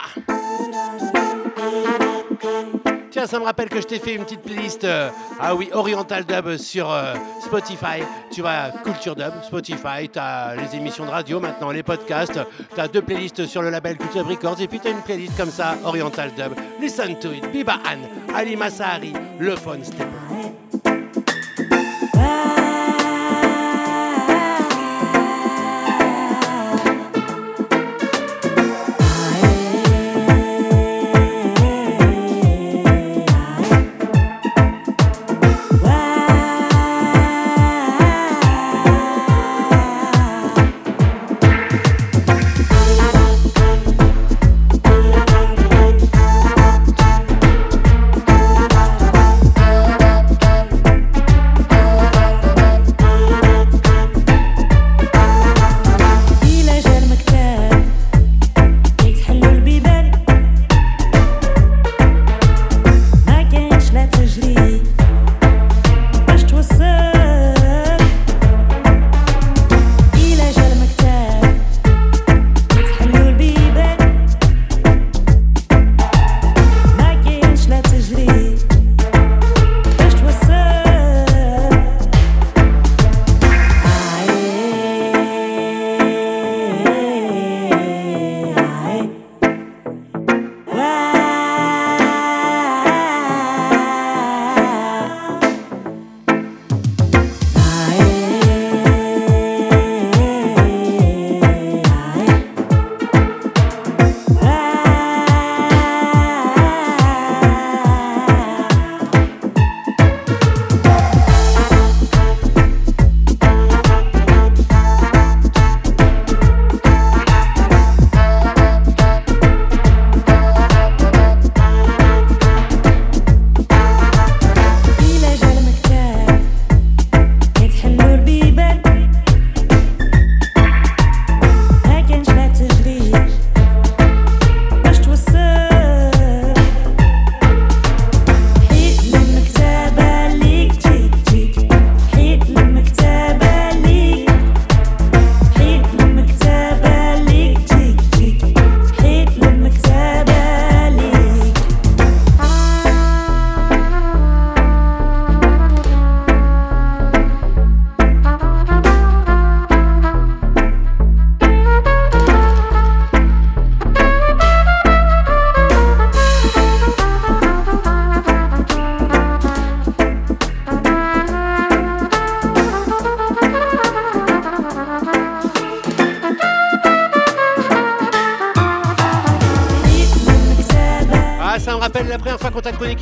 Ça 3.26 3.38
me 3.38 3.44
rappelle 3.44 3.68
que 3.68 3.80
je 3.80 3.86
t'ai 3.86 3.98
fait 3.98 4.14
une 4.14 4.24
petite 4.24 4.42
playlist. 4.42 4.84
euh, 4.84 5.10
ah 5.40 5.54
oui, 5.54 5.68
Oriental 5.72 6.24
Dub 6.24 6.56
sur 6.56 6.90
euh, 6.90 7.14
Spotify. 7.44 8.02
Tu 8.30 8.42
vas 8.42 8.70
Culture 8.84 9.14
Dub, 9.16 9.32
Spotify. 9.44 10.08
Tu 10.10 10.18
as 10.18 10.54
les 10.56 10.76
émissions 10.76 11.04
de 11.04 11.10
radio 11.10 11.40
maintenant, 11.40 11.70
les 11.70 11.82
podcasts. 11.82 12.38
Tu 12.74 12.80
as 12.80 12.88
deux 12.88 13.02
playlists 13.02 13.46
sur 13.46 13.62
le 13.62 13.70
label 13.70 13.96
Culture 13.98 14.26
Records. 14.26 14.60
Et 14.60 14.68
puis 14.68 14.80
tu 14.80 14.88
as 14.88 14.92
une 14.92 15.02
playlist 15.02 15.36
comme 15.36 15.50
ça, 15.50 15.76
Oriental 15.84 16.30
Dub. 16.36 16.54
Listen 16.80 17.18
to 17.18 17.32
it. 17.32 17.50
Biba 17.52 17.78
Ann, 17.84 18.00
Ali 18.34 18.56
Masahari, 18.56 19.12
le 19.38 19.56
phone 19.56 19.84
step. 19.84 20.06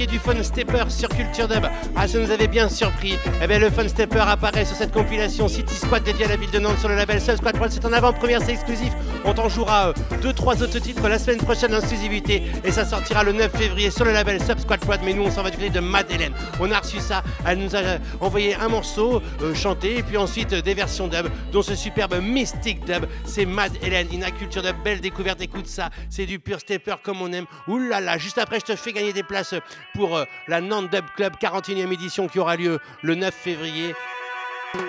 Du 0.07 0.19
Fun 0.19 0.43
Stepper 0.43 0.85
sur 0.89 1.09
Culture 1.09 1.49
Dub. 1.49 1.67
Ah, 1.95 2.07
ça 2.07 2.19
nous 2.19 2.31
avait 2.31 2.49
bien 2.49 2.69
surpris. 2.69 3.19
Eh 3.43 3.47
bien, 3.47 3.59
le 3.59 3.71
Fun 3.71 3.89
Stepper 3.89 4.25
apparaît 4.27 4.65
sur 4.65 4.77
cette 4.77 4.93
compilation 4.93 5.49
City 5.49 5.75
Squad 5.75 6.03
dédiée 6.03 6.27
à 6.27 6.29
la 6.29 6.37
ville 6.37 6.51
de 6.51 6.59
Nantes 6.59 6.79
sur 6.79 6.89
le 6.89 6.97
label 6.97 7.21
Sun 7.21 7.37
Squad. 7.37 7.57
C'est 7.71 7.85
en 7.85 7.93
avant-première, 7.93 8.43
c'est 8.43 8.53
exclusif. 8.53 8.93
On 9.25 9.35
t'en 9.35 9.49
jouera 9.49 9.93
2-3 10.23 10.63
autres 10.63 10.79
titres 10.79 11.09
la 11.09 11.19
semaine 11.19 11.39
prochaine 11.39 11.75
en 11.75 11.79
exclusivité. 11.79 12.43
Et 12.65 12.71
ça 12.71 12.85
sortira 12.85 13.25
le 13.25 13.33
9 13.33 13.51
février 13.57 13.91
sur 13.91 14.05
le 14.05 14.13
label 14.13 14.43
Sub 14.43 14.59
Squad. 14.59 14.81
Mais 15.05 15.15
nous, 15.15 15.25
on 15.25 15.31
s'en 15.31 15.43
va 15.43 15.51
du 15.51 15.57
côté 15.57 15.71
de 15.71 15.81
Madeleine. 15.81 16.33
On 16.61 16.71
a 16.71 16.79
reçu 16.79 17.01
ça. 17.01 17.23
Elle 17.47 17.59
nous 17.59 17.75
a 17.75 17.81
envoyé 18.21 18.55
un 18.55 18.69
morceau 18.69 19.23
euh, 19.43 19.55
chanté. 19.55 19.99
Et 19.99 20.03
puis 20.03 20.17
ensuite, 20.17 20.53
euh, 20.53 20.63
des 20.63 20.75
versions 20.75 21.09
dub, 21.09 21.27
dont 21.53 21.63
ce 21.63 21.75
superbe 21.75 22.21
Mystic 22.23 22.85
Dub. 22.85 23.07
C'est 23.25 23.47
Mad 23.47 23.73
Hélène, 23.83 24.09
Ina 24.13 24.31
Culture 24.31 24.63
Dub. 24.63 24.77
Belle 24.85 25.01
découverte. 25.01 25.41
Écoute 25.41 25.67
ça. 25.67 25.91
C'est 26.11 26.27
du 26.27 26.39
pur 26.39 26.61
stepper 26.61 26.97
comme 27.03 27.23
on 27.23 27.33
aime. 27.33 27.46
Là. 27.69 28.19
Juste 28.19 28.39
après, 28.39 28.61
je 28.61 28.67
te 28.67 28.77
fais 28.77 28.93
gagner 28.93 29.13
des 29.13 29.23
places 29.23 29.55
pour 29.95 30.17
euh, 30.17 30.25
la 30.47 30.61
Nantes 30.61 30.91
Dub 30.91 31.05
Club 31.17 31.35
41e 31.41 31.93
édition 31.93 32.29
qui 32.29 32.39
aura 32.39 32.57
lieu 32.57 32.79
le 33.03 33.15
9 33.15 33.35
février. 33.35 33.95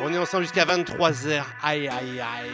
On 0.04 0.14
est 0.14 0.18
ensemble 0.18 0.44
jusqu'à 0.44 0.66
23h. 0.66 1.44
Aïe, 1.64 1.88
aïe, 1.88 2.20
aïe. 2.20 2.52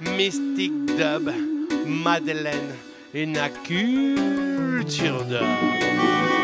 Mystic 0.00 0.72
Dub, 0.96 1.30
Madeleine 1.86 2.74
et 3.14 3.26
la 3.26 3.48
culture 3.50 5.24
dub. 5.24 6.41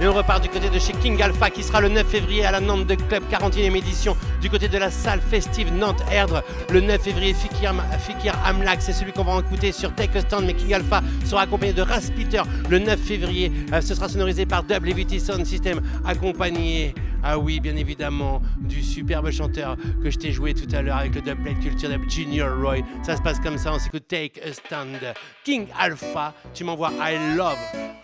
Et 0.00 0.06
on 0.06 0.12
repart 0.12 0.40
du 0.42 0.48
côté 0.48 0.70
de 0.70 0.78
chez 0.78 0.92
King 0.92 1.20
Alpha 1.20 1.50
qui 1.50 1.62
sera 1.62 1.80
le 1.80 1.88
9 1.88 2.06
février 2.06 2.44
à 2.44 2.52
la 2.52 2.60
Nantes 2.60 2.86
de 2.86 2.94
Club 2.94 3.24
41e 3.30 3.76
édition. 3.76 4.16
Du 4.40 4.48
côté 4.48 4.68
de 4.68 4.78
la 4.78 4.90
salle 4.90 5.20
festive 5.20 5.72
Nantes 5.72 6.02
Erdre, 6.12 6.44
le 6.70 6.80
9 6.80 7.00
février, 7.00 7.34
Fikir, 7.34 7.74
Fikir 7.98 8.34
c'est 8.78 8.92
celui 8.92 9.12
qu'on 9.12 9.24
va 9.24 9.40
écouter 9.40 9.72
sur 9.72 9.92
Take 9.94 10.16
a 10.18 10.20
Stand. 10.20 10.44
Mais 10.46 10.54
King 10.54 10.74
Alpha 10.74 11.02
sera 11.24 11.42
accompagné 11.42 11.72
de 11.72 11.82
Raspiter 11.82 12.42
le 12.68 12.78
9 12.78 13.00
février. 13.00 13.50
Euh, 13.72 13.80
ce 13.80 13.94
sera 13.94 14.08
sonorisé 14.08 14.46
par 14.46 14.62
Dub 14.62 14.84
Levity 14.84 15.18
Sound 15.18 15.44
System, 15.44 15.80
accompagné 16.04 16.94
ah 17.28 17.38
oui, 17.40 17.58
bien 17.58 17.74
évidemment, 17.74 18.40
du 18.56 18.82
superbe 18.82 19.32
chanteur 19.32 19.76
que 20.00 20.10
je 20.10 20.16
t'ai 20.16 20.30
joué 20.30 20.54
tout 20.54 20.72
à 20.72 20.80
l'heure 20.80 20.98
avec 20.98 21.12
le 21.12 21.22
dubplate 21.22 21.58
culture 21.58 21.88
dub 21.88 22.08
Junior 22.08 22.56
Roy. 22.56 22.76
Ça 23.02 23.16
se 23.16 23.22
passe 23.22 23.40
comme 23.40 23.58
ça, 23.58 23.72
on 23.72 23.80
s'écoute 23.80 24.06
Take 24.06 24.40
a 24.44 24.52
Stand. 24.52 25.00
King 25.42 25.66
Alpha, 25.76 26.32
tu 26.54 26.62
m'envoies 26.62 26.92
I 27.00 27.36
love, 27.36 27.58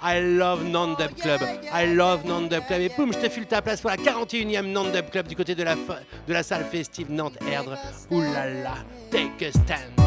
I 0.04 0.20
love 0.20 0.64
Non-Dub 0.64 1.14
Club, 1.20 1.40
I 1.72 1.94
love 1.94 2.26
Non-Dub 2.26 2.66
Club. 2.66 2.80
Et 2.80 2.90
boum, 2.96 3.12
je 3.12 3.18
te 3.18 3.28
file 3.28 3.46
ta 3.46 3.62
place 3.62 3.80
pour 3.80 3.90
la 3.90 3.96
41e 3.96 4.66
Non-Dub 4.66 5.10
Club 5.10 5.28
du 5.28 5.36
côté 5.36 5.54
de 5.54 5.62
la, 5.62 5.76
de 5.76 6.32
la 6.32 6.42
salle 6.42 6.64
festive 6.64 7.10
Nantes-Erdre. 7.10 7.76
Ouh 8.10 8.20
là 8.20 8.48
là, 8.48 8.74
Take 9.10 9.46
a 9.46 9.52
Stand. 9.52 10.01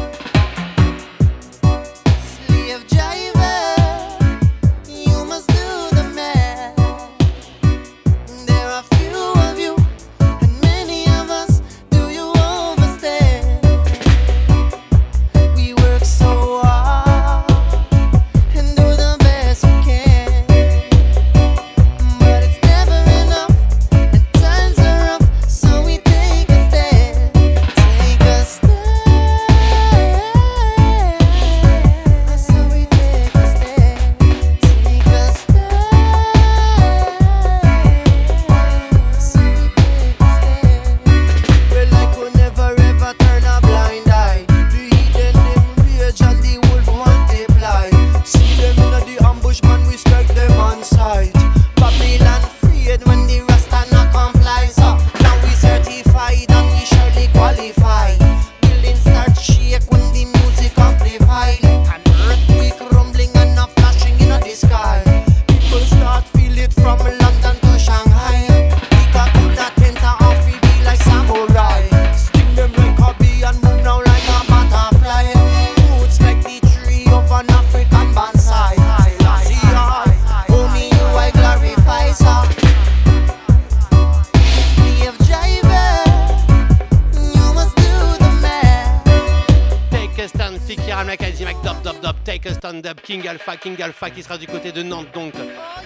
King 93.16 93.28
Alpha, 93.28 93.56
King 93.56 93.80
Alpha 93.80 94.10
qui 94.10 94.22
sera 94.22 94.36
du 94.36 94.46
côté 94.46 94.72
de 94.72 94.82
Nantes 94.82 95.10
donc 95.14 95.32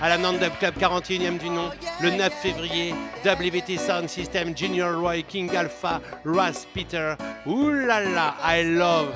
à 0.00 0.08
la 0.08 0.18
Nantes 0.18 0.40
Dub 0.40 0.50
Club 0.58 0.74
41e 0.80 1.38
du 1.38 1.48
nom 1.48 1.70
le 2.00 2.10
9 2.10 2.32
février. 2.32 2.92
WBT 3.24 3.78
Sound 3.78 4.08
System, 4.08 4.56
Junior 4.56 5.00
Roy, 5.00 5.22
King 5.22 5.54
Alpha, 5.54 6.00
Ross 6.24 6.66
Peter. 6.74 7.14
Oulala, 7.46 8.34
I 8.42 8.64
love 8.64 9.14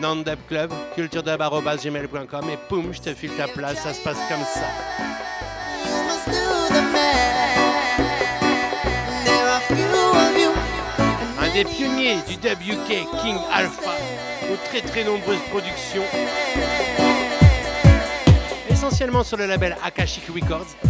Nantes 0.00 0.24
Dub 0.24 0.38
Club, 0.48 0.72
culturedub.gmail.com 0.96 2.50
et 2.50 2.56
poum, 2.68 2.92
je 2.92 3.00
te 3.02 3.14
file 3.14 3.30
ta 3.36 3.46
place, 3.46 3.78
ça 3.84 3.94
se 3.94 4.02
passe 4.02 4.18
comme 4.28 4.44
ça. 4.44 4.66
Un 11.40 11.52
des 11.52 11.64
pionniers 11.64 12.16
du 12.26 12.34
WK, 12.34 13.22
King 13.22 13.36
Alpha, 13.54 13.92
aux 14.50 14.68
très 14.68 14.80
très 14.80 15.04
nombreuses 15.04 15.38
productions 15.50 16.02
essentiellement 18.88 19.22
sur 19.22 19.36
le 19.36 19.44
label 19.44 19.76
Akashic 19.84 20.24
Records. 20.34 20.87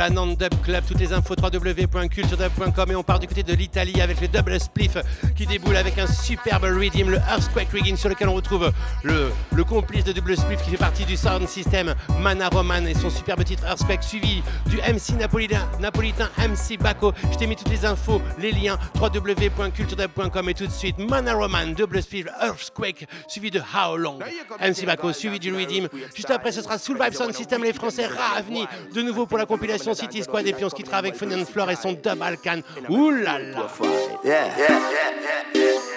La 0.00 0.08
Nantes 0.08 0.38
Dub 0.38 0.54
Club. 0.62 0.82
Toutes 0.88 0.98
les 0.98 1.12
infos 1.12 1.34
www.culturedub.com 1.34 2.90
et 2.90 2.96
on 2.96 3.02
part 3.02 3.18
du 3.18 3.26
côté 3.26 3.42
de 3.42 3.52
l'Italie 3.52 4.00
avec 4.00 4.18
les 4.22 4.28
Double 4.28 4.58
Spliff 4.58 4.96
qui 5.40 5.46
déboule 5.46 5.76
avec 5.76 5.96
un 5.96 6.06
superbe 6.06 6.64
rhythm, 6.64 7.08
le 7.08 7.16
Earthquake 7.16 7.70
Rigging 7.72 7.96
sur 7.96 8.10
lequel 8.10 8.28
on 8.28 8.34
retrouve 8.34 8.70
le, 9.02 9.32
le 9.54 9.64
complice 9.64 10.04
de 10.04 10.12
Double 10.12 10.36
Spliff 10.36 10.60
qui 10.62 10.68
fait 10.68 10.76
partie 10.76 11.06
du 11.06 11.16
sound 11.16 11.48
system 11.48 11.94
Mana 12.20 12.50
Roman 12.50 12.84
et 12.84 12.92
son 12.92 13.08
superbe 13.08 13.42
titre 13.42 13.64
Earthquake 13.64 14.02
suivi 14.02 14.42
du 14.66 14.76
MC 14.76 15.18
napolitain, 15.18 15.66
napolitain 15.80 16.28
MC 16.36 16.76
Baco. 16.78 17.14
Je 17.32 17.38
t'ai 17.38 17.46
mis 17.46 17.56
toutes 17.56 17.70
les 17.70 17.86
infos, 17.86 18.20
les 18.38 18.52
liens 18.52 18.78
www.culturedub.com 19.00 20.48
et 20.50 20.52
tout 20.52 20.66
de 20.66 20.72
suite 20.72 20.98
Mana 20.98 21.32
Roman, 21.32 21.68
Double 21.68 22.02
Spliff, 22.02 22.26
Earthquake 22.42 23.06
suivi 23.26 23.50
de 23.50 23.60
How 23.60 23.96
Long. 23.96 24.18
MC 24.60 24.84
Baco 24.84 25.10
suivi 25.14 25.38
du 25.38 25.54
rhythm. 25.54 25.88
Juste 26.14 26.30
après 26.30 26.52
ce 26.52 26.60
sera 26.60 26.76
Soul 26.76 26.98
Vibe 27.02 27.14
Sound 27.14 27.32
System 27.32 27.64
les 27.64 27.72
Français 27.72 28.04
Ravni 28.06 28.66
de 28.94 29.00
nouveau 29.00 29.24
pour 29.24 29.38
la 29.38 29.46
compilation 29.46 29.94
City 29.94 30.22
Squad 30.22 30.46
et 30.46 30.52
puis 30.52 30.66
on 30.66 30.68
se 30.68 30.74
quittera 30.74 30.98
avec 30.98 31.14
Fun 31.14 31.28
Floor 31.50 31.70
et 31.70 31.76
son 31.76 31.92
Dub 31.92 32.20
Alcan. 32.20 32.60
Ouh 32.90 33.10
là 33.10 33.38
là 33.38 33.66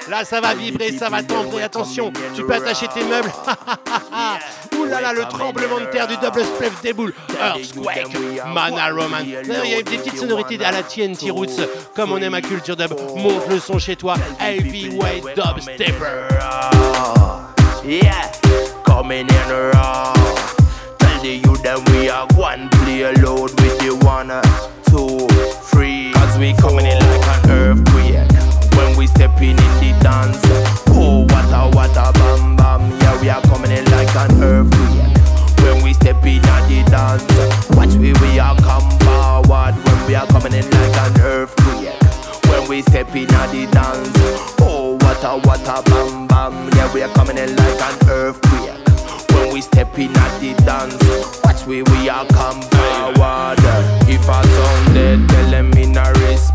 Là 0.10 0.26
ça 0.26 0.42
va 0.42 0.54
vibrer, 0.54 0.92
ça 0.92 1.10
va 1.10 1.24
tendre 1.24 1.62
attention, 1.62 2.12
tu 2.36 2.46
peux 2.46 2.54
attacher 2.54 2.88
tes 2.94 3.04
meubles. 3.04 3.32
Ouh 4.78 4.86
là 4.86 5.02
là, 5.02 5.14
le 5.14 5.24
tremblement 5.24 5.80
de 5.80 5.86
terre 5.86 6.08
du 6.08 6.18
double 6.18 6.44
spliff 6.44 6.82
déboule. 6.82 7.14
Earthquake, 7.40 8.08
Mana 8.54 8.90
Roman. 8.90 9.24
D'ailleurs, 9.48 9.66
il 9.66 9.72
y 9.72 9.76
a 9.76 9.82
des 9.82 9.98
petites 9.98 10.18
sonorités 10.18 10.64
à 10.64 10.72
la 10.72 10.84
TNT 10.84 11.32
Roots, 11.32 11.62
comme 11.96 12.12
on 12.12 12.18
aime 12.18 12.34
à 12.34 12.42
Culture 12.42 12.76
Dub. 12.76 12.94
Monte 13.16 13.48
le 13.50 13.60
son 13.60 13.80
chez 13.80 13.96
toi, 13.96 14.16
Heavyweight 14.40 15.24
Dub 15.36 15.60
Stepper. 15.62 16.28
Yeah, 17.86 18.32
coming 18.86 19.28
in 19.30 19.72
raw. 19.74 20.14
Tell 21.00 21.22
the 21.22 21.36
you 21.36 21.58
that 21.64 21.80
we 21.92 22.10
are 22.10 22.28
one 22.36 22.70
play 22.70 23.04
load 23.22 23.52
with 23.62 23.78
the 23.80 23.94
one, 24.06 24.32
two, 24.90 25.28
three. 25.70 26.12
Cause 26.14 26.38
we 26.38 26.54
coming 26.54 26.86
in 26.86 27.03
we 29.04 29.08
stepping 29.08 29.50
in 29.50 29.74
the 29.84 29.92
dance. 30.02 30.40
Oh, 30.96 31.26
what 31.28 31.52
a, 31.52 31.76
what 31.76 31.92
a 31.92 32.14
bam 32.14 32.56
bam. 32.56 32.82
Yeah, 33.02 33.20
we 33.20 33.30
are 33.30 33.42
coming 33.42 33.72
in 33.72 33.84
like 33.92 34.16
an 34.16 34.32
earthquake 34.42 35.18
when 35.60 35.84
we 35.84 35.92
step 35.92 36.24
in 36.24 36.40
at 36.46 36.68
the 36.70 36.84
dance. 36.90 37.28
Watch 37.76 37.96
we, 38.00 38.14
we 38.24 38.40
are 38.40 38.56
come 38.56 38.88
forward 39.04 39.76
when 39.84 40.08
we 40.08 40.16
are 40.16 40.28
coming 40.28 40.54
in 40.54 40.64
like 40.72 40.96
an 41.04 41.20
earthquake 41.20 42.00
when 42.48 42.70
we 42.70 42.82
step 42.82 43.14
in 43.14 43.28
at 43.34 43.52
the 43.52 43.68
dance. 43.76 44.16
Oh, 44.62 44.98
what 45.02 45.22
a, 45.24 45.36
what 45.48 45.68
a 45.68 45.84
bam 45.84 46.28
bam. 46.28 46.70
Yeah, 46.78 46.94
we 46.94 47.04
are 47.04 47.14
coming 47.14 47.38
in 47.38 47.54
like 47.58 47.82
an 47.82 48.10
earthquake 48.10 48.80
when 49.36 49.54
we 49.54 49.60
step 49.60 50.00
in 50.00 50.16
at 50.16 50.40
the 50.40 50.54
dance. 50.64 50.96
Watch 51.44 51.66
we, 51.68 51.84
we 51.84 52.08
are 52.08 52.26
come 52.28 52.62
forward. 52.72 53.60
If 54.08 54.30
I 54.30 54.44
sound 54.46 54.94
dead, 54.96 55.28
tell 55.28 55.52
them 55.52 55.72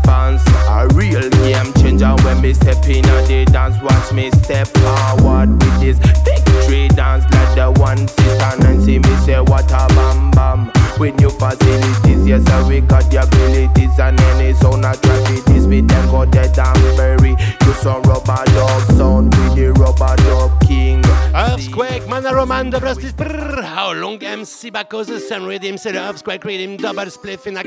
in 0.09 0.35
a. 0.35 0.59
A 0.69 0.87
real 0.93 1.29
game 1.29 1.73
changer 1.73 2.15
when 2.23 2.41
me 2.41 2.53
step 2.53 2.87
in 2.87 3.05
at 3.05 3.27
the 3.27 3.45
dance. 3.45 3.75
Watch 3.81 4.13
me 4.13 4.31
step 4.43 4.67
forward 4.67 5.51
with 5.51 5.79
this 5.79 5.97
victory 6.23 6.87
dance 6.89 7.23
like 7.33 7.55
the 7.55 7.71
one 7.79 8.07
sit 8.07 8.41
and 8.41 8.83
see 8.83 8.99
me 8.99 9.15
say 9.25 9.39
what 9.41 9.69
a 9.71 9.87
bam 9.93 10.31
bam. 10.31 10.71
With 10.99 11.19
new 11.19 11.29
facilities, 11.29 12.27
yes, 12.27 12.43
sir, 12.45 12.67
we 12.67 12.81
got 12.81 13.09
the 13.09 13.23
abilities 13.23 13.99
and 13.99 14.19
any 14.19 14.53
sound 14.53 14.85
a 14.85 14.93
track 14.95 15.29
it 15.31 15.49
is 15.55 15.65
with 15.65 15.87
go 16.11 16.25
dead 16.25 16.57
and 16.59 16.97
bury. 16.97 17.31
You 17.31 17.73
some 17.73 18.01
rubber 18.03 18.43
dog 18.53 18.81
sound 18.97 19.35
with 19.35 19.55
the 19.55 19.71
rubber 19.73 20.15
dog 20.23 20.59
king. 20.61 21.01
Earthquake, 21.33 22.07
Mana 22.07 22.33
Roman, 22.33 22.69
Double 22.69 22.95
Spliff, 22.95 23.13
brrr, 23.13 23.63
How 23.63 23.93
Long 23.93 24.21
MC 24.21 24.71
Baco, 24.71 25.05
The 25.05 25.19
Sun 25.19 25.45
Rhythm, 25.45 25.77
c'est 25.77 25.93
le 25.93 25.99
Earthquake 25.99 26.43
Rhythm, 26.43 26.77
Double 26.77 27.09
Spliff 27.09 27.47
in 27.47 27.57
a 27.57 27.63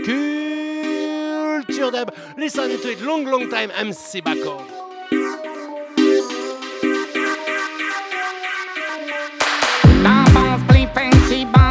Culture 1.53 1.91
Dub. 1.91 2.15
Listen 2.39 2.81
to 2.81 2.89
it, 2.93 3.03
long, 3.03 3.27
long 3.27 3.51
time. 3.51 3.71
Now 10.03 10.25
bounce, 10.95 11.62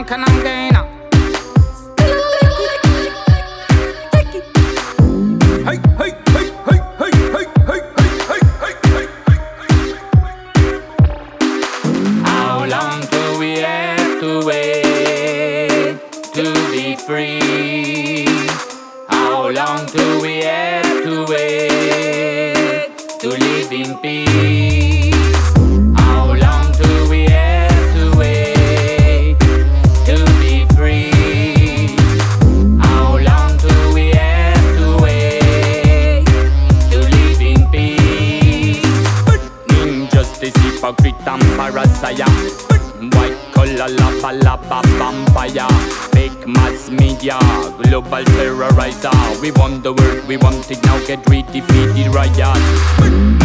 lava, 44.29 44.81
vampire 44.97 45.67
Fake 46.13 46.47
mass 46.47 46.89
media, 46.89 47.39
global 47.81 48.23
terrorizer. 48.35 49.41
We 49.41 49.51
want 49.51 49.83
the 49.83 49.93
world, 49.93 50.27
we 50.27 50.37
want 50.37 50.69
it 50.69 50.83
now, 50.83 50.99
get 51.07 51.27
ready 51.27 51.61
for 51.61 51.73
the 51.73 52.09
riot. 52.13 52.61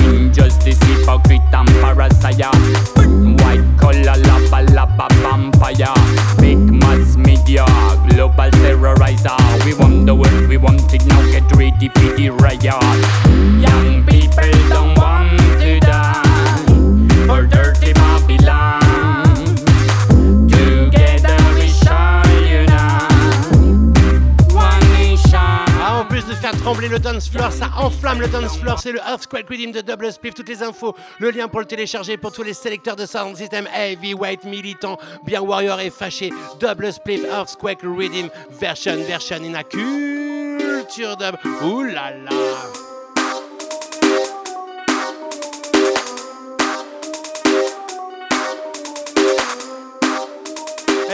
Injustice, 0.04 0.78
hypocrite 0.82 1.40
and 1.52 1.68
parasite 1.80 2.44
White 3.40 3.64
collar, 3.78 4.16
lava, 4.28 4.62
lava, 4.72 5.06
vampire 5.22 5.94
Big 6.40 6.58
mass 6.58 7.16
media, 7.16 7.64
global 8.08 8.50
terrorizer. 8.60 9.64
We 9.64 9.74
want 9.74 10.06
the 10.06 10.14
world, 10.14 10.48
we 10.48 10.56
want 10.56 10.92
it 10.92 11.06
now, 11.06 11.22
get 11.30 11.50
ready 11.56 11.88
for 11.88 12.16
the 12.16 12.30
riot. 12.30 12.64
Young 13.62 14.04
people 14.04 14.15
trembler 26.66 26.88
le 26.88 26.98
dance 26.98 27.28
floor, 27.28 27.52
ça 27.52 27.70
enflamme 27.78 28.20
le 28.20 28.26
dance 28.26 28.58
floor. 28.58 28.80
C'est 28.80 28.90
le 28.90 28.98
Earthquake 28.98 29.48
Rhythm 29.48 29.70
de 29.70 29.82
Double 29.82 30.10
Spliff. 30.12 30.34
Toutes 30.34 30.48
les 30.48 30.64
infos, 30.64 30.96
le 31.20 31.30
lien 31.30 31.46
pour 31.46 31.60
le 31.60 31.66
télécharger 31.66 32.16
pour 32.16 32.32
tous 32.32 32.42
les 32.42 32.54
sélecteurs 32.54 32.96
de 32.96 33.06
sound 33.06 33.36
system 33.36 33.68
heavyweight, 33.72 34.42
militant, 34.42 34.98
bien 35.24 35.40
warrior 35.42 35.78
et 35.78 35.90
fâché. 35.90 36.32
Double 36.58 36.92
Spliff 36.92 37.22
Earthquake 37.22 37.82
Rhythm 37.84 38.30
version, 38.50 38.96
version 39.06 39.44
in 39.44 39.54
a 39.54 39.62
culture. 39.62 41.16
Ouh 41.62 41.84
là 41.84 42.10
là. 42.10 42.85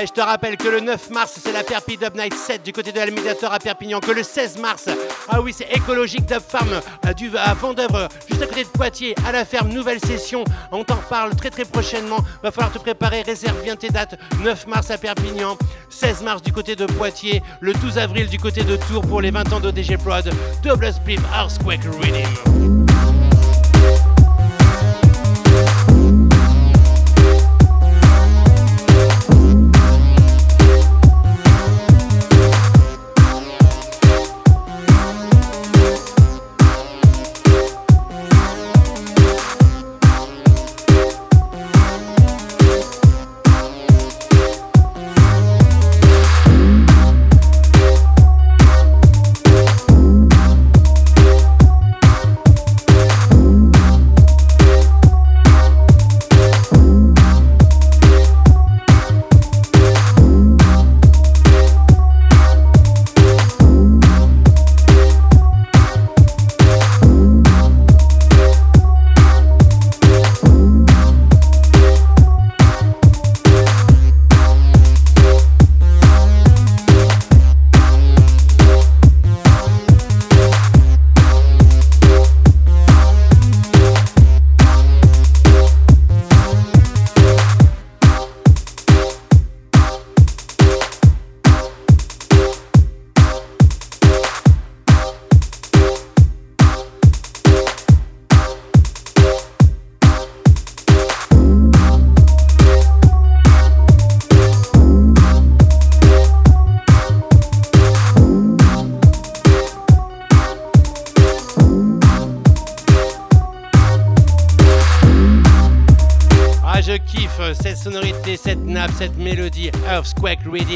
Et 0.02 0.06
je 0.08 0.12
te 0.12 0.20
rappelle 0.20 0.56
que 0.56 0.66
le 0.66 0.80
9 0.80 1.10
mars, 1.10 1.38
c'est 1.40 1.52
la 1.52 1.62
Perpi 1.62 1.96
Dub 1.96 2.16
Night 2.16 2.34
7 2.34 2.64
du 2.64 2.72
côté 2.72 2.90
de 2.90 2.96
l'Almédiateur 2.96 3.52
à 3.52 3.60
Perpignan. 3.60 4.00
Que 4.00 4.10
le 4.10 4.24
16 4.24 4.58
mars, 4.58 4.88
ah 5.28 5.40
oui, 5.40 5.54
c'est 5.56 5.70
écologique 5.72 6.26
Dub 6.26 6.40
Farm 6.40 6.70
à, 7.04 7.14
du, 7.14 7.30
à 7.36 7.54
Vendœuvre, 7.54 8.08
juste 8.28 8.42
à 8.42 8.46
côté 8.46 8.64
de 8.64 8.68
Poitiers, 8.68 9.14
à 9.24 9.30
la 9.30 9.44
ferme, 9.44 9.68
nouvelle 9.68 10.00
session. 10.00 10.42
On 10.72 10.82
t'en 10.82 10.96
parle 10.96 11.36
très 11.36 11.50
très 11.50 11.64
prochainement. 11.64 12.18
Va 12.42 12.50
falloir 12.50 12.72
te 12.72 12.80
préparer, 12.80 13.22
réserve 13.22 13.62
bien 13.62 13.76
tes 13.76 13.90
dates. 13.90 14.18
9 14.42 14.66
mars 14.66 14.90
à 14.90 14.98
Perpignan, 14.98 15.56
16 15.88 16.22
mars 16.22 16.42
du 16.42 16.52
côté 16.52 16.74
de 16.74 16.86
Poitiers, 16.86 17.40
le 17.60 17.72
12 17.72 17.98
avril 17.98 18.26
du 18.28 18.40
côté 18.40 18.64
de 18.64 18.74
Tours 18.74 19.06
pour 19.06 19.20
les 19.20 19.30
20 19.30 19.52
ans 19.52 19.60
d'ODG 19.60 19.98
Prod. 19.98 20.28
Double 20.64 20.92
Split 20.92 21.20
Earthquake 21.32 21.84
Reading. 22.00 22.81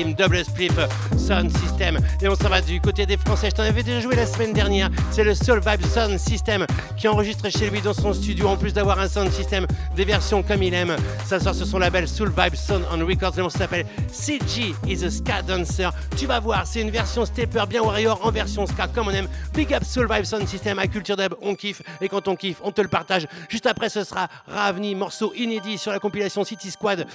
Double 0.05 0.44
Spliff, 0.44 0.77
Sound 1.16 1.51
System. 1.56 1.98
Et 2.20 2.28
on 2.28 2.35
s'en 2.35 2.51
va 2.51 2.60
du 2.60 2.81
côté 2.81 3.06
des 3.06 3.16
Français. 3.16 3.48
Je 3.51 3.56
t'en 3.56 3.62
avais 3.62 3.82
déjà 3.82 4.01
joué 4.01 4.14
la 4.14 4.27
semaine 4.27 4.52
dernière. 4.52 4.90
C'est 5.10 5.24
le 5.24 5.35
Soul 5.35 5.60
Vibe 5.60 5.86
Sound 5.86 6.18
System 6.18 6.66
qui 6.98 7.09
enregistre 7.09 7.48
chez 7.51 7.70
lui 7.70 7.81
dans 7.81 7.94
son 7.94 8.12
studio. 8.12 8.48
En 8.48 8.56
plus 8.56 8.74
d'avoir 8.74 8.98
un 9.01 9.09
sound 9.09 9.32
system, 9.32 9.66
des 9.94 10.05
versions 10.05 10.43
comme 10.43 10.62
il 10.62 10.74
aime. 10.74 10.94
Ça 11.24 11.40
sort 11.40 11.55
sur 11.55 11.66
son 11.66 11.78
label 11.78 12.06
Soul 12.06 12.28
Vibe 12.28 12.55
Sound 12.55 12.85
on 12.93 13.06
Records. 13.06 13.39
Et 13.39 13.43
on 13.43 13.48
s'appelle 13.48 13.86
CG 14.12 14.74
is 14.86 15.05
a 15.05 15.10
Ska 15.10 15.43
Dancer. 15.43 15.89
Tu 16.16 16.27
vas 16.27 16.40
voir, 16.40 16.66
c'est 16.66 16.82
une 16.82 16.90
version 16.90 17.24
stepper 17.24 17.64
bien 17.68 17.82
warrior 17.82 18.20
en 18.23 18.31
version 18.31 18.66
ska 18.66 18.89
comme 18.89 19.09
on 19.09 19.12
aime. 19.12 19.28
Big 19.55 19.73
up 19.73 19.85
Soul 19.85 20.09
Vibe 20.12 20.24
Sound 20.24 20.47
System 20.47 20.78
à 20.78 20.86
Culture 20.86 21.16
Dub. 21.16 21.35
On 21.40 21.55
kiffe. 21.55 21.81
Et 22.02 22.09
quand 22.09 22.28
on 22.28 22.36
kiffe, 22.36 22.59
on 22.62 22.70
te 22.70 22.82
le 22.82 22.89
partage. 22.89 23.27
Juste 23.48 23.66
après, 23.66 23.89
ce 23.89 24.05
sera 24.05 24.28
Ravni, 24.47 24.94
morceau 24.94 25.32
inédit 25.35 25.78
sur 25.78 25.90
la 25.90 25.98
compilation 25.98 26.44
City 26.44 26.70
Squad 26.70 27.06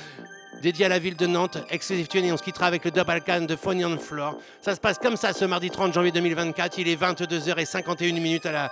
dédié 0.62 0.86
à 0.86 0.90
la 0.90 1.00
ville 1.00 1.16
de 1.16 1.28
Nantes, 1.28 1.58
exclusif 1.70 2.08
tune 2.08 2.32
on 2.32 2.38
se 2.38 2.44
quittera 2.44 2.68
avec 2.68 2.86
le 2.86 2.92
double 2.92 3.22
can 3.26 3.42
de 3.42 3.56
the 3.56 4.00
Floor. 4.00 4.38
Ça 4.62 4.76
se 4.76 4.80
passe 4.80 4.98
comme 4.98 5.18
ça 5.18 5.34
ce 5.34 5.44
mardi 5.44 5.70
30 5.70 5.94
janvier 5.94 6.12
2024, 6.12 6.78
il 6.78 6.88
est 6.88 7.02
22h51 7.02 8.14
minutes 8.14 8.46
à 8.46 8.52
la 8.52 8.72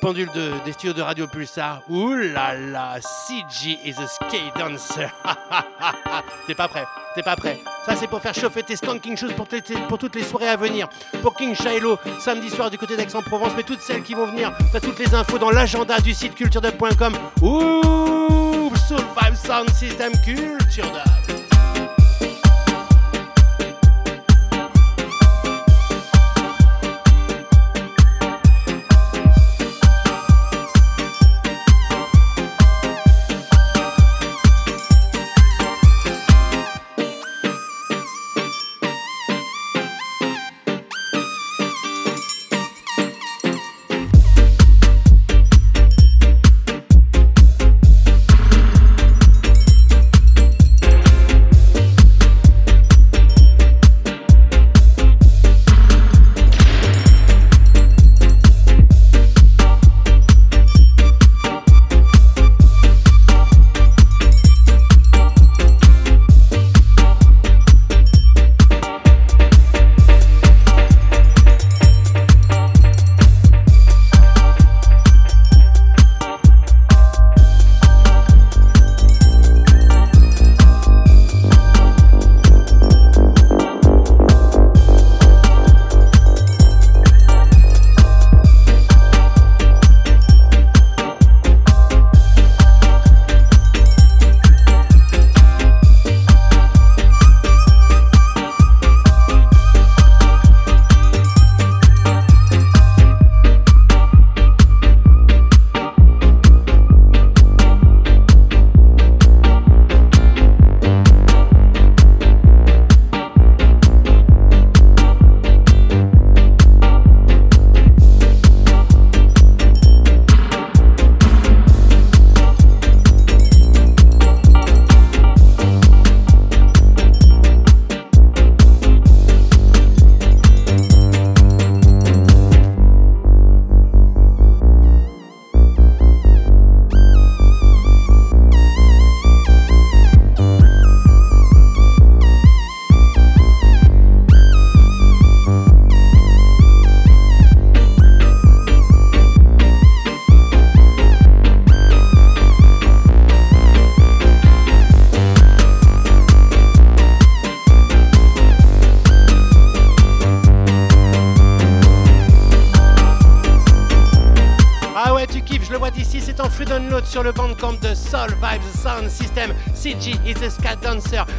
pendule 0.00 0.30
de, 0.34 0.52
des 0.64 0.72
studios 0.72 0.92
de 0.92 1.02
Radio 1.02 1.26
Pulsar. 1.26 1.82
Ouh 1.88 2.14
là 2.14 2.54
là, 2.54 2.96
CG 3.00 3.78
is 3.84 3.94
a 3.98 4.06
skate 4.06 4.54
dancer. 4.58 5.10
T'es 6.46 6.54
pas 6.54 6.68
prêt, 6.68 6.84
t'es 7.14 7.22
pas 7.22 7.36
prêt. 7.36 7.58
Ça 7.86 7.96
c'est 7.96 8.06
pour 8.06 8.20
faire 8.20 8.34
chauffer 8.34 8.62
tes 8.62 8.76
skanking 8.76 9.16
shoes 9.16 9.32
pour, 9.34 9.48
pour 9.88 9.98
toutes 9.98 10.14
les 10.14 10.24
soirées 10.24 10.48
à 10.48 10.56
venir. 10.56 10.88
Pour 11.22 11.34
King 11.34 11.54
Shiloh, 11.54 11.98
samedi 12.18 12.50
soir 12.50 12.70
du 12.70 12.78
côté 12.78 12.96
d'Aix-en-Provence, 12.96 13.52
mais 13.56 13.62
toutes 13.62 13.80
celles 13.80 14.02
qui 14.02 14.14
vont 14.14 14.26
venir, 14.26 14.52
t'as 14.72 14.80
toutes 14.80 14.98
les 14.98 15.14
infos 15.14 15.38
dans 15.38 15.50
l'agenda 15.50 15.98
du 16.00 16.12
site 16.12 16.34
culturedub.com. 16.34 17.14
Ouh, 17.42 18.72
Soul 18.88 19.04
Vibe 19.16 19.34
Sound 19.34 19.70
System 19.70 20.12
Culture 20.24 20.90
Dub. 20.90 21.29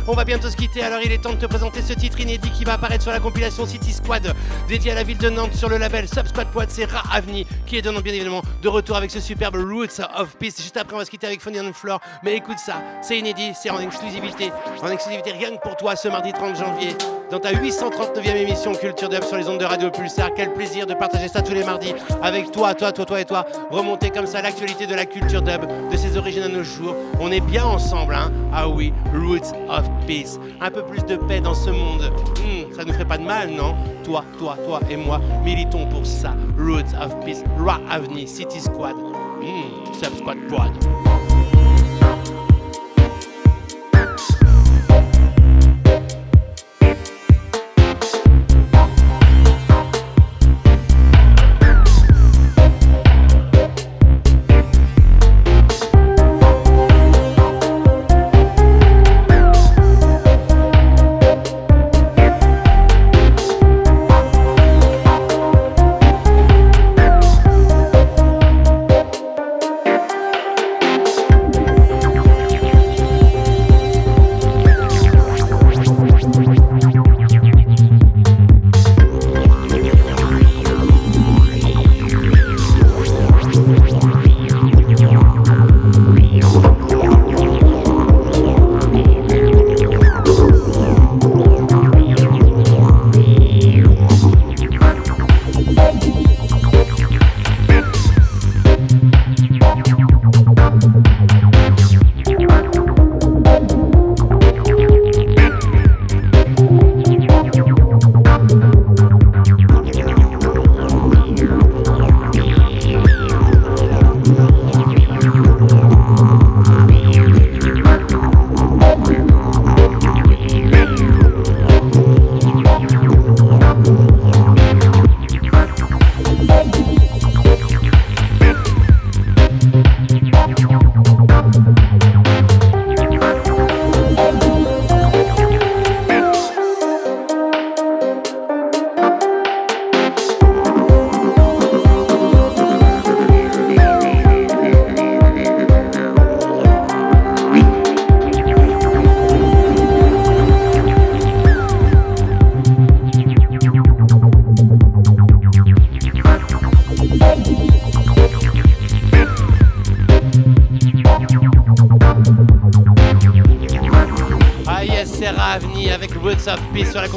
On 0.08 0.14
va 0.14 0.24
bientôt 0.24 0.50
se 0.50 0.56
quitter, 0.56 0.84
alors 0.84 1.00
il 1.04 1.12
est 1.12 1.18
temps 1.18 1.34
de 1.34 1.38
te 1.38 1.46
présenter 1.48 1.82
ce 1.82 1.94
titre 1.94 2.20
inédit 2.20 2.52
qui 2.52 2.64
va 2.64 2.74
apparaître 2.74 3.02
sur 3.02 3.12
la 3.12 3.20
compilation 3.20 3.66
City 3.66 3.92
Squad, 3.92 4.36
dédié 4.68 4.92
à 4.92 4.96
la 4.96 5.04
ville 5.04 5.18
de 5.18 5.30
Nantes 5.30 5.56
sur 5.56 5.68
le 5.68 5.78
label 5.78 6.08
Sub 6.08 6.28
Squad 6.28 6.48
Poit. 6.48 6.66
C'est 6.68 6.86
Ra 6.86 7.04
Avni 7.12 7.48
qui 7.66 7.78
est 7.78 7.82
donc 7.82 8.04
bien 8.04 8.14
évidemment 8.14 8.44
de 8.62 8.68
retour 8.68 8.98
avec 8.98 9.10
ce 9.10 9.20
superbe 9.20 9.56
Roots 9.56 10.00
of 10.16 10.36
Peace. 10.38 10.58
Juste 10.58 10.78
après, 10.78 10.96
on 10.96 11.00
va 11.00 11.06
se 11.06 11.10
quitter 11.10 11.28
avec 11.28 11.42
Funny 11.42 11.60
on 11.60 11.72
the 11.72 11.74
Floor. 11.74 12.00
Mais 12.24 12.36
écoute 12.36 12.60
ça, 12.60 12.84
c'est 13.02 13.18
inédit, 13.18 13.54
c'est 13.56 13.70
en 13.72 13.80
exclusivité. 13.80 14.52
En 14.82 14.90
exclusivité 14.90 15.32
rien 15.32 15.56
que 15.56 15.62
pour 15.62 15.76
toi 15.76 15.96
ce 15.96 16.08
mardi 16.08 16.32
30 16.32 16.56
janvier. 16.56 16.96
Dans 17.32 17.40
ta 17.40 17.54
839e 17.54 18.36
émission 18.36 18.74
Culture 18.74 19.08
Dub 19.08 19.24
sur 19.24 19.38
les 19.38 19.48
ondes 19.48 19.62
de 19.62 19.64
Radio 19.64 19.90
Pulsar. 19.90 20.32
Quel 20.36 20.52
plaisir 20.52 20.86
de 20.86 20.94
partager 20.94 21.30
ça 21.30 21.42
tous 21.42 21.54
les 21.54 21.64
mardis 21.64 21.94
avec 22.22 22.52
toi, 22.52 22.76
toi, 22.76 22.92
toi, 22.92 23.06
toi 23.06 23.22
et 23.22 23.24
toi. 23.24 23.46
Remonter 23.70 24.10
comme 24.10 24.28
ça 24.28 24.42
l'actualité 24.42 24.86
de 24.86 24.94
la 24.94 25.06
culture 25.06 25.42
dub, 25.42 25.62
de 25.90 25.96
ses 25.96 26.18
origines 26.18 26.44
à 26.44 26.50
nos 26.50 26.64
jours. 26.64 26.94
On 27.22 27.32
est 27.32 27.40
bien 27.40 27.64
ensemble, 27.64 28.16
hein 28.16 28.34
Ah 28.52 28.68
oui, 28.68 28.92
Roots 29.14 29.56
of 29.70 29.90
Peace. 30.06 30.42
Un 30.60 30.72
peu 30.72 30.84
plus 30.84 31.06
de 31.06 31.16
paix 31.16 31.40
dans 31.40 31.54
ce 31.54 31.70
monde. 31.70 32.12
Hmm, 32.40 32.76
ça 32.76 32.84
ne 32.84 32.92
ferait 32.92 33.08
pas 33.08 33.18
de 33.18 33.24
mal, 33.24 33.50
non? 33.50 33.76
Toi, 34.04 34.26
toi, 34.38 34.58
toi 34.66 34.82
et 34.90 34.98
moi, 34.98 35.22
militons 35.46 35.88
pour 35.88 36.06
ça. 36.06 36.36
Roots 36.60 36.94
of 37.02 37.18
Peace, 37.24 37.46
Ra 37.58 37.80
Avni, 37.90 38.28
City 38.28 38.60
Squad. 38.60 38.98
Hmm, 38.98 39.94
Sub 39.94 40.18
Squad 40.18 40.38
Quad. 40.50 41.31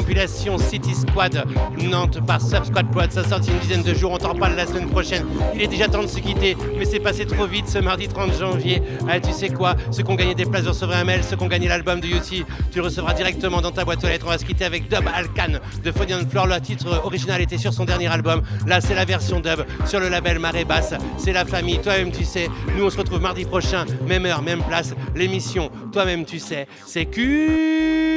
Compilation 0.04 0.58
City 0.58 0.94
Squad 0.94 1.46
Nantes 1.78 2.20
par 2.26 2.38
Sub 2.38 2.64
Squad. 2.64 2.86
Ça 3.10 3.24
sorti 3.24 3.50
une 3.50 3.58
dizaine 3.58 3.82
de 3.82 3.94
jours, 3.94 4.12
on 4.12 4.18
t'en 4.18 4.34
parle 4.34 4.54
la 4.54 4.66
semaine 4.66 4.88
prochaine. 4.90 5.24
Il 5.54 5.62
est 5.62 5.66
déjà 5.66 5.88
temps 5.88 6.02
de 6.02 6.08
se 6.08 6.18
quitter, 6.18 6.56
mais 6.78 6.84
c'est 6.84 7.00
passé 7.00 7.24
trop 7.24 7.46
vite 7.46 7.68
ce 7.68 7.78
mardi 7.78 8.06
30 8.06 8.38
janvier. 8.38 8.82
Ah, 9.08 9.18
tu 9.18 9.32
sais 9.32 9.48
quoi 9.48 9.76
Ceux 9.90 10.02
qui 10.02 10.10
ont 10.10 10.14
gagné 10.14 10.34
des 10.34 10.44
places 10.44 10.66
recevront 10.66 10.94
un 10.94 11.04
mail, 11.04 11.24
ceux 11.24 11.36
qui 11.36 11.42
ont 11.42 11.48
gagné 11.48 11.68
l'album 11.68 12.00
de 12.00 12.06
Yuti, 12.06 12.44
tu 12.70 12.78
le 12.78 12.84
recevras 12.84 13.14
directement 13.14 13.62
dans 13.62 13.70
ta 13.70 13.86
boîte 13.86 14.04
aux 14.04 14.08
lettres. 14.08 14.26
On 14.26 14.30
va 14.30 14.36
se 14.36 14.44
quitter 14.44 14.66
avec 14.66 14.90
Dub 14.90 15.04
Alcan 15.14 15.58
de 15.82 15.90
on 15.90 16.28
Floor. 16.28 16.46
Le 16.48 16.60
titre 16.60 17.00
original 17.04 17.40
était 17.40 17.58
sur 17.58 17.72
son 17.72 17.86
dernier 17.86 18.08
album. 18.08 18.42
Là, 18.66 18.82
c'est 18.82 18.94
la 18.94 19.06
version 19.06 19.40
dub 19.40 19.64
sur 19.86 20.00
le 20.00 20.10
label 20.10 20.38
Marée 20.38 20.66
Basse. 20.66 20.92
C'est 21.16 21.32
la 21.32 21.46
famille, 21.46 21.78
toi-même 21.78 22.12
tu 22.12 22.24
sais. 22.24 22.50
Nous, 22.76 22.84
on 22.84 22.90
se 22.90 22.98
retrouve 22.98 23.22
mardi 23.22 23.46
prochain, 23.46 23.86
même 24.06 24.26
heure, 24.26 24.42
même 24.42 24.62
place. 24.64 24.94
L'émission, 25.14 25.70
toi-même 25.92 26.26
tu 26.26 26.38
sais, 26.38 26.68
c'est 26.84 27.06
Q. 27.06 28.13